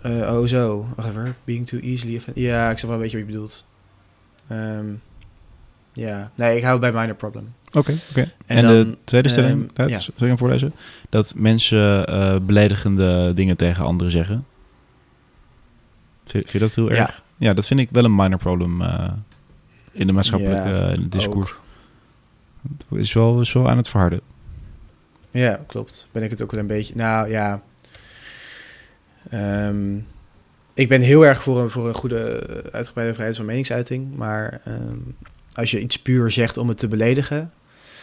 eh, 0.00 0.12
oh 0.12 0.46
zo, 0.46 0.86
wacht 0.96 1.08
even, 1.08 1.36
being 1.44 1.66
too 1.66 1.80
easily. 1.80 2.20
Ja, 2.34 2.70
ik 2.70 2.78
snap 2.78 2.90
wel 2.90 2.98
een 2.98 3.04
beetje 3.04 3.18
wat 3.18 3.26
je 3.26 3.32
bedoelt. 3.32 3.64
Ehm, 4.48 4.84
ja, 5.92 6.30
nee, 6.34 6.56
ik 6.56 6.64
hou 6.64 6.78
bij 6.80 6.92
minor 6.92 7.14
problem. 7.14 7.54
Oké, 7.76 7.94
oké. 8.10 8.32
En, 8.46 8.56
En 8.56 8.66
de 8.66 8.96
tweede 9.04 9.28
stelling, 9.28 9.60
ehm, 9.60 9.70
Luid, 9.74 9.90
ja. 9.90 10.00
zal 10.00 10.12
ik 10.16 10.26
hem 10.26 10.38
voorlezen? 10.38 10.72
Dat 11.08 11.32
mensen 11.36 12.06
eh, 12.06 12.36
beledigende 12.38 13.32
dingen 13.34 13.56
tegen 13.56 13.84
anderen 13.84 14.12
zeggen. 14.12 14.44
Vind, 16.26 16.50
vind 16.50 16.50
je 16.50 16.58
dat 16.58 16.74
heel 16.74 16.90
erg? 16.90 17.22
Ja, 17.36 17.54
dat 17.54 17.66
vind 17.66 17.80
ik 17.80 17.88
wel 17.90 18.04
een 18.04 18.14
minor 18.14 18.38
problem 18.38 18.82
eh, 18.82 19.08
in 19.92 20.06
de 20.06 20.12
maatschappelijke 20.12 20.68
Ja, 20.68 20.88
eh, 20.88 20.94
in 20.94 21.02
het 21.02 21.12
discours. 21.12 21.50
Ook. 21.50 21.60
Het 22.88 22.98
is 22.98 23.12
wel, 23.12 23.40
is 23.40 23.52
wel 23.52 23.68
aan 23.68 23.76
het 23.76 23.88
verharden. 23.88 24.20
Ja, 25.30 25.60
klopt. 25.66 26.08
Ben 26.12 26.22
ik 26.22 26.30
het 26.30 26.42
ook 26.42 26.50
wel 26.50 26.60
een 26.60 26.66
beetje. 26.66 26.94
Nou 26.96 27.30
ja. 27.30 27.62
Ehm, 29.30 29.96
ik 30.74 30.88
ben 30.88 31.00
heel 31.00 31.26
erg 31.26 31.42
voor 31.42 31.60
een, 31.60 31.70
voor 31.70 31.88
een 31.88 31.94
goede 31.94 32.18
eh, 32.18 32.72
uitgebreide 32.72 33.14
vrijheid 33.14 33.36
van 33.36 33.46
meningsuiting. 33.46 34.14
Maar 34.14 34.60
ehm, 34.64 34.96
als 35.54 35.70
je 35.70 35.80
iets 35.80 35.98
puur 35.98 36.30
zegt 36.30 36.56
om 36.56 36.68
het 36.68 36.78
te 36.78 36.88
beledigen. 36.88 37.50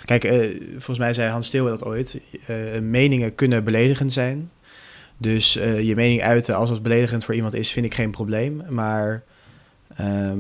Kijk, 0.06 0.24
eh, 0.24 0.39
volgens 0.72 0.98
mij 0.98 1.13
zei 1.13 1.30
Hans 1.32 1.48
Steeuwen 1.48 1.72
dat 1.72 1.84
ooit. 1.86 2.20
eh, 2.48 2.56
meningen 2.82 3.36
kunnen 3.36 3.63
beledigend 3.63 4.13
zijn. 4.13 4.50
Dus 5.18 5.56
eh, 5.56 5.82
je 5.82 5.96
mening 5.96 6.22
uiten 6.22 6.56
als 6.56 6.70
het 6.70 6.84
beledigend 6.84 7.26
voor 7.26 7.36
iemand 7.36 7.54
is, 7.54 7.72
vind 7.72 7.86
ik 7.86 7.94
geen 7.94 8.12
probleem. 8.12 8.62
Maar 8.70 9.24
ehm, 9.96 10.39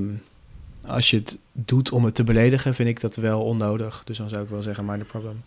als 0.85 1.09
je 1.09 1.17
het 1.17 1.37
doet 1.51 1.91
om 1.91 2.05
het 2.05 2.15
te 2.15 2.23
beledigen, 2.23 2.75
vind 2.75 2.89
ik 2.89 2.99
dat 3.01 3.15
wel 3.15 3.41
onnodig. 3.43 4.01
Dus 4.05 4.17
dan 4.17 4.29
zou 4.29 4.43
ik 4.43 4.49
wel 4.49 4.61
zeggen, 4.61 4.85
minor 4.85 5.05
problem. 5.05 5.41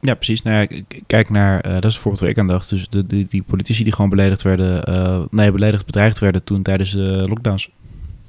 Ja, 0.00 0.14
precies. 0.14 0.42
Nou 0.42 0.66
ja, 0.70 0.80
kijk 1.06 1.30
naar, 1.30 1.62
dat 1.62 1.84
is 1.84 1.92
het 1.92 1.96
voorbeeld 2.02 2.20
waar 2.20 2.30
ik 2.30 2.38
aan 2.38 2.46
dacht. 2.46 2.68
Dus 2.68 2.88
de, 2.88 3.06
die, 3.06 3.26
die 3.30 3.42
politici 3.42 3.82
die 3.84 3.92
gewoon 3.92 4.10
beledigd 4.10 4.42
werden, 4.42 5.28
nee, 5.30 5.50
beledigd, 5.52 5.86
bedreigd 5.86 6.18
werden 6.18 6.44
toen 6.44 6.62
tijdens 6.62 6.90
de 6.90 7.24
lockdowns. 7.28 7.68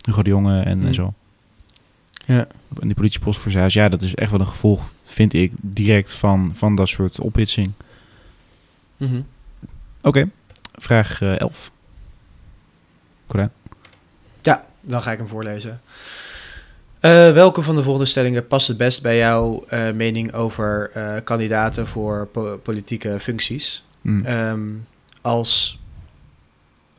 Hugo 0.01 0.21
de 0.21 0.29
Jonge 0.29 0.59
en, 0.59 0.65
en 0.65 0.79
Hmm. 0.79 0.93
zo. 0.93 1.13
Ja. 2.27 2.47
En 2.81 2.87
die 2.87 2.95
politiepost 2.95 3.39
voor 3.39 3.51
Zaas, 3.51 3.73
ja, 3.73 3.89
dat 3.89 4.01
is 4.01 4.15
echt 4.15 4.31
wel 4.31 4.39
een 4.39 4.47
gevolg, 4.47 4.85
vind 5.03 5.33
ik, 5.33 5.51
direct 5.61 6.13
van, 6.13 6.51
van 6.55 6.75
dat 6.75 6.87
soort 6.87 7.19
ophitsing. 7.19 7.71
Mhm. 8.97 9.21
Oké, 10.01 10.29
vraag 10.75 11.21
eh 11.21 11.39
11. 11.39 11.71
Corijn. 13.27 13.51
Ja, 14.41 14.65
dan 14.81 15.01
ga 15.01 15.11
ik 15.11 15.17
hem 15.17 15.27
voorlezen. 15.27 15.81
Eh, 16.99 17.11
welke 17.31 17.61
van 17.61 17.75
de 17.75 17.83
volgende 17.83 18.07
stellingen 18.07 18.47
past 18.47 18.67
het 18.67 18.77
best 18.77 19.01
bij 19.01 19.17
jouw 19.17 19.63
eh, 19.67 19.91
mening 19.91 20.33
over 20.33 20.89
eh, 20.93 21.15
kandidaten 21.23 21.87
voor 21.87 22.27
po- 22.31 22.57
politieke 22.57 23.17
functies? 23.19 23.83
Hm. 24.01 24.25
Ehm, 24.25 24.59
als. 25.21 25.79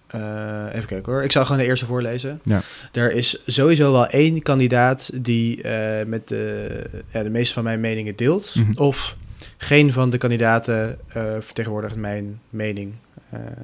Eh, 0.09 0.64
even 0.75 0.87
kijken 0.88 1.12
hoor. 1.12 1.23
Ik 1.23 1.33
zal 1.33 1.44
gewoon 1.44 1.61
de 1.61 1.66
eerste 1.66 1.87
voorlezen. 1.87 2.40
Ja. 2.42 2.61
Er 2.92 3.12
is 3.12 3.38
sowieso 3.47 3.92
wel 3.92 4.07
één 4.07 4.42
kandidaat 4.42 5.11
die 5.14 5.62
eh, 5.62 6.07
met 6.07 6.29
de, 6.29 6.68
ja, 7.12 7.23
de 7.23 7.31
meeste 7.31 7.55
van 7.55 7.64
mijn 7.64 7.81
meningen 7.81 8.16
deelt. 8.16 8.55
Mhm. 8.55 8.71
Of 8.83 9.16
geen 9.57 9.92
van 9.92 10.11
de 10.11 10.18
kandidaten 10.18 10.99
eh, 11.09 11.23
vertegenwoordigt 11.40 11.97
mijn 11.97 12.40
mening, 12.51 12.92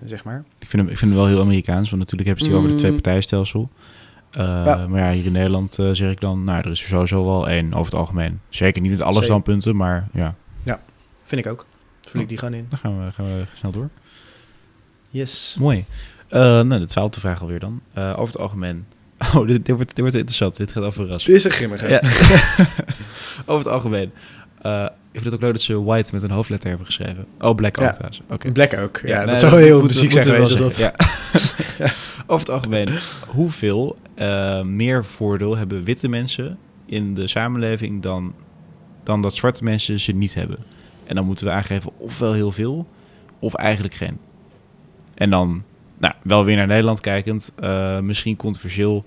zeg 0.05 0.25
maar. 0.25 0.45
Ik, 0.59 0.69
vind 0.69 0.83
hem, 0.83 0.91
ik 0.93 0.99
vind 0.99 1.11
hem 1.11 1.21
wel 1.21 1.29
heel 1.29 1.41
Amerikaans, 1.41 1.91
want 1.91 2.03
natuurlijk 2.03 2.29
hebben 2.29 2.45
ze 2.45 2.51
het 2.51 2.55
hier 2.55 2.57
over 2.57 2.69
het 2.69 2.77
Mm. 2.77 2.79
twee-partijstelsel. 2.79 3.69
Ja. 4.31 4.87
Maar 4.89 5.01
ja, 5.01 5.13
hier 5.13 5.25
in 5.25 5.33
Nederland 5.33 5.75
zeg 5.75 6.11
ik 6.11 6.21
dan, 6.21 6.45
nou, 6.45 6.59
er 6.65 6.71
is 6.71 6.83
er 6.83 6.89
sowieso 6.89 7.25
wel 7.25 7.49
één 7.49 7.73
over 7.75 7.85
het 7.85 7.95
algemeen. 8.01 8.41
Zeker 8.49 8.83
niet 8.83 8.91
met 8.91 9.01
alle 9.01 9.13
Zeker. 9.13 9.27
standpunten, 9.29 9.77
maar 9.77 10.09
ja, 10.13 10.35
Vind 11.27 11.47
ik 11.47 11.53
ook. 11.53 11.67
Vul 12.01 12.21
ik 12.21 12.29
die 12.29 12.39
gewoon 12.39 12.55
in. 12.55 12.67
dan 12.69 12.79
gaan 12.79 13.05
we, 13.05 13.13
gaan 13.13 13.25
we 13.25 13.45
snel 13.55 13.71
door. 13.71 13.89
Yes. 15.11 15.57
Mooi. 15.59 15.85
Eh, 16.35 16.41
nou, 16.61 16.79
de 16.81 16.87
twaalfde 16.87 17.21
vraag 17.21 17.41
alweer 17.41 17.59
dan. 17.59 17.81
Eh, 17.93 18.09
over 18.11 18.27
het 18.35 18.39
algemeen. 18.39 18.85
Oh, 19.35 19.47
dit, 19.47 19.67
dit, 19.67 19.75
wordt, 19.75 19.89
dit 19.89 19.99
wordt 19.99 20.15
interessant. 20.17 20.57
Dit 20.57 20.73
gaat 20.73 20.83
al 20.85 20.93
verrassen. 20.93 21.31
Dit 21.33 21.39
is 21.41 21.45
een 21.45 21.51
grimmige. 21.51 21.89
Ja. 21.89 22.01
over 23.47 23.65
het 23.65 23.67
algemeen. 23.67 24.11
Eh, 24.63 24.85
ik 24.85 25.21
vind 25.21 25.25
het 25.25 25.35
ook 25.35 25.41
leuk 25.41 25.53
dat 25.53 25.61
ze 25.63 25.83
white 25.83 26.15
met 26.15 26.23
een 26.23 26.31
hoofdletter 26.31 26.69
hebben 26.69 26.87
geschreven. 26.87 27.27
Oh, 27.41 27.55
black 27.55 27.79
ook 27.79 27.85
Ja. 27.85 27.93
trouwens. 27.93 28.21
Black 28.53 28.75
ook. 28.77 29.01
Ja, 29.05 29.19
nee, 29.19 29.27
dat 29.27 29.41
zou 29.41 29.63
heel 29.63 29.79
moeten- 29.81 29.97
ziek 29.97 30.15
moeten 30.15 30.33
zijn 30.35 30.43
we 30.43 30.57
geweest. 30.57 30.79
dat. 30.79 30.95
Ja. 31.79 31.93
Over 32.27 32.47
het 32.47 32.55
algemeen, 32.55 32.89
hoeveel 33.27 33.97
meer 34.65 35.05
voordeel 35.05 35.57
hebben 35.57 35.85
witte 35.85 36.09
mensen 36.09 36.59
in 36.87 37.15
de 37.15 37.27
samenleving 37.29 38.03
dan 38.03 38.35
dan 39.03 39.23
dat 39.23 39.35
zwarte 39.35 39.65
mensen 39.65 40.01
ze 40.01 40.13
niet 40.13 40.35
hebben. 40.35 40.59
En 41.07 41.15
dan 41.15 41.25
moeten 41.25 41.47
we 41.47 41.53
aangeven 41.53 41.91
ofwel 41.97 42.33
heel 42.33 42.53
veel, 42.53 42.87
of 43.39 43.55
eigenlijk 43.55 43.95
geen. 43.95 44.19
En 45.15 45.31
dan, 45.31 45.63
nou, 46.05 46.15
wel 46.23 46.45
weer 46.45 46.57
naar 46.57 46.67
Nederland 46.67 47.01
kijkend, 47.01 47.53
eh, 47.61 47.99
misschien 47.99 48.37
controversieel. 48.37 49.05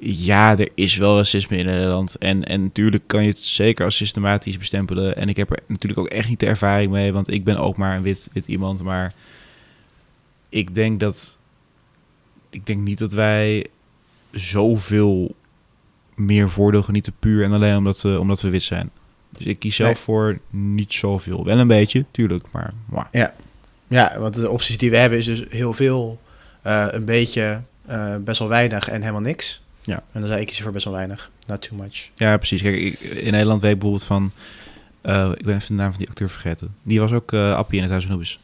Ja, 0.00 0.58
er 0.58 0.68
is 0.74 0.96
wel 0.96 1.16
racisme 1.16 1.56
in 1.56 1.66
Nederland. 1.66 2.14
En, 2.14 2.44
en 2.44 2.62
natuurlijk 2.62 3.02
kan 3.06 3.22
je 3.22 3.28
het 3.28 3.38
zeker 3.38 3.84
als 3.84 3.96
systematisch 3.96 4.58
bestempelen. 4.58 5.16
En 5.16 5.28
ik 5.28 5.36
heb 5.36 5.50
er 5.50 5.58
natuurlijk 5.66 6.00
ook 6.00 6.08
echt 6.08 6.28
niet 6.28 6.40
de 6.40 6.46
ervaring 6.46 6.90
mee, 6.92 7.12
want 7.12 7.30
ik 7.30 7.44
ben 7.44 7.56
ook 7.58 7.76
maar 7.76 7.96
een 7.96 8.02
wit, 8.02 8.28
wit 8.32 8.46
iemand. 8.46 8.82
Maar 8.82 9.14
ik 10.48 10.74
denk 10.74 11.00
dat. 11.00 11.36
Ik 12.50 12.66
denk 12.66 12.80
niet 12.80 12.98
dat 12.98 13.12
wij 13.12 13.66
zoveel 14.30 15.34
meer 16.14 16.50
voordeel 16.50 16.82
genieten 16.82 17.12
puur 17.18 17.44
en 17.44 17.52
alleen 17.52 17.76
omdat 17.76 18.00
we, 18.02 18.20
omdat 18.20 18.40
we 18.40 18.48
wit 18.48 18.62
zijn. 18.62 18.90
Dus 19.38 19.46
ik 19.46 19.58
kies 19.58 19.76
zelf 19.76 19.88
Nee. 19.88 20.02
voor 20.02 20.38
niet 20.50 20.92
zoveel. 20.92 21.44
Wel 21.44 21.58
een 21.58 21.66
beetje, 21.66 22.04
tuurlijk, 22.10 22.44
maar... 22.50 22.72
mwah. 22.84 23.06
Ja, 23.12 23.34
want 24.18 24.34
de 24.34 24.50
opties 24.50 24.78
die 24.78 24.90
we 24.90 24.96
hebben 24.96 25.18
is 25.18 25.24
dus 25.24 25.44
heel 25.48 25.72
veel, 25.72 26.20
eh, 26.62 26.86
een 26.90 27.04
beetje, 27.04 27.60
eh, 27.86 28.16
best 28.20 28.38
wel 28.38 28.48
weinig 28.48 28.88
en 28.88 29.00
helemaal 29.00 29.20
niks. 29.20 29.60
Ja. 29.82 29.94
En 30.12 30.20
dan 30.20 30.26
zou 30.28 30.40
ik 30.40 30.46
kiezen 30.46 30.64
voor 30.64 30.72
best 30.72 30.84
wel 30.84 30.94
weinig. 30.94 31.30
Not 31.46 31.68
too 31.68 31.78
much. 31.78 32.08
Ja, 32.14 32.36
precies. 32.36 32.62
Kijk, 32.62 32.76
ik, 32.76 33.00
in 33.00 33.32
Nederland 33.32 33.60
weet 33.60 33.72
ik 33.72 33.78
bijvoorbeeld 33.78 34.08
van... 34.08 34.32
eh, 35.00 35.30
ik 35.36 35.44
ben 35.44 35.54
even 35.54 35.66
de 35.68 35.74
naam 35.82 35.90
van 35.90 35.98
die 35.98 36.08
acteur 36.08 36.30
vergeten. 36.30 36.74
Die 36.82 37.00
was 37.00 37.12
ook 37.12 37.32
Appie 37.34 37.76
in 37.76 37.82
het 37.82 37.90
Huis 37.90 38.04
van 38.04 38.12
Nobis. 38.12 38.38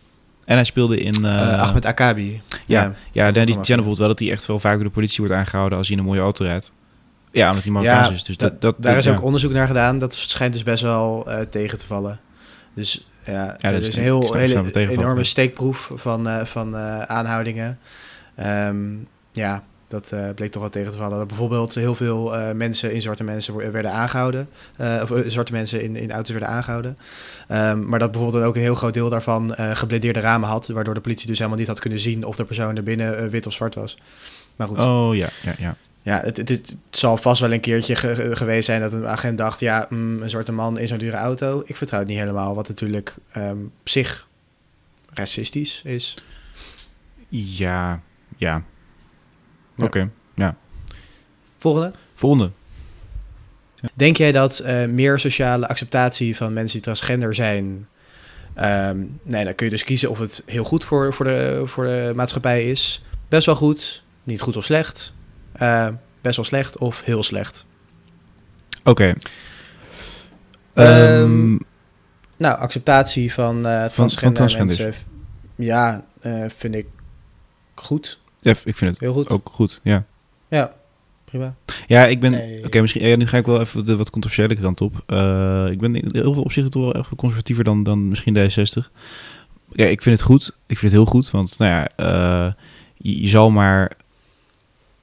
En 0.44 0.54
hij 0.54 0.64
speelde 0.64 0.98
in... 1.00 1.24
Ahmed 1.24 1.84
Akabi. 1.86 2.42
ja, 2.66 2.82
Ja, 3.12 3.26
ja, 3.26 3.30
die, 3.32 3.40
channel 3.42 3.64
bijvoorbeeld 3.64 3.98
wel 3.98 4.08
dat 4.08 4.18
hij 4.18 4.30
echt 4.30 4.46
wel 4.46 4.60
vaak 4.60 4.74
door 4.74 4.84
de 4.84 4.90
politie 4.90 5.18
wordt 5.18 5.34
aangehouden 5.34 5.78
als 5.78 5.86
hij 5.88 5.96
in 5.96 6.02
een 6.02 6.08
mooie 6.08 6.20
auto 6.20 6.44
rijdt. 6.44 6.72
Ja, 7.30 7.48
omdat 7.48 7.62
hij 7.64 7.72
Marokkaans 7.72 8.08
Ja, 8.08 8.14
is. 8.14 8.24
Dus 8.24 8.36
da- 8.36 8.48
dat, 8.48 8.60
dat, 8.60 8.74
Daar 8.78 8.94
dat- 8.94 9.04
is 9.04 9.10
ja. 9.10 9.16
ook 9.16 9.24
onderzoek 9.24 9.52
naar 9.52 9.66
gedaan. 9.66 9.98
Dat 9.98 10.14
schijnt 10.14 10.52
dus 10.52 10.62
best 10.62 10.82
wel 10.82 11.26
tegen 11.50 11.78
te 11.78 11.86
vallen. 11.86 12.20
Dus 12.74 13.04
ja, 13.32 13.46
dat 13.46 13.72
er 13.72 13.82
is- 13.88 13.96
een 13.96 14.02
heel, 14.02 14.34
hele 14.34 14.72
enorme 14.88 15.18
ja. 15.18 15.24
steekproef 15.24 15.90
van, 15.94 16.28
eh, 16.28 16.44
van 16.44 16.76
eh, 16.76 17.00
aanhoudingen. 17.00 17.78
Ehm, 18.34 18.76
ja, 19.32 19.62
dat 19.88 20.12
eh, 20.12 20.20
bleek 20.34 20.50
toch 20.52 20.62
wel 20.62 20.70
tegen 20.70 20.92
te 20.92 20.98
vallen. 20.98 21.18
Dat 21.18 21.26
bijvoorbeeld 21.26 21.74
heel 21.74 21.94
veel 21.94 22.34
mensen 22.54 22.92
in 22.92 23.02
zwarte 23.02 23.24
mensen 23.24 23.72
werden 23.72 23.92
aangehouden. 23.92 24.48
eh, 24.76 25.00
of 25.02 25.12
zwarte 25.26 25.52
mensen 25.52 25.82
in, 25.82 25.96
in 25.96 26.10
auto's 26.12 26.30
werden 26.30 26.48
aangehouden. 26.48 26.96
Ehm, 27.48 27.88
maar 27.88 27.98
dat 27.98 28.10
bijvoorbeeld 28.10 28.40
dan 28.42 28.50
ook 28.50 28.56
een 28.56 28.62
heel 28.62 28.74
groot 28.74 28.94
deel 28.94 29.08
daarvan 29.08 29.54
geblindeerde 29.56 30.20
ramen 30.20 30.48
had. 30.48 30.66
Waardoor 30.66 30.94
de 30.94 31.00
politie 31.00 31.26
dus 31.26 31.38
helemaal 31.38 31.58
niet 31.58 31.68
had 31.68 31.80
kunnen 31.80 32.00
zien 32.00 32.24
of 32.24 32.36
de 32.36 32.44
persoon 32.44 32.76
er 32.76 32.82
binnen 32.82 33.30
wit 33.30 33.46
of 33.46 33.52
zwart 33.52 33.74
was. 33.74 33.98
Maar 34.56 34.66
goed. 34.68 34.78
Oh, 34.80 35.16
ja, 35.16 35.28
ja, 35.42 35.54
ja. 35.58 35.76
Ja, 36.08 36.20
het, 36.24 36.36
het, 36.36 36.48
het 36.48 36.74
zal 36.90 37.16
vast 37.16 37.40
wel 37.40 37.52
een 37.52 37.60
keertje 37.60 37.96
ge- 37.96 38.36
geweest 38.36 38.64
zijn 38.64 38.80
dat 38.80 38.92
een 38.92 39.06
agent 39.06 39.38
dacht... 39.38 39.60
ja, 39.60 39.86
mm, 39.88 40.22
een 40.22 40.30
zwarte 40.30 40.52
man 40.52 40.78
in 40.78 40.88
zo'n 40.88 40.98
dure 40.98 41.16
auto. 41.16 41.62
Ik 41.66 41.76
vertrouw 41.76 41.98
het 41.98 42.08
niet 42.08 42.18
helemaal, 42.18 42.54
wat 42.54 42.68
natuurlijk 42.68 43.14
ehm, 43.32 43.56
op 43.80 43.88
zich 43.88 44.26
racistisch 45.14 45.80
is. 45.84 46.14
Ja, 47.28 48.00
ja. 48.36 48.62
Ja. 49.76 49.84
Oké, 49.84 50.10
Volgende. 51.56 51.92
volgende. 52.14 52.50
Denk 53.94 54.16
jij 54.16 54.32
dat 54.32 54.58
eh, 54.58 54.84
meer 54.84 55.18
sociale 55.18 55.68
acceptatie 55.68 56.36
van 56.36 56.52
mensen 56.52 56.72
die 56.74 56.82
transgender 56.84 57.34
zijn... 57.34 57.88
ehm, 58.54 58.96
nee, 59.22 59.44
dan 59.44 59.54
kun 59.54 59.66
je 59.66 59.72
dus 59.72 59.84
kiezen 59.84 60.10
of 60.10 60.18
het 60.18 60.42
heel 60.46 60.64
goed 60.64 60.84
voor, 60.84 61.12
voor, 61.14 61.24
de, 61.24 61.62
voor 61.66 61.84
de 61.84 62.12
maatschappij 62.14 62.70
is. 62.70 63.02
Best 63.28 63.46
wel 63.46 63.56
goed, 63.56 64.02
niet 64.24 64.40
goed 64.40 64.56
of 64.56 64.64
slecht. 64.64 65.12
Eh, 65.58 65.88
best 66.20 66.36
wel 66.36 66.44
slecht 66.44 66.78
of 66.78 67.02
heel 67.04 67.22
slecht. 67.22 67.66
Oké. 68.84 69.14
Ehm, 70.74 70.86
Ehm, 70.86 71.50
Nou, 72.36 72.58
acceptatie 72.58 73.32
van, 73.32 73.66
eh 73.66 73.84
transgender 73.84 74.34
transgenders. 74.36 74.78
mensen. 74.78 75.02
Ja, 75.54 76.04
eh, 76.20 76.44
vind 76.56 76.74
ik 76.74 76.86
goed. 77.74 78.18
ja, 78.40 78.50
ik 78.64 78.76
vind 78.76 78.90
het 78.90 79.00
Heel 79.00 79.12
goed. 79.12 79.28
ook 79.30 79.50
goed, 79.52 79.80
ja. 79.82 80.04
Ja, 80.48 80.72
prima. 81.24 81.54
Ja, 81.86 82.06
ik 82.06 82.20
ben... 82.20 82.30
Nee. 82.30 82.64
Oké, 82.64 82.80
misschien... 82.80 83.06
Ja, 83.08 83.16
nu 83.16 83.26
ga 83.26 83.36
ik 83.38 83.46
wel 83.46 83.60
even 83.60 83.84
de 83.84 83.96
wat 83.96 84.10
controversiële 84.10 84.60
kant 84.60 84.80
op. 84.80 85.02
Eh, 85.06 85.66
ik 85.70 85.78
ben 85.80 85.94
in 85.94 86.08
heel 86.12 86.32
veel 86.34 86.42
opzichten 86.42 86.72
toch 86.72 86.82
wel 86.82 86.94
echt 86.94 87.08
conservatiever 87.16 87.64
dan, 87.64 87.82
dan 87.82 88.08
misschien 88.08 88.34
D66. 88.36 88.90
Ja, 89.72 89.84
ik 89.86 90.02
vind 90.02 90.16
het 90.18 90.24
goed. 90.28 90.44
Ik 90.66 90.78
vind 90.78 90.92
het 90.92 91.00
heel 91.00 91.10
goed, 91.10 91.30
want 91.30 91.58
nou 91.58 91.70
ja, 91.72 91.88
je, 92.96 93.22
je 93.22 93.28
zal 93.28 93.50
maar 93.50 93.90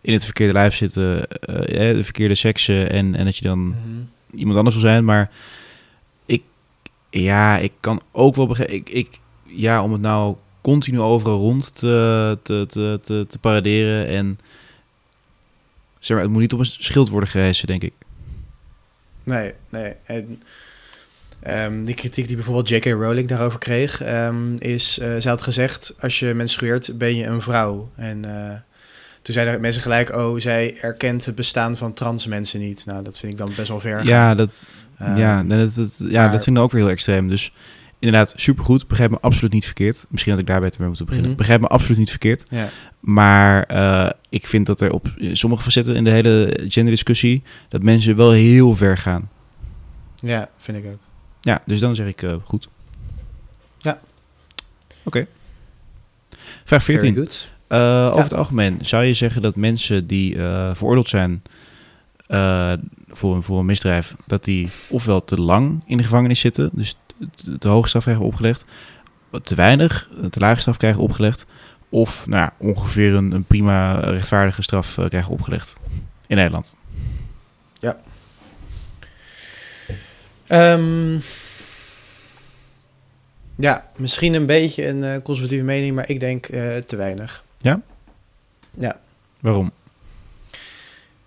in 0.05 0.13
het 0.13 0.23
verkeerde 0.23 0.53
lijf 0.53 0.75
zitten, 0.75 1.31
eh, 1.31 1.95
de 1.95 2.03
verkeerde 2.03 2.35
seksen 2.35 2.89
en, 2.89 3.15
en 3.15 3.25
dat 3.25 3.37
je 3.37 3.43
dan 3.43 3.75
iemand 4.35 4.57
anders 4.57 4.75
wil 4.75 4.85
zijn, 4.85 5.05
maar 5.05 5.31
ik, 6.25 6.41
ja, 7.09 7.57
ik 7.57 7.71
kan 7.79 8.01
ook 8.11 8.35
wel 8.35 8.47
begrijpen, 8.47 8.75
ik, 8.75 8.89
ik, 8.89 9.19
ja, 9.43 9.83
om 9.83 9.91
het 9.91 10.01
nou 10.01 10.35
continu 10.61 10.99
overal 10.99 11.37
rond 11.37 11.75
te, 11.75 12.37
te, 12.43 12.65
te, 12.69 12.99
te, 13.03 13.25
te 13.29 13.37
paraderen 13.37 14.07
en 14.07 14.39
zeg 15.99 16.15
maar, 16.15 16.25
het 16.25 16.31
moet 16.31 16.41
niet 16.41 16.53
op 16.53 16.59
een 16.59 16.65
schild 16.65 17.09
worden 17.09 17.29
gehezen, 17.29 17.67
denk 17.67 17.83
ik. 17.83 17.93
Nee, 19.23 19.53
nee. 19.69 19.93
En, 20.03 20.41
ehm, 21.39 21.83
die 21.83 21.95
kritiek 21.95 22.27
die 22.27 22.35
bijvoorbeeld 22.35 22.69
J.K. 22.69 22.85
Rowling 22.85 23.27
daarover 23.27 23.59
kreeg, 23.59 24.01
ehm, 24.01 24.55
is, 24.55 24.93
zij 24.93 25.31
had 25.31 25.41
gezegd, 25.41 25.93
als 25.99 26.19
je 26.19 26.33
menstrueert 26.33 26.97
ben 26.97 27.15
je 27.15 27.25
een 27.25 27.41
vrouw. 27.41 27.89
En 27.95 28.25
toen 29.25 29.33
zeiden 29.33 29.61
mensen 29.61 29.81
gelijk, 29.81 30.15
oh, 30.15 30.39
zij 30.39 30.77
erkent 30.81 31.25
het 31.25 31.35
bestaan 31.35 31.77
van 31.77 31.93
trans 31.93 32.27
mensen 32.27 32.59
niet. 32.59 32.85
Nou, 32.85 33.03
dat 33.03 33.19
vind 33.19 33.31
ik 33.31 33.37
dan 33.37 33.51
best 33.55 33.67
wel 33.67 33.79
ver. 33.79 34.05
Ja, 34.05 34.35
dat, 34.35 34.65
Ehm, 34.97 35.17
ja, 35.17 35.43
dat, 35.43 35.75
dat, 35.75 35.95
ja 35.97 36.21
maar- 36.21 36.31
dat 36.31 36.43
vind 36.43 36.57
ik 36.57 36.63
ook 36.63 36.71
weer 36.71 36.81
heel 36.81 36.89
extreem. 36.91 37.29
Dus 37.29 37.51
inderdaad, 37.99 38.33
supergoed. 38.35 38.87
Begrijp 38.87 39.11
me 39.11 39.17
absoluut 39.19 39.53
niet 39.53 39.65
verkeerd. 39.65 40.05
Misschien 40.09 40.31
had 40.31 40.41
ik 40.41 40.47
daar 40.47 40.59
beter 40.61 40.79
mee 40.79 40.87
moeten 40.87 41.05
beginnen. 41.05 41.29
Mhm. 41.31 41.39
Begrijp 41.39 41.61
me 41.61 41.67
absoluut 41.67 41.97
niet 41.97 42.09
verkeerd. 42.09 42.43
ja. 42.49 42.69
Maar 42.99 43.63
eh, 43.63 44.09
ik 44.29 44.47
vind 44.47 44.65
dat 44.65 44.81
er 44.81 44.91
op 44.93 45.13
sommige 45.33 45.63
facetten 45.63 45.95
in 45.95 46.03
de 46.03 46.09
hele 46.09 46.59
genderdiscussie... 46.67 47.43
dat 47.69 47.81
mensen 47.81 48.15
wel 48.15 48.31
heel 48.31 48.75
ver 48.75 48.97
gaan. 48.97 49.29
ja, 50.15 50.49
vind 50.59 50.77
ik 50.77 50.85
ook. 50.85 50.99
Ja, 51.41 51.61
dus 51.65 51.79
dan 51.79 51.95
zeg 51.95 52.07
ik 52.07 52.21
eh, 52.21 52.35
goed. 52.43 52.67
Ja. 53.77 53.99
Oké. 55.03 55.27
Vraag 56.63 56.83
14. 56.83 57.27
Eh, 57.67 58.07
over 58.11 58.23
het 58.23 58.33
algemeen, 58.33 58.77
zou 58.81 59.03
je 59.03 59.13
zeggen 59.13 59.41
dat 59.41 59.55
mensen 59.55 60.07
die 60.07 60.37
eh, 60.37 60.71
veroordeeld 60.75 61.09
zijn 61.09 61.41
eh, 62.27 62.73
voor, 63.09 63.35
een- 63.35 63.43
voor 63.43 63.59
een 63.59 63.65
misdrijf, 63.65 64.15
dat 64.25 64.43
die 64.43 64.69
ofwel 64.87 65.23
te 65.23 65.41
lang 65.41 65.81
in 65.85 65.97
de 65.97 66.03
gevangenis 66.03 66.39
zitten, 66.39 66.69
dus 66.73 66.95
te, 67.35 67.57
te 67.57 67.67
hoge 67.67 67.87
straf 67.87 68.03
krijgen 68.03 68.25
opgelegd, 68.25 68.65
te 69.43 69.55
weinig, 69.55 70.09
te 70.29 70.39
lage 70.39 70.61
straf 70.61 70.77
krijgen 70.77 71.01
opgelegd, 71.01 71.45
of 71.89 72.27
nou, 72.27 72.41
ja, 72.41 72.53
ongeveer 72.57 73.13
een, 73.13 73.31
een 73.31 73.43
prima 73.43 73.99
rechtvaardige 73.99 74.61
straf 74.61 74.97
eh, 74.97 75.05
krijgen 75.09 75.31
opgelegd 75.31 75.75
in 76.27 76.35
Nederland? 76.35 76.75
Ehm, 80.47 81.17
ja, 83.55 83.85
misschien 83.95 84.33
een 84.33 84.45
beetje 84.45 84.87
een 84.87 85.03
eh, 85.03 85.21
conservatieve 85.23 85.63
mening, 85.63 85.95
maar 85.95 86.09
ik 86.09 86.19
denk 86.19 86.45
eh, 86.45 86.75
te 86.77 86.95
weinig. 86.95 87.43
Ja? 87.65 87.81
Ja, 88.79 88.97
Waarom? 89.39 89.71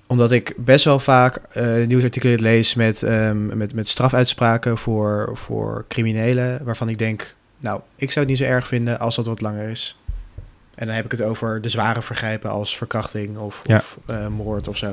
omdat 0.06 0.32
ik 0.32 0.54
best 0.56 0.84
wel 0.84 0.98
vaak 0.98 1.36
eh 1.36 1.86
nieuwsartikelen 1.86 2.40
lees 2.40 2.74
met, 2.74 3.02
ehm, 3.02 3.56
met, 3.56 3.74
met 3.74 3.88
strafuitspraken 3.88 4.78
voor, 4.78 5.30
voor 5.34 5.84
criminelen, 5.88 6.64
waarvan 6.64 6.88
ik 6.88 6.98
denk, 6.98 7.34
nou, 7.58 7.80
ik 7.96 8.10
zou 8.10 8.20
het 8.26 8.28
niet 8.28 8.44
zo 8.46 8.52
erg 8.54 8.66
vinden 8.66 8.98
als 9.00 9.16
dat 9.16 9.26
wat 9.26 9.40
langer 9.40 9.68
is. 9.68 9.96
En 10.74 10.86
dan 10.86 10.96
heb 10.96 11.04
ik 11.04 11.10
het 11.10 11.22
over 11.22 11.60
de 11.60 11.68
zware 11.68 12.02
vergrijpen 12.02 12.50
als 12.50 12.76
verkrachting 12.76 13.36
of, 13.36 13.60
Ja. 13.64 13.76
of 13.76 13.98
eh, 14.06 14.26
moord 14.28 14.68
of 14.68 14.76
zo. 14.76 14.92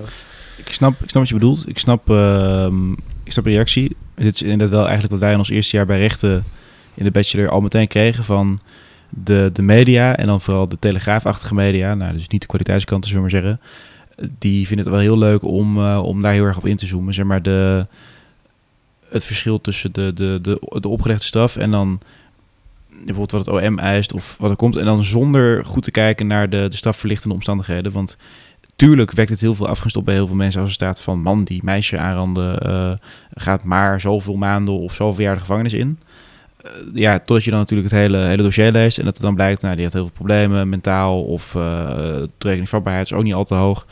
Ik 0.57 0.73
snap, 0.73 0.93
ik 1.01 1.09
snap 1.09 1.21
wat 1.21 1.27
je 1.27 1.33
bedoelt. 1.33 1.67
Ik 1.67 1.79
snap, 1.79 2.09
ehm, 2.09 2.91
ik 3.23 3.31
snap 3.31 3.43
de 3.43 3.49
reactie. 3.49 3.95
Dit 4.15 4.33
is 4.33 4.41
inderdaad 4.41 4.69
wel 4.69 4.79
eigenlijk 4.83 5.11
wat 5.11 5.19
wij 5.21 5.31
in 5.31 5.37
ons 5.37 5.49
eerste 5.49 5.75
jaar 5.75 5.85
bij 5.85 5.99
rechten 5.99 6.43
in 6.93 7.03
de 7.03 7.11
bachelor 7.11 7.49
al 7.49 7.61
meteen 7.61 7.87
kregen 7.87 8.23
van 8.23 8.59
de, 9.23 9.49
de 9.53 9.61
media 9.61 10.15
en 10.15 10.27
dan 10.27 10.41
vooral 10.41 10.67
de 10.67 10.79
telegraafachtige 10.79 11.53
media. 11.53 11.93
Nou, 11.93 12.13
dus 12.13 12.27
niet 12.27 12.41
de 12.41 12.47
kwaliteitskanten, 12.47 13.09
zullen 13.09 13.25
we 13.25 13.31
maar 13.31 13.41
zeggen. 13.41 13.59
Die 14.39 14.67
vinden 14.67 14.85
het 14.85 14.95
wel 14.95 15.03
heel 15.03 15.17
leuk 15.17 15.43
om, 15.43 15.85
eh, 15.85 16.03
om 16.03 16.21
daar 16.21 16.33
heel 16.33 16.45
erg 16.45 16.57
op 16.57 16.65
in 16.65 16.75
te 16.75 16.85
zoomen. 16.85 17.13
Zeg 17.13 17.25
maar 17.25 17.41
de, 17.41 17.85
het 19.09 19.23
verschil 19.23 19.61
tussen 19.61 19.91
de, 19.93 20.13
de, 20.13 20.39
de, 20.41 20.79
de 20.79 20.87
opgelegde 20.87 21.23
straf 21.23 21.55
en 21.55 21.71
dan 21.71 21.99
bijvoorbeeld 22.89 23.31
wat 23.31 23.45
het 23.45 23.63
OM 23.63 23.79
eist 23.79 24.13
of 24.13 24.35
wat 24.39 24.49
er 24.49 24.55
komt. 24.55 24.75
En 24.75 24.85
dan 24.85 25.03
zonder 25.03 25.65
goed 25.65 25.83
te 25.83 25.91
kijken 25.91 26.27
naar 26.27 26.49
de, 26.49 26.67
de 26.69 26.77
strafverlichtende 26.77 27.35
omstandigheden. 27.35 27.91
Want 27.91 28.17
tuurlijk 28.75 29.11
wekt 29.11 29.29
het 29.29 29.41
heel 29.41 29.55
veel 29.55 29.67
afgunst 29.67 29.95
op 29.95 30.05
bij 30.05 30.13
heel 30.13 30.27
veel 30.27 30.35
mensen 30.35 30.59
als 30.61 30.69
er 30.69 30.75
staat 30.75 31.01
van 31.01 31.21
man 31.21 31.43
die 31.43 31.63
meisje 31.63 31.97
aanranden 31.97 32.59
eh, 32.59 32.91
gaat 33.33 33.63
maar 33.63 34.01
zoveel 34.01 34.35
maanden 34.35 34.73
of 34.73 34.93
zoveel 34.93 35.23
jaar 35.23 35.33
de 35.33 35.39
gevangenis 35.39 35.73
in. 35.73 35.99
Eh, 36.65 36.71
ja, 36.93 37.17
totdat 37.19 37.43
je 37.43 37.49
dan 37.49 37.59
natuurlijk 37.59 37.89
het 37.91 37.99
hele, 37.99 38.17
hele 38.17 38.43
dossier 38.43 38.71
leest 38.71 38.97
en 38.97 39.05
dat 39.05 39.13
het 39.13 39.23
dan 39.23 39.35
blijkt, 39.35 39.61
nou 39.61 39.75
die 39.75 39.83
had 39.83 39.93
heel 39.93 40.03
veel 40.05 40.13
problemen, 40.13 40.69
mentaal 40.69 41.23
of 41.23 41.53
uh, 41.53 41.89
toerekeningsvatbaarheid 42.37 43.05
is 43.05 43.13
ook 43.13 43.23
niet 43.23 43.33
al 43.33 43.45
te 43.45 43.53
hoog. 43.53 43.85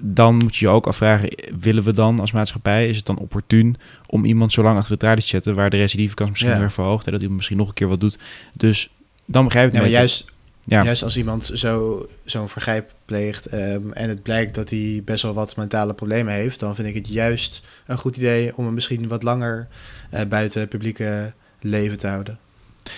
Dan 0.00 0.34
moet 0.36 0.56
je 0.56 0.64
je 0.66 0.70
ook 0.72 0.86
afvragen, 0.86 1.28
willen 1.60 1.82
we 1.82 1.92
dan 1.92 2.20
als 2.20 2.32
maatschappij, 2.32 2.88
is 2.88 2.96
het 2.96 3.06
dan 3.06 3.18
opportun 3.18 3.76
om 4.06 4.24
iemand 4.24 4.52
zo 4.52 4.62
lang 4.62 4.76
achter 4.78 4.92
de 4.92 4.98
tralies 4.98 5.22
te 5.22 5.28
zetten, 5.28 5.54
waar 5.54 5.70
de 5.70 5.76
recidivekans 5.76 6.30
misschien 6.30 6.50
Ja. 6.50 6.60
erg 6.60 6.72
verhoogt, 6.72 7.04
hè, 7.04 7.10
dat 7.10 7.20
iemand 7.20 7.36
misschien 7.36 7.58
nog 7.58 7.68
een 7.68 7.74
keer 7.74 7.88
wat 7.88 8.00
doet. 8.00 8.18
Dus 8.52 8.88
dan 9.24 9.44
begrijp 9.44 9.66
ik 9.68 9.72
Ja, 9.74 9.80
het 9.80 9.88
maar 9.90 9.98
juist, 9.98 10.32
Ja. 10.64 10.84
juist 10.84 11.02
als 11.02 11.16
iemand 11.16 11.50
zo, 11.54 12.06
zo'n 12.24 12.48
vergrijp 12.48 12.90
pleegt 13.04 13.46
ehm, 13.46 13.90
en 13.92 14.08
het 14.08 14.22
blijkt 14.22 14.54
dat 14.54 14.70
hij 14.70 15.02
best 15.04 15.22
wel 15.22 15.34
wat 15.34 15.56
mentale 15.56 15.94
problemen 15.94 16.34
heeft, 16.34 16.60
dan 16.60 16.74
vind 16.74 16.88
ik 16.88 16.94
het 16.94 17.08
juist 17.08 17.62
een 17.86 17.98
goed 17.98 18.16
idee 18.16 18.56
om 18.56 18.64
hem 18.64 18.74
misschien 18.74 19.08
wat 19.08 19.22
langer 19.22 19.68
eh, 20.10 20.24
buiten 20.28 20.68
publieke 20.68 21.32
leven 21.62 21.98
te 21.98 22.06
houden. 22.06 22.38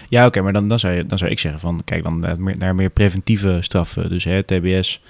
Ja, 0.08 0.26
oké, 0.26 0.40
maar 0.40 0.52
dan, 0.52 0.68
dan, 0.68 0.78
zou 0.78 0.94
je, 0.94 1.06
dan 1.06 1.18
zou 1.18 1.30
ik 1.30 1.38
zeggen 1.38 1.60
van, 1.60 1.80
kijk 1.84 2.02
dan 2.02 2.20
naar 2.20 2.40
meer, 2.40 2.56
naar 2.58 2.74
meer 2.74 2.90
preventieve 2.90 3.58
straffen. 3.60 4.08
Dus 4.08 4.24
hè, 4.24 4.42
TBS, 4.42 5.00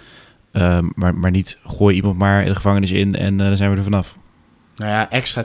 ehm, 0.53 0.85
maar, 0.95 1.15
maar 1.15 1.31
niet 1.31 1.59
gooi 1.67 1.97
iemand 1.97 2.19
maar 2.19 2.45
de 2.45 2.55
gevangenis 2.55 2.91
in 2.91 3.15
en 3.17 3.41
eh, 3.41 3.47
dan 3.47 3.57
zijn 3.57 3.71
we 3.71 3.77
er 3.77 3.83
vanaf. 3.83 4.17
Nou 4.77 4.91
ja, 4.91 5.11
extra 5.11 5.45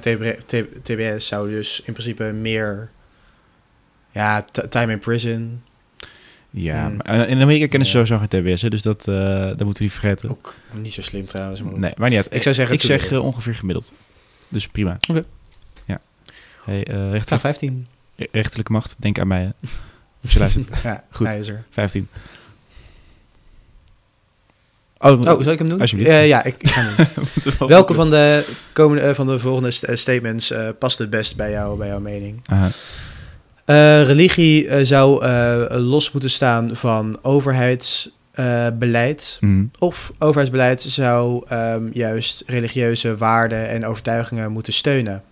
TBS 0.84 1.28
zou 1.28 1.50
dus 1.50 1.82
in 1.86 1.94
principe 1.94 2.24
meer 2.24 2.90
ja, 4.12 4.46
time 4.70 4.92
in 4.92 5.00
prison 5.00 5.62
Ja, 6.50 6.88
Mm. 6.88 6.98
maar 6.98 7.20
eh, 7.22 7.30
in 7.30 7.42
Amerika 7.42 7.68
kennen 7.68 7.88
ze 7.88 7.98
Ja. 7.98 8.06
sowieso 8.06 8.28
geen 8.28 8.42
TBS, 8.54 8.62
hè, 8.62 8.70
dus 8.70 8.82
dat, 8.82 9.08
eh, 9.08 9.16
dat 9.46 9.64
moeten 9.64 9.78
we 9.78 9.84
niet 9.84 9.92
vergeten. 10.00 10.30
ook 10.30 10.56
niet 10.72 10.94
zo 10.94 11.02
slim 11.02 11.26
trouwens. 11.26 11.62
Maar. 11.62 11.80
Nee, 11.80 11.94
maar 11.98 12.10
niet 12.10 12.18
uit. 12.18 12.28
Ik 12.34 12.44
zou 12.44 12.56
zeggen 12.56 12.76
ik 12.76 12.82
zeg 12.82 13.12
ongeveer 13.12 13.56
gemiddeld. 13.56 13.94
Dus 14.48 14.68
prima. 14.68 14.98
Oké. 15.08 15.24
Ja. 15.86 16.02
Hey, 16.64 16.82
rechter, 17.12 17.40
15. 17.40 17.88
Rechterlijke 18.32 18.72
macht, 18.72 18.96
denk 18.98 19.20
aan 19.20 19.28
mij. 19.28 19.42
Hè. 19.42 19.50
Als 20.24 20.34
je 20.34 20.40
luistert. 20.40 20.68
Ja, 20.84 21.04
Goed. 21.12 21.28
hij 21.28 21.40
is 21.40 21.48
er. 21.48 21.64
15. 21.72 22.08
Oh, 25.02 25.22
Oh, 25.22 25.42
zal 25.44 25.52
ik 25.52 25.60
hem 25.60 25.70
doen? 25.70 25.82
Alsjeblieft. 25.82 26.12
Eh, 26.12 26.28
ja, 26.28 26.44
ik, 26.44 26.56
ik 26.60 26.70
ga 26.70 26.82
hem 26.82 27.08
doen. 27.58 27.60
Welke 27.68 27.94
van 27.94 28.10
de, 28.10 28.46
komende, 28.74 29.04
eh, 29.04 29.16
van 29.16 29.28
de 29.28 29.40
volgende 29.40 29.72
st- 29.72 29.84
eh, 29.84 29.96
statements 29.96 30.52
eh, 30.52 30.68
past 30.80 30.98
het 30.98 31.10
best 31.10 31.36
bij, 31.36 31.52
jou, 31.52 31.78
bij 31.78 31.88
jouw 31.88 32.00
mening? 32.00 32.42
Eh, 33.66 34.04
religie 34.04 34.86
zou 34.86 35.24
eh, 35.26 35.66
los 35.70 36.12
moeten 36.12 36.30
staan 36.30 36.76
van 36.76 37.20
overheidsbeleid. 37.22 39.38
Mhm. 39.40 39.64
of 39.78 40.12
overheidsbeleid 40.18 40.82
zou 40.82 41.44
ehm, 41.48 41.84
juist 41.94 42.44
religieuze 42.46 43.18
waarden 43.18 43.70
en 43.70 43.86
overtuigingen 43.86 44.52
moeten 44.52 44.74
steunen. 44.74 45.24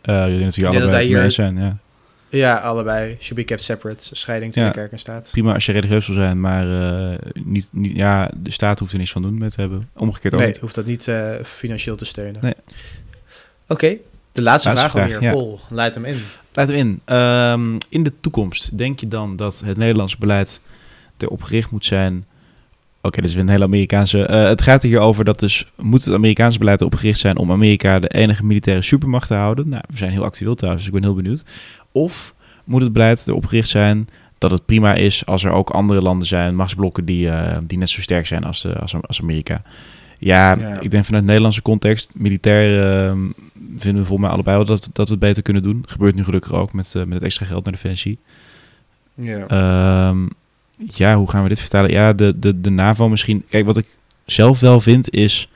Eh, 0.00 0.32
ik 0.32 0.38
denk 0.38 0.54
dat 0.54 0.60
dat 0.60 0.68
allebei 0.70 0.90
wij 0.90 1.04
hier- 1.04 1.18
mee 1.20 1.30
zijn, 1.30 1.58
ja. 1.58 1.76
Ja, 2.30 2.54
allebei. 2.56 3.16
Should 3.20 3.34
be 3.34 3.44
kept 3.44 3.62
separate. 3.62 4.08
Scheiding 4.16 4.52
tussen 4.52 4.70
Ja. 4.72 4.76
kerk 4.78 4.92
en 4.92 4.98
staat. 4.98 5.28
Prima 5.30 5.54
als 5.54 5.66
je 5.66 5.72
religieus 5.72 6.06
wil 6.06 6.16
zijn, 6.16 6.40
maar 6.40 6.90
eh, 7.12 7.18
niet, 7.44 7.68
niet, 7.70 7.96
ja, 7.96 8.30
de 8.36 8.50
staat 8.50 8.78
hoeft 8.78 8.92
er 8.92 8.98
niks 8.98 9.10
van 9.12 9.22
doen 9.22 9.38
met 9.38 9.54
te 9.54 9.60
hebben. 9.60 9.88
Omgekeerd 9.92 10.34
ook 10.34 10.40
Nee, 10.40 10.54
hoeft 10.60 10.74
dat 10.74 10.86
niet 10.86 11.08
eh, 11.08 11.30
financieel 11.44 11.96
te 11.96 12.04
steunen. 12.04 12.40
Nee. 12.42 12.54
Oké, 13.66 13.96
de 14.32 14.42
laatste, 14.42 14.68
Laatste 14.68 14.90
vraag 14.90 15.02
alweer. 15.02 15.22
ja. 15.22 15.32
Paul, 15.32 15.60
leid 15.68 15.94
hem 15.94 16.04
in. 16.04 16.22
Laat 16.54 16.68
hem 16.68 16.76
in. 16.76 17.00
Ehm, 17.04 17.78
in 17.88 18.02
de 18.02 18.12
toekomst, 18.20 18.78
denk 18.78 19.00
je 19.00 19.08
dan 19.08 19.36
dat 19.36 19.62
het 19.64 19.76
Nederlandse 19.76 20.16
beleid 20.18 20.60
erop 21.18 21.42
gericht 21.42 21.70
moet 21.70 21.84
zijn... 21.84 22.24
Oké, 23.02 23.20
dit 23.20 23.28
is 23.28 23.34
weer 23.34 23.42
een 23.44 23.48
hele 23.50 23.64
Amerikaanse... 23.64 24.26
eh, 24.26 24.44
het 24.44 24.62
gaat 24.62 24.82
hier 24.82 24.98
over 24.98 25.24
dat 25.24 25.40
dus... 25.40 25.66
Moet 25.76 26.04
het 26.04 26.14
Amerikaanse 26.14 26.58
beleid 26.58 26.80
erop 26.80 26.94
gericht 26.94 27.18
zijn 27.18 27.36
om 27.38 27.50
Amerika 27.52 27.98
de 27.98 28.08
enige 28.08 28.44
militaire 28.44 28.82
supermacht 28.82 29.26
te 29.26 29.34
houden? 29.34 29.68
Nou, 29.68 29.82
we 29.88 29.96
zijn 29.96 30.10
heel 30.10 30.24
actueel 30.24 30.54
trouwens, 30.54 30.84
dus 30.84 30.94
ik 30.94 31.00
ben 31.00 31.10
heel 31.10 31.20
benieuwd. 31.22 31.44
Of 31.92 32.34
moet 32.64 32.82
het 32.82 32.92
beleid 32.92 33.24
erop 33.26 33.46
gericht 33.46 33.68
zijn 33.68 34.08
dat 34.38 34.50
het 34.50 34.66
prima 34.66 34.94
is 34.94 35.26
als 35.26 35.44
er 35.44 35.50
ook 35.50 35.70
andere 35.70 36.02
landen 36.02 36.26
zijn, 36.26 36.54
machtsblokken 36.54 37.04
die, 37.04 37.30
eh, 37.30 37.56
die 37.66 37.78
net 37.78 37.88
zo 37.88 38.00
sterk 38.00 38.26
zijn 38.26 38.44
als, 38.44 38.62
de, 38.62 38.78
als, 38.78 38.94
als 39.06 39.20
Amerika? 39.20 39.62
Ja, 40.18 40.56
Ja. 40.58 40.80
ik 40.80 40.90
denk 40.90 41.04
vanuit 41.04 41.24
Nederlandse 41.24 41.62
context, 41.62 42.10
militair 42.14 42.82
eh, 43.06 43.12
vinden 43.76 44.02
we 44.02 44.08
volgens 44.08 44.20
mij 44.20 44.30
allebei 44.30 44.56
wel 44.56 44.66
dat, 44.66 44.88
dat 44.92 45.06
we 45.06 45.10
het 45.14 45.22
beter 45.22 45.42
kunnen 45.42 45.62
doen. 45.62 45.82
Gebeurt 45.86 46.14
nu 46.14 46.24
gelukkig 46.24 46.52
ook 46.52 46.72
met, 46.72 46.94
eh, 46.94 47.02
met 47.02 47.12
het 47.12 47.22
extra 47.22 47.46
geld 47.46 47.64
naar 47.64 47.72
Defensie. 47.72 48.18
Ja. 49.14 49.46
Ehm, 49.46 50.18
ja, 50.76 51.16
hoe 51.16 51.30
gaan 51.30 51.42
we 51.42 51.48
dit 51.48 51.60
vertalen? 51.60 51.90
Ja, 51.90 52.12
de, 52.12 52.38
de, 52.38 52.60
de 52.60 52.70
NAVO 52.70 53.08
misschien. 53.08 53.44
Kijk, 53.48 53.66
wat 53.66 53.76
ik 53.76 53.86
zelf 54.26 54.60
wel 54.60 54.80
vind 54.80 55.10
is. 55.10 55.48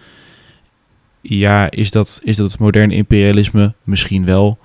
Ja, 1.21 1.71
is 1.71 1.91
dat, 1.91 2.21
is 2.23 2.37
dat 2.37 2.51
het 2.51 2.61
moderne 2.61 2.95
imperialisme 2.95 3.73
misschien 3.85 4.25
wel. 4.25 4.59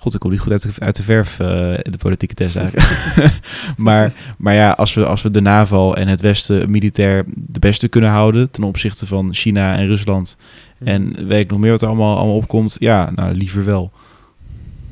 God, 0.00 0.14
ik 0.14 0.20
kom 0.20 0.30
niet 0.30 0.40
goed 0.40 0.52
uit 0.52 0.62
de, 0.62 0.70
uit 0.78 0.96
de 0.96 1.02
verf, 1.02 1.40
eh, 1.40 1.46
de 1.82 1.98
politieke 1.98 2.34
test 2.34 2.56
eigenlijk. 2.56 2.88
maar, 3.76 4.12
maar 4.38 4.54
ja, 4.54 4.70
als 4.70 4.94
we, 4.94 5.04
als 5.06 5.22
we 5.22 5.30
de 5.30 5.40
NAVO 5.40 5.92
en 5.92 6.08
het 6.08 6.20
Westen 6.20 6.70
militair 6.70 7.24
de 7.34 7.58
beste 7.58 7.88
kunnen 7.88 8.10
houden 8.10 8.50
ten 8.50 8.62
opzichte 8.62 9.06
van 9.06 9.34
China 9.34 9.76
en 9.76 9.86
Rusland. 9.86 10.36
En 10.84 11.26
weet 11.26 11.44
ik 11.44 11.50
nog 11.50 11.58
meer 11.58 11.70
wat 11.70 11.82
er 11.82 11.88
allemaal, 11.88 12.16
allemaal 12.16 12.36
opkomt. 12.36 12.76
Ja, 12.78 13.10
nou 13.14 13.34
liever 13.34 13.64
wel. 13.64 13.90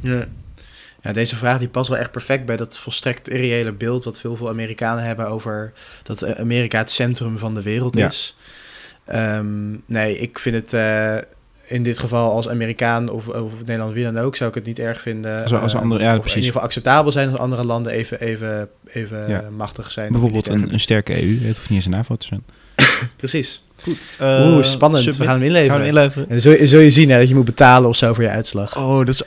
Ja. 0.00 0.26
Ja, 1.02 1.12
deze 1.12 1.36
vraag 1.36 1.58
die 1.58 1.68
past 1.68 1.88
wel 1.88 1.98
echt 1.98 2.10
perfect 2.10 2.46
bij 2.46 2.56
dat 2.56 2.78
volstrekt 2.78 3.28
irreële 3.28 3.72
beeld 3.72 4.04
wat 4.04 4.20
veel 4.20 4.36
veel 4.36 4.48
Amerikanen 4.48 5.04
hebben 5.04 5.28
over 5.28 5.72
dat 6.02 6.22
eh, 6.22 6.40
Amerika 6.40 6.78
het 6.78 6.90
centrum 6.90 7.38
van 7.38 7.54
de 7.54 7.62
wereld 7.62 7.96
Ja. 7.96 8.06
is. 8.06 8.36
Ehm, 9.04 9.46
nee, 9.86 10.18
ik 10.18 10.38
vind 10.38 10.54
het 10.54 10.72
eh, 10.72 11.16
in 11.68 11.82
dit 11.82 11.98
geval 11.98 12.30
als 12.32 12.48
Amerikaan 12.48 13.08
of, 13.08 13.28
of 13.28 13.52
Nederland 13.64 13.92
wie 13.94 14.04
dan 14.04 14.18
ook, 14.18 14.36
zou 14.36 14.48
ik 14.48 14.54
het 14.54 14.64
niet 14.64 14.78
erg 14.78 15.00
vinden. 15.00 15.42
Als- 15.42 15.52
als 15.52 15.74
eh, 15.74 15.80
andere- 15.80 16.00
ja, 16.02 16.08
of 16.08 16.14
in 16.14 16.20
precies. 16.20 16.36
ieder 16.36 16.50
geval 16.52 16.66
acceptabel 16.66 17.12
zijn 17.12 17.30
als 17.30 17.38
andere 17.38 17.64
landen 17.64 17.92
even, 17.92 18.20
even, 18.20 18.68
even 18.86 19.28
Ja. 19.28 19.42
machtig 19.56 19.90
zijn. 19.90 20.12
Bijvoorbeeld 20.12 20.46
een, 20.48 20.72
een 20.72 20.80
sterke 20.80 21.22
EU. 21.22 21.38
Het 21.46 21.56
hoeft 21.56 21.68
niet 21.68 21.78
eens 21.78 21.84
een 21.84 21.90
NAVO 21.90 22.16
te 22.16 22.26
zijn. 22.26 22.42
Precies. 23.16 23.62
Goed. 23.82 23.98
Oeh, 24.20 24.62
spannend. 24.62 25.16
We 25.16 25.24
gaan 25.24 25.34
hem 25.34 25.42
inleveren. 25.42 25.70
Gaan 25.70 25.80
we 25.80 25.86
hem 25.86 25.96
inleveren? 25.96 26.28
En 26.30 26.40
zul, 26.40 26.52
je- 26.52 26.66
zul 26.66 26.80
je 26.80 26.90
zien 26.90 27.10
hè, 27.10 27.18
dat 27.18 27.28
je 27.28 27.34
moet 27.34 27.44
betalen 27.44 27.88
of 27.88 27.96
zo 27.96 28.14
voor 28.14 28.22
je 28.24 28.30
uitslag. 28.30 28.76
Oh, 28.76 28.98
dat 28.98 29.08
is... 29.08 29.22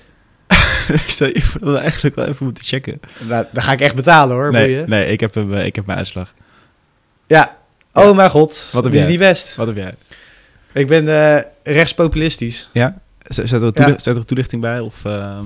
Stel 1.13 1.27
je 1.27 1.41
voor 1.41 1.59
dat 1.61 1.69
we 1.69 1.77
eigenlijk 1.77 2.15
wel 2.15 2.25
even 2.27 2.45
moeten 2.45 2.63
checken. 2.63 2.99
Nou, 3.27 3.45
dan 3.51 3.63
ga 3.63 3.71
ik 3.71 3.81
echt 3.81 3.95
betalen 3.95 4.35
hoor. 4.35 4.51
Nee, 4.51 4.65
boeien. 4.67 4.89
nee 4.89 5.07
ik, 5.11 5.19
heb 5.19 5.33
hem, 5.33 5.53
eh, 5.53 5.65
ik 5.65 5.75
heb 5.75 5.85
mijn 5.85 5.97
uitslag. 5.97 6.33
Ja. 7.27 7.55
Ja. 7.93 8.01
Oh 8.03 8.15
mijn 8.15 8.29
god. 8.29 8.69
Wat 8.71 8.83
heb 8.83 8.91
die 8.91 9.01
is 9.01 9.07
jij? 9.07 9.15
niet 9.17 9.25
best. 9.27 9.55
Wat 9.55 9.67
heb 9.67 9.75
jij? 9.75 9.93
Ik 10.73 10.87
ben 10.87 11.07
eh, 11.07 11.41
rechtspopulistisch. 11.63 12.69
Ja? 12.71 12.97
Zet 13.27 13.51
er, 13.51 13.63
een 13.63 13.73
toelicht- 13.73 13.77
Ja. 13.97 14.03
zet 14.03 14.13
er 14.13 14.19
een 14.19 14.25
toelichting 14.25 14.61
bij? 14.61 14.79
Of, 14.79 15.05
eh, 15.05 15.37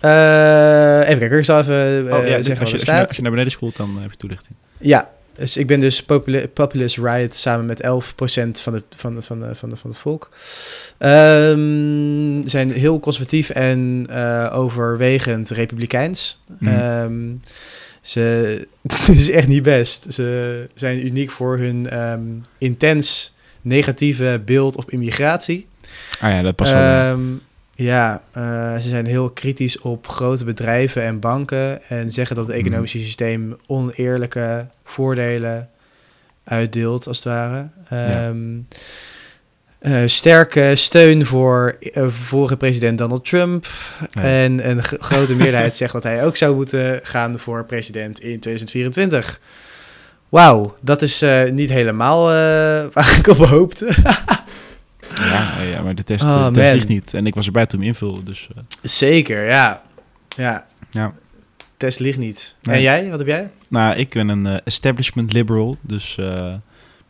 Eh, 0.00 0.98
even 1.08 1.18
kijken, 1.18 1.38
ik 1.38 1.44
zal 1.44 1.58
even 1.60 2.02
oh, 2.12 2.26
ja, 2.26 2.42
zeggen 2.42 2.60
als, 2.60 2.70
je, 2.70 2.78
staat. 2.78 3.06
als 3.06 3.16
je 3.16 3.22
naar 3.22 3.30
beneden 3.30 3.52
scrolt, 3.52 3.76
dan 3.76 3.98
heb 4.00 4.10
je 4.10 4.16
toelichting. 4.16 4.56
Ja, 4.78 5.10
dus 5.36 5.56
ik 5.56 5.66
ben 5.66 5.80
dus 5.80 6.02
populi 6.02 6.48
Populist 6.48 6.96
Riot 6.96 7.34
samen 7.34 7.66
met 7.66 7.82
11% 7.82 8.60
van 8.60 8.74
het, 8.74 8.84
van, 8.96 9.14
de, 9.14 9.22
van, 9.22 9.40
de, 9.40 9.54
van, 9.54 9.68
de, 9.70 9.76
van 9.76 9.90
het 9.90 9.98
volk. 9.98 10.30
Ehm 10.98 12.48
zijn 12.48 12.70
heel 12.72 13.00
conservatief 13.00 13.50
en 13.50 14.06
overwegend 14.52 15.50
republikeins. 15.50 16.38
Ehm, 16.64 17.12
ze, 18.00 18.66
het 18.88 19.08
is 19.08 19.30
echt 19.30 19.48
niet 19.48 19.62
best. 19.62 20.06
Ze 20.08 20.68
zijn 20.74 21.06
uniek 21.06 21.30
voor 21.30 21.58
hun 21.58 21.90
ehm, 21.90 22.20
intens 22.58 23.32
negatieve 23.62 24.40
beeld 24.44 24.76
op 24.76 24.90
immigratie. 24.90 25.66
Ah 26.20 26.30
ja, 26.30 26.42
dat 26.42 26.54
past 26.56 26.72
wel. 26.72 26.80
ja. 26.80 27.10
Ehm, 27.10 27.20
ja, 27.74 28.22
eh, 28.32 28.76
ze 28.78 28.88
zijn 28.88 29.06
heel 29.06 29.30
kritisch 29.30 29.78
op 29.80 30.08
grote 30.08 30.44
bedrijven 30.44 31.02
en 31.02 31.18
banken 31.20 31.82
en 31.88 32.10
zeggen 32.12 32.36
dat 32.36 32.46
het 32.46 32.56
Mhm. 32.56 32.64
economische 32.66 32.98
systeem 32.98 33.56
oneerlijke 33.66 34.66
voordelen 34.84 35.68
uitdeelt, 36.44 37.06
als 37.06 37.16
het 37.16 37.26
ware. 37.26 37.66
Ehm, 37.88 38.36
eh, 39.78 40.02
sterke 40.06 40.72
steun 40.74 41.26
voor 41.26 41.76
eh, 41.92 42.08
vorige 42.08 42.56
president 42.56 42.98
Donald 42.98 43.24
Trump. 43.26 43.66
Ja. 44.10 44.22
En 44.22 44.70
een 44.70 44.82
grote 44.82 45.34
meerderheid 45.42 45.76
zegt 45.76 45.92
dat 45.92 46.02
hij 46.02 46.24
ook 46.24 46.36
zou 46.36 46.54
moeten 46.54 47.00
gaan 47.02 47.38
voor 47.38 47.64
president 47.64 48.20
in 48.20 48.40
2024. 48.40 49.40
Wauw, 50.30 50.74
dat 50.80 51.02
is 51.02 51.22
eh, 51.22 51.50
niet 51.50 51.70
helemaal 51.70 52.28
eh, 52.28 52.34
waar 52.94 53.16
ik 53.18 53.26
op 53.26 53.36
hoopte. 53.36 53.96
Ja, 54.02 55.52
ja, 55.58 55.62
ja, 55.62 55.82
maar 55.82 55.94
de 55.94 56.04
test, 56.04 56.24
Oh, 56.24 56.30
eh, 56.46 56.52
test 56.52 56.74
ligt 56.74 56.88
niet. 56.88 57.14
En 57.14 57.26
ik 57.26 57.34
was 57.34 57.46
erbij 57.46 57.66
toen 57.66 57.78
hem 57.78 57.88
invulde, 57.88 58.22
dus... 58.22 58.48
eh, 58.56 58.62
Zeker, 58.82 59.44
ja. 59.46 59.82
Ja, 60.36 60.66
ja. 60.90 61.12
test 61.76 61.98
ligt 61.98 62.18
niet. 62.18 62.54
Nee. 62.62 62.76
En 62.76 62.82
jij, 62.82 63.10
wat 63.10 63.18
heb 63.18 63.28
jij? 63.28 63.50
Nou, 63.68 63.96
ik 63.96 64.08
ben 64.10 64.28
een 64.28 64.46
eh, 64.46 64.56
establishment 64.64 65.32
liberal, 65.32 65.76
dus 65.80 66.16
eh, 66.18 66.44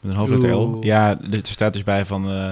met 0.00 0.12
een 0.12 0.18
hoofdletter 0.18 0.50
L. 0.54 0.78
Ja, 0.82 1.18
er 1.30 1.40
staat 1.42 1.72
dus 1.72 1.84
bij 1.84 2.04
van, 2.06 2.30
eh, 2.30 2.50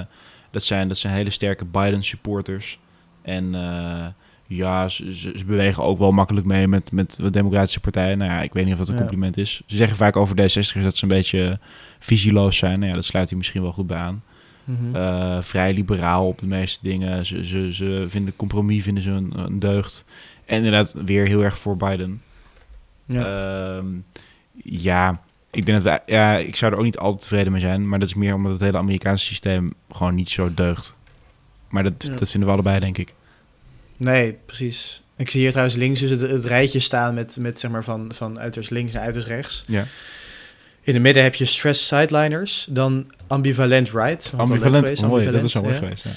dat, 0.51 0.63
zijn, 0.63 0.89
dat 0.89 0.97
zijn 0.97 1.15
hele 1.15 1.31
sterke 1.31 1.65
Biden 1.65 2.05
supporters. 2.05 2.79
En 3.23 3.55
eh, 3.55 4.07
ja, 4.51 4.89
ze, 4.89 5.15
ze, 5.15 5.33
ze 5.37 5.45
bewegen 5.45 5.83
ook 5.83 5.99
wel 5.99 6.13
makkelijk 6.13 6.47
mee 6.47 6.69
met, 6.69 6.93
met 6.93 7.17
de 7.21 7.31
democratische 7.31 7.81
partijen. 7.81 8.19
Nou 8.19 8.31
ja, 8.31 8.43
ik 8.43 8.53
weet 8.53 8.65
niet 8.65 8.73
of 8.73 8.79
dat 8.79 8.89
een 8.89 8.95
Ja. 8.95 9.01
compliment 9.01 9.37
is. 9.37 9.63
Ze 9.67 9.77
zeggen 9.77 9.97
vaak 9.97 10.17
over 10.17 10.37
D60 10.37 10.83
dat 10.83 10.97
ze 10.97 11.03
een 11.03 11.09
beetje 11.09 11.59
visieloos 11.99 12.57
zijn. 12.57 12.79
Nou 12.79 12.89
ja, 12.91 12.95
dat 12.97 13.05
sluit 13.05 13.29
hij 13.29 13.39
misschien 13.39 13.63
wel 13.63 13.73
goed 13.73 13.87
bij 13.87 13.97
aan. 13.99 14.23
Mhm. 14.65 14.97
Eh, 14.97 15.39
vrij 15.41 15.73
liberaal 15.75 16.27
op 16.27 16.39
de 16.39 16.47
meeste 16.47 16.79
dingen. 16.83 17.27
Ze, 17.27 17.47
ze, 17.47 17.73
ze 17.75 18.05
vinden 18.09 18.37
compromis 18.37 18.83
vinden 18.83 19.03
ze 19.03 19.11
een, 19.11 19.33
een 19.37 19.59
deugd. 19.59 20.05
En 20.47 20.57
inderdaad 20.57 20.95
weer 21.05 21.27
heel 21.27 21.45
erg 21.45 21.59
voor 21.59 21.77
Biden. 21.77 22.21
ja. 23.07 23.41
Ehm, 23.41 23.87
ja, 24.63 25.21
ik 25.51 25.67
denk 25.67 25.83
dat 25.83 25.87
wij, 26.07 26.17
ja, 26.17 26.37
ik 26.37 26.57
zou 26.57 26.73
er 26.73 26.79
ook 26.79 26.85
niet 26.85 26.99
altijd 26.99 27.21
tevreden 27.23 27.53
mee 27.53 27.61
zijn, 27.61 27.89
maar 27.89 27.99
dat 27.99 28.09
is 28.09 28.15
meer 28.15 28.35
omdat 28.35 28.53
het 28.53 28.61
hele 28.61 28.79
Amerikaanse 28.79 29.25
systeem 29.25 29.73
gewoon 29.93 30.15
niet 30.15 30.31
zo 30.31 30.55
deugt. 30.55 30.95
Maar 31.69 31.83
dat, 31.83 31.93
Ja. 31.99 32.15
dat 32.15 32.31
vinden 32.31 32.49
we 32.49 32.55
allebei, 32.55 32.81
denk 32.81 32.99
ik. 32.99 33.15
Nee, 33.99 34.37
precies. 34.47 35.03
Ik 35.17 35.31
zie 35.31 35.41
hier 35.41 35.51
trouwens 35.51 35.77
links 35.77 36.01
dus 36.01 36.11
het, 36.11 36.21
het 36.21 36.45
rijtje 36.45 36.81
staan 36.81 37.15
met, 37.15 37.37
met 37.41 37.61
zeg 37.61 37.71
maar 37.71 37.85
van, 37.85 38.11
van 38.15 38.39
uiterst 38.41 38.71
links 38.71 38.93
naar 38.93 39.03
uiterst 39.03 39.29
rechts. 39.29 39.65
Ja. 39.67 39.85
In 40.83 40.95
het 40.95 41.03
midden 41.03 41.23
heb 41.23 41.35
je 41.35 41.45
stress 41.45 41.87
sideliners, 41.87 42.67
dan 42.71 43.11
ambivalent 43.27 43.91
right. 43.91 44.33
Ambivalent, 44.37 44.85
geweest, 44.85 45.03
mooi, 45.03 45.31
dat 45.31 45.43
is 45.43 45.53
ja. 45.53 45.61
geweest. 45.73 46.05
Ja. 46.05 46.11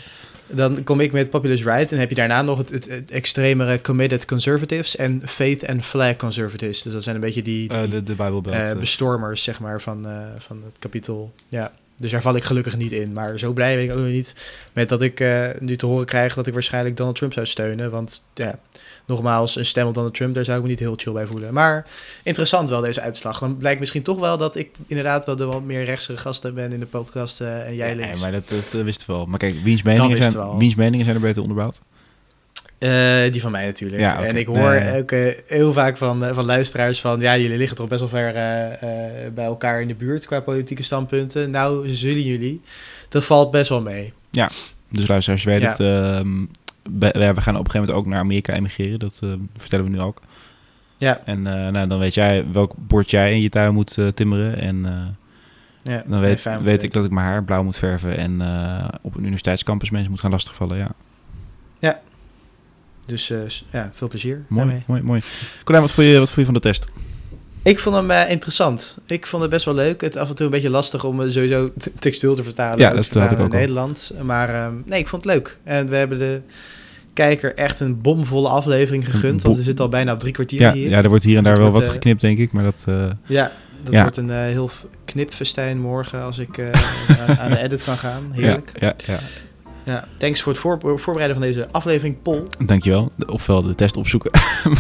Dan 0.56 0.84
kom 0.84 1.00
ik 1.00 1.12
met 1.12 1.30
populist 1.30 1.64
right 1.64 1.92
en 1.92 1.98
heb 2.00 2.10
je 2.10 2.16
daarna 2.16 2.42
nog 2.42 2.58
het, 2.58 2.70
het, 2.70 2.90
het 2.90 3.12
extremere 3.12 3.82
committed 3.82 4.26
conservatives 4.26 4.96
en 4.96 5.22
faith 5.28 5.68
and 5.68 5.86
flag 5.86 6.16
conservatives. 6.16 6.82
Dus 6.82 6.94
dat 6.94 7.04
zijn 7.04 7.16
een 7.16 7.22
beetje 7.22 7.42
die, 7.42 7.68
die 7.70 7.78
Eh, 7.78 7.90
de, 7.92 8.04
de 8.04 8.14
Bijbelbelt. 8.14 8.56
eh. 8.56 8.78
bestormers 8.78 9.44
zeg 9.44 9.60
maar 9.60 9.82
van, 9.82 10.08
eh, 10.08 10.26
van 10.38 10.62
het 10.64 10.76
kapitol. 10.80 11.32
Ja. 11.48 11.72
Dus 11.98 12.12
daar 12.12 12.22
val 12.22 12.36
ik 12.36 12.44
gelukkig 12.44 12.78
niet 12.78 12.92
in. 12.92 13.14
Maar 13.14 13.39
zo 13.39 13.54
blij 13.54 13.76
ben 13.76 13.84
ik 13.84 13.92
ook 13.92 13.98
nog 13.98 14.08
niet 14.08 14.36
met 14.74 14.89
dat 14.89 15.02
ik 15.02 15.20
eh, 15.20 15.48
nu 15.60 15.76
te 15.76 15.86
horen 15.86 16.06
krijg 16.06 16.34
dat 16.34 16.48
ik 16.48 16.54
waarschijnlijk 16.54 16.98
Donald 16.98 17.16
Trump 17.16 17.34
zou 17.34 17.46
steunen. 17.46 17.92
Want 17.92 18.24
ja, 18.34 18.60
nogmaals, 19.06 19.56
een 19.56 19.66
stem 19.66 19.88
op 19.88 19.94
Donald 19.94 20.14
Trump, 20.14 20.36
daar 20.36 20.46
zou 20.46 20.58
ik 20.58 20.64
me 20.64 20.70
niet 20.70 20.80
heel 20.80 20.94
chill 20.98 21.14
bij 21.14 21.26
voelen. 21.26 21.54
Maar 21.54 21.86
interessant 22.24 22.70
wel 22.70 22.82
deze 22.82 23.02
uitslag. 23.02 23.39
Dan 23.39 23.58
blijkt 23.58 23.80
misschien 23.80 24.02
toch 24.04 24.20
wel 24.20 24.38
dat 24.38 24.56
ik 24.56 24.70
inderdaad 24.88 25.26
wel 25.26 25.36
de 25.36 25.46
wat 25.46 25.64
meer 25.64 25.84
rechtse 25.86 26.18
gasten 26.18 26.54
ben 26.54 26.72
in 26.72 26.80
de 26.80 26.86
podcast 26.86 27.42
eh, 27.42 27.68
en 27.68 27.76
jij 27.76 27.89
Ja, 27.89 27.96
links. 27.96 28.12
nee, 28.12 28.22
maar 28.22 28.32
dat, 28.32 28.50
dat 28.72 28.82
wisten 28.84 29.08
we 29.08 29.14
wel. 29.14 29.26
Maar 29.26 29.39
kijk, 29.39 29.56
wiens 29.64 29.82
meningen, 29.82 30.32
zijn, 30.32 30.58
wiens 30.58 30.76
meningen 30.76 31.06
zijn 31.06 31.18
er 31.18 31.22
beter 31.22 31.42
onderbouwd? 31.42 31.80
Eh, 32.82 33.32
die 33.32 33.42
van 33.42 33.52
mij 33.52 33.66
natuurlijk. 33.66 34.02
Ja. 34.02 34.24
En 34.24 34.36
ik 34.36 34.46
hoor 34.46 34.70
Nee. 34.70 35.02
ook 35.02 35.12
eh, 35.12 35.34
heel 35.48 35.74
vaak 35.74 35.98
van, 35.98 36.26
eh, 36.26 36.36
van 36.36 36.46
luisteraars 36.46 37.02
van... 37.02 37.20
ja, 37.20 37.38
jullie 37.38 37.58
liggen 37.58 37.78
toch 37.78 37.88
best 37.88 38.00
wel 38.00 38.10
ver 38.10 38.34
bij 39.34 39.46
elkaar 39.46 39.82
in 39.82 39.88
de 39.88 39.94
buurt 39.96 40.26
qua 40.26 40.40
politieke 40.40 40.84
standpunten. 40.84 41.50
Nou, 41.50 41.90
zullen 41.90 42.22
jullie. 42.22 42.62
Dat 43.10 43.24
valt 43.24 43.52
best 43.52 43.70
wel 43.70 43.82
mee. 43.82 44.14
Dus 44.90 45.08
luister, 45.08 45.34
als 45.34 45.44
je 45.44 45.50
weet 45.50 45.62
Ja. 45.62 45.70
het, 45.70 45.80
ehm, 45.80 46.30
we, 47.00 47.42
gaan 47.42 47.56
op 47.58 47.66
een 47.66 47.72
gegeven 47.72 47.80
moment 47.80 47.92
ook 47.92 48.06
naar 48.06 48.20
Amerika 48.20 48.54
emigreren. 48.54 49.00
Dat 49.00 49.20
vertellen 49.58 49.86
we 49.86 49.92
nu 49.92 50.00
ook. 50.00 50.22
Ja, 50.98 51.22
En 51.26 51.42
nou, 51.42 51.88
dan 51.88 52.00
weet 52.00 52.14
jij 52.14 52.46
welk 52.52 52.74
bord 52.78 53.10
jij 53.10 53.32
in 53.34 53.42
je 53.42 53.50
tuin 53.50 53.74
moet 53.74 53.98
timmeren. 54.14 54.58
En 54.58 54.86
ja 55.82 56.04
dan 56.06 56.20
weet, 56.20 56.44
weet 56.64 56.84
ik 56.84 56.94
dat 56.94 57.06
ik 57.06 57.12
mijn 57.12 57.26
haar 57.28 57.44
blauw 57.44 57.64
moet 57.64 57.78
verven. 57.78 58.18
En 58.18 58.42
op 59.02 59.16
een 59.16 59.22
universiteitscampus 59.22 59.90
mensen 59.90 60.12
moet 60.12 60.20
gaan 60.20 60.32
lastigvallen. 60.32 60.78
Ja, 60.78 60.92
Dus 63.12 63.30
eh, 63.30 63.38
ja, 63.72 63.91
veel 63.93 64.07
plezier 64.07 64.41
mooi, 64.47 64.64
daarmee. 64.66 64.84
mooi, 64.88 65.01
mooi. 65.01 65.22
Colijn, 65.64 65.82
wat 65.84 65.91
vond 65.91 66.07
je, 66.07 66.18
wat 66.18 66.28
vond 66.32 66.36
je 66.39 66.45
van 66.45 66.53
de 66.53 66.59
test? 66.59 66.86
Ik 67.64 67.80
vond 67.80 67.95
hem 67.95 68.12
eh, 68.12 68.30
interessant. 68.32 68.97
Ik 69.05 69.28
vond 69.28 69.41
het 69.41 69.51
best 69.51 69.66
wel 69.66 69.74
leuk. 69.74 70.01
Het 70.01 70.18
af 70.18 70.30
en 70.30 70.36
toe 70.36 70.45
een 70.45 70.51
beetje 70.51 70.70
lastig 70.70 71.03
om 71.03 71.22
eh, 71.22 71.30
sowieso 71.30 71.72
textueel 71.99 72.36
te 72.36 72.43
vertalen. 72.43 72.80
Ja, 72.80 72.93
dat 72.93 73.07
had 73.09 73.24
ik 73.32 73.39
ook 73.39 73.45
in 73.45 73.51
al. 73.51 73.57
Nederland. 73.59 74.12
Maar 74.24 74.49
ehm, 74.49 74.74
nee, 74.86 74.99
ik 74.99 75.07
vond 75.07 75.24
het 75.24 75.34
leuk. 75.34 75.57
En 75.64 75.89
we 75.89 75.95
hebben 75.95 76.20
de 76.20 76.41
kijker 77.14 77.55
echt 77.55 77.80
een 77.80 78.01
bomvolle 78.01 78.47
aflevering 78.49 79.05
gegund. 79.05 79.41
Want 79.41 79.57
we 79.57 79.64
zitten 79.64 79.86
al 79.86 79.91
bijna 79.91 80.14
op 80.14 80.20
drie 80.20 80.34
kwartier 80.34 80.59
Ja, 80.62 80.74
hier. 80.74 80.89
ja, 80.89 80.97
er 81.03 81.09
wordt 81.09 81.24
hier 81.24 81.38
en 81.38 81.43
Dus 81.43 81.53
daar 81.53 81.62
wel 81.62 81.72
wat 81.72 81.88
geknipt, 81.88 82.22
denk 82.22 82.38
ik. 82.38 82.51
Maar 82.51 82.64
dat... 82.64 82.84
eh, 82.86 83.09
Ja, 83.26 83.51
dat 83.84 83.93
Ja. 83.93 84.01
wordt 84.01 84.18
een 84.18 84.30
eh, 84.30 84.38
heel 84.38 84.70
knipfestijn 85.05 85.80
morgen 85.80 86.22
als 86.24 86.38
ik 86.38 86.57
eh, 86.57 86.70
aan- 87.28 87.38
aan 87.43 87.49
de 87.49 87.59
edit 87.59 87.84
kan 87.84 87.97
gaan. 87.97 88.24
Heerlijk. 88.32 88.72
Ja, 88.80 88.93
ja, 89.05 89.14
Ja. 89.14 89.20
Thanks 90.18 90.42
voor 90.42 90.52
het 90.52 90.62
voor- 90.62 91.00
voorbereiden 91.00 91.38
van 91.38 91.48
deze 91.48 91.68
aflevering, 91.72 92.22
Pol. 92.22 92.46
ja. 92.60 92.66
Dankjewel. 92.66 93.12
Ofwel 93.28 93.62
de 93.62 93.76
test 93.76 93.98
opzoeken. 93.98 94.32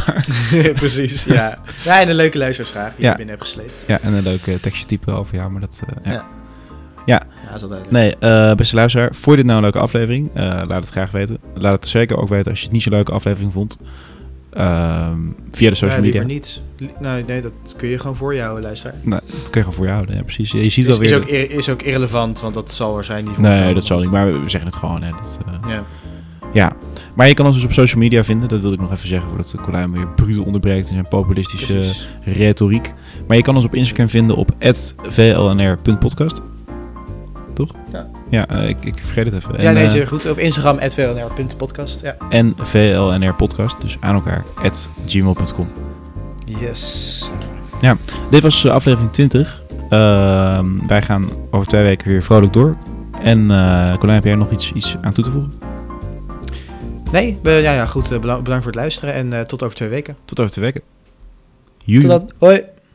Precies, 0.73 1.23
ja. 1.23 1.57
Ja, 1.83 2.01
en 2.01 2.09
een 2.09 2.15
leuke 2.15 2.37
luisteraarsvraag 2.37 2.95
die 2.95 3.03
Ja. 3.05 3.11
ik 3.11 3.17
binnen 3.17 3.35
heb 3.35 3.43
gesleept. 3.43 3.83
ja, 3.87 3.99
en 4.01 4.13
een 4.13 4.23
leuk 4.23 4.47
eh, 4.47 4.55
tekstje 4.55 4.85
typen 4.85 5.13
over 5.15 5.35
jou. 5.35 5.51
Maar 5.51 5.61
dat... 5.61 5.81
eh, 5.87 5.95
ja. 6.05 6.11
Ja. 6.11 6.25
Ja. 7.05 7.21
Ja, 7.49 7.55
is 7.55 7.61
altijd. 7.61 7.91
Nee, 7.91 8.15
eh, 8.17 8.53
beste 8.53 8.75
luisteraar, 8.75 9.09
vond 9.11 9.25
je 9.25 9.35
dit 9.35 9.45
nou 9.45 9.57
een 9.57 9.63
leuke 9.63 9.79
aflevering? 9.79 10.29
Laat 10.67 10.69
het 10.83 10.89
graag 10.89 11.11
weten. 11.11 11.37
Laat 11.53 11.73
het 11.73 11.87
zeker 11.87 12.17
ook 12.17 12.29
weten 12.29 12.49
als 12.51 12.59
je 12.59 12.65
het 12.65 12.73
niet 12.73 12.83
zo'n 12.83 12.93
leuke 12.93 13.11
aflevering 13.11 13.53
vond. 13.53 13.77
Ehm, 14.51 15.17
via 15.51 15.69
de 15.69 15.75
social 15.75 15.97
Ja, 15.99 16.05
media. 16.05 16.23
niet. 16.23 16.61
Nee, 16.99 17.23
nee, 17.27 17.41
dat 17.41 17.53
kun 17.77 17.89
je 17.89 17.99
gewoon 17.99 18.15
voor 18.15 18.35
jou, 18.35 18.61
luisteraar. 18.61 18.95
Nou, 19.01 19.21
dat 19.25 19.41
kun 19.49 19.51
je 19.51 19.59
gewoon 19.59 19.73
voor 19.73 19.85
je 19.85 19.91
houden, 19.91 20.15
ja, 20.15 20.21
precies. 20.23 20.51
Je 20.51 20.69
ziet 20.69 20.87
Is, 20.87 20.97
wel 20.97 21.01
is, 21.05 21.09
weer... 21.11 21.17
ook, 21.19 21.25
is 21.51 21.69
ook 21.69 21.81
irrelevant, 21.81 22.39
want 22.39 22.53
dat 22.53 22.71
zal 22.71 22.93
waarschijnlijk 22.93 23.37
niet 23.37 23.47
nee, 23.47 23.73
dat 23.73 23.85
zal 23.85 23.99
niet, 23.99 24.11
maar 24.11 24.41
we 24.43 24.49
zeggen 24.49 24.69
het 24.69 24.79
gewoon. 24.79 25.03
Hè, 25.03 25.11
dat, 25.11 25.39
eh, 25.47 25.69
Ja. 25.73 25.83
ja. 26.53 26.73
Maar 27.13 27.27
je 27.27 27.33
kan 27.33 27.45
ons 27.45 27.55
dus 27.55 27.65
op 27.65 27.73
social 27.73 28.01
media 28.01 28.23
vinden. 28.23 28.47
Dat 28.47 28.61
wil 28.61 28.73
ik 28.73 28.79
nog 28.79 28.91
even 28.91 29.07
zeggen 29.07 29.27
voordat 29.29 29.49
de 29.49 29.57
Colijn 29.57 29.91
weer 29.91 30.07
bruut 30.07 30.37
onderbreekt 30.37 30.87
in 30.87 30.93
zijn 30.93 31.07
populistische 31.07 31.73
Precies. 31.73 32.07
retoriek. 32.23 32.93
Maar 33.27 33.37
je 33.37 33.43
kan 33.43 33.55
ons 33.55 33.65
op 33.65 33.75
Instagram 33.75 34.09
vinden 34.09 34.35
op 34.35 34.51
vlnr.podcast. 35.09 36.41
Toch? 37.53 37.71
Ja. 37.91 38.07
Ja, 38.31 38.47
eh, 38.47 38.69
ik, 38.69 38.85
ik 38.85 38.95
vergeet 39.03 39.25
het 39.25 39.33
even. 39.35 39.61
Ja, 39.61 39.71
nee, 39.71 39.83
eh, 39.83 39.89
zeer 39.89 40.07
goed. 40.07 40.29
Op 40.29 40.37
Instagram, 40.37 40.89
@vlnr.podcast. 40.89 42.01
Ja. 42.01 42.15
en 42.29 42.53
VLNR 42.57 43.33
podcast, 43.33 43.81
dus 43.81 43.97
aan 43.99 44.15
elkaar, 44.15 44.43
at 44.63 44.89
gmail.com. 45.07 45.69
Yes. 46.45 47.29
Dit 48.29 48.41
was 48.43 48.65
eh, 48.65 48.71
aflevering 48.71 49.11
20. 49.11 49.63
Ehm, 49.89 50.87
wij 50.87 51.01
gaan 51.01 51.29
over 51.51 51.67
twee 51.67 51.83
weken 51.83 52.07
weer 52.07 52.23
vrolijk 52.23 52.53
door. 52.53 52.75
En 53.21 53.51
eh 53.51 53.97
Colijn, 53.97 54.15
heb 54.15 54.23
jij 54.23 54.35
nog 54.35 54.51
iets, 54.51 54.71
iets 54.73 54.95
aan 55.01 55.13
toe 55.13 55.23
te 55.23 55.31
voegen? 55.31 55.53
Nee, 57.11 57.39
be- 57.41 57.51
ja, 57.51 57.73
ja, 57.73 57.85
goed. 57.85 58.09
bedankt 58.09 58.45
voor 58.47 58.57
het 58.65 58.75
luisteren 58.75 59.13
en 59.13 59.47
tot 59.47 59.63
over 59.63 59.75
twee 59.75 59.89
weken. 59.89 60.15
Tot 60.25 60.39
over 60.39 60.51
twee 60.51 60.65
weken. 60.65 60.81
Joe. 61.83 62.01
Tot 62.01 62.09
dan. 62.09 62.29
Hoi. 62.37 62.61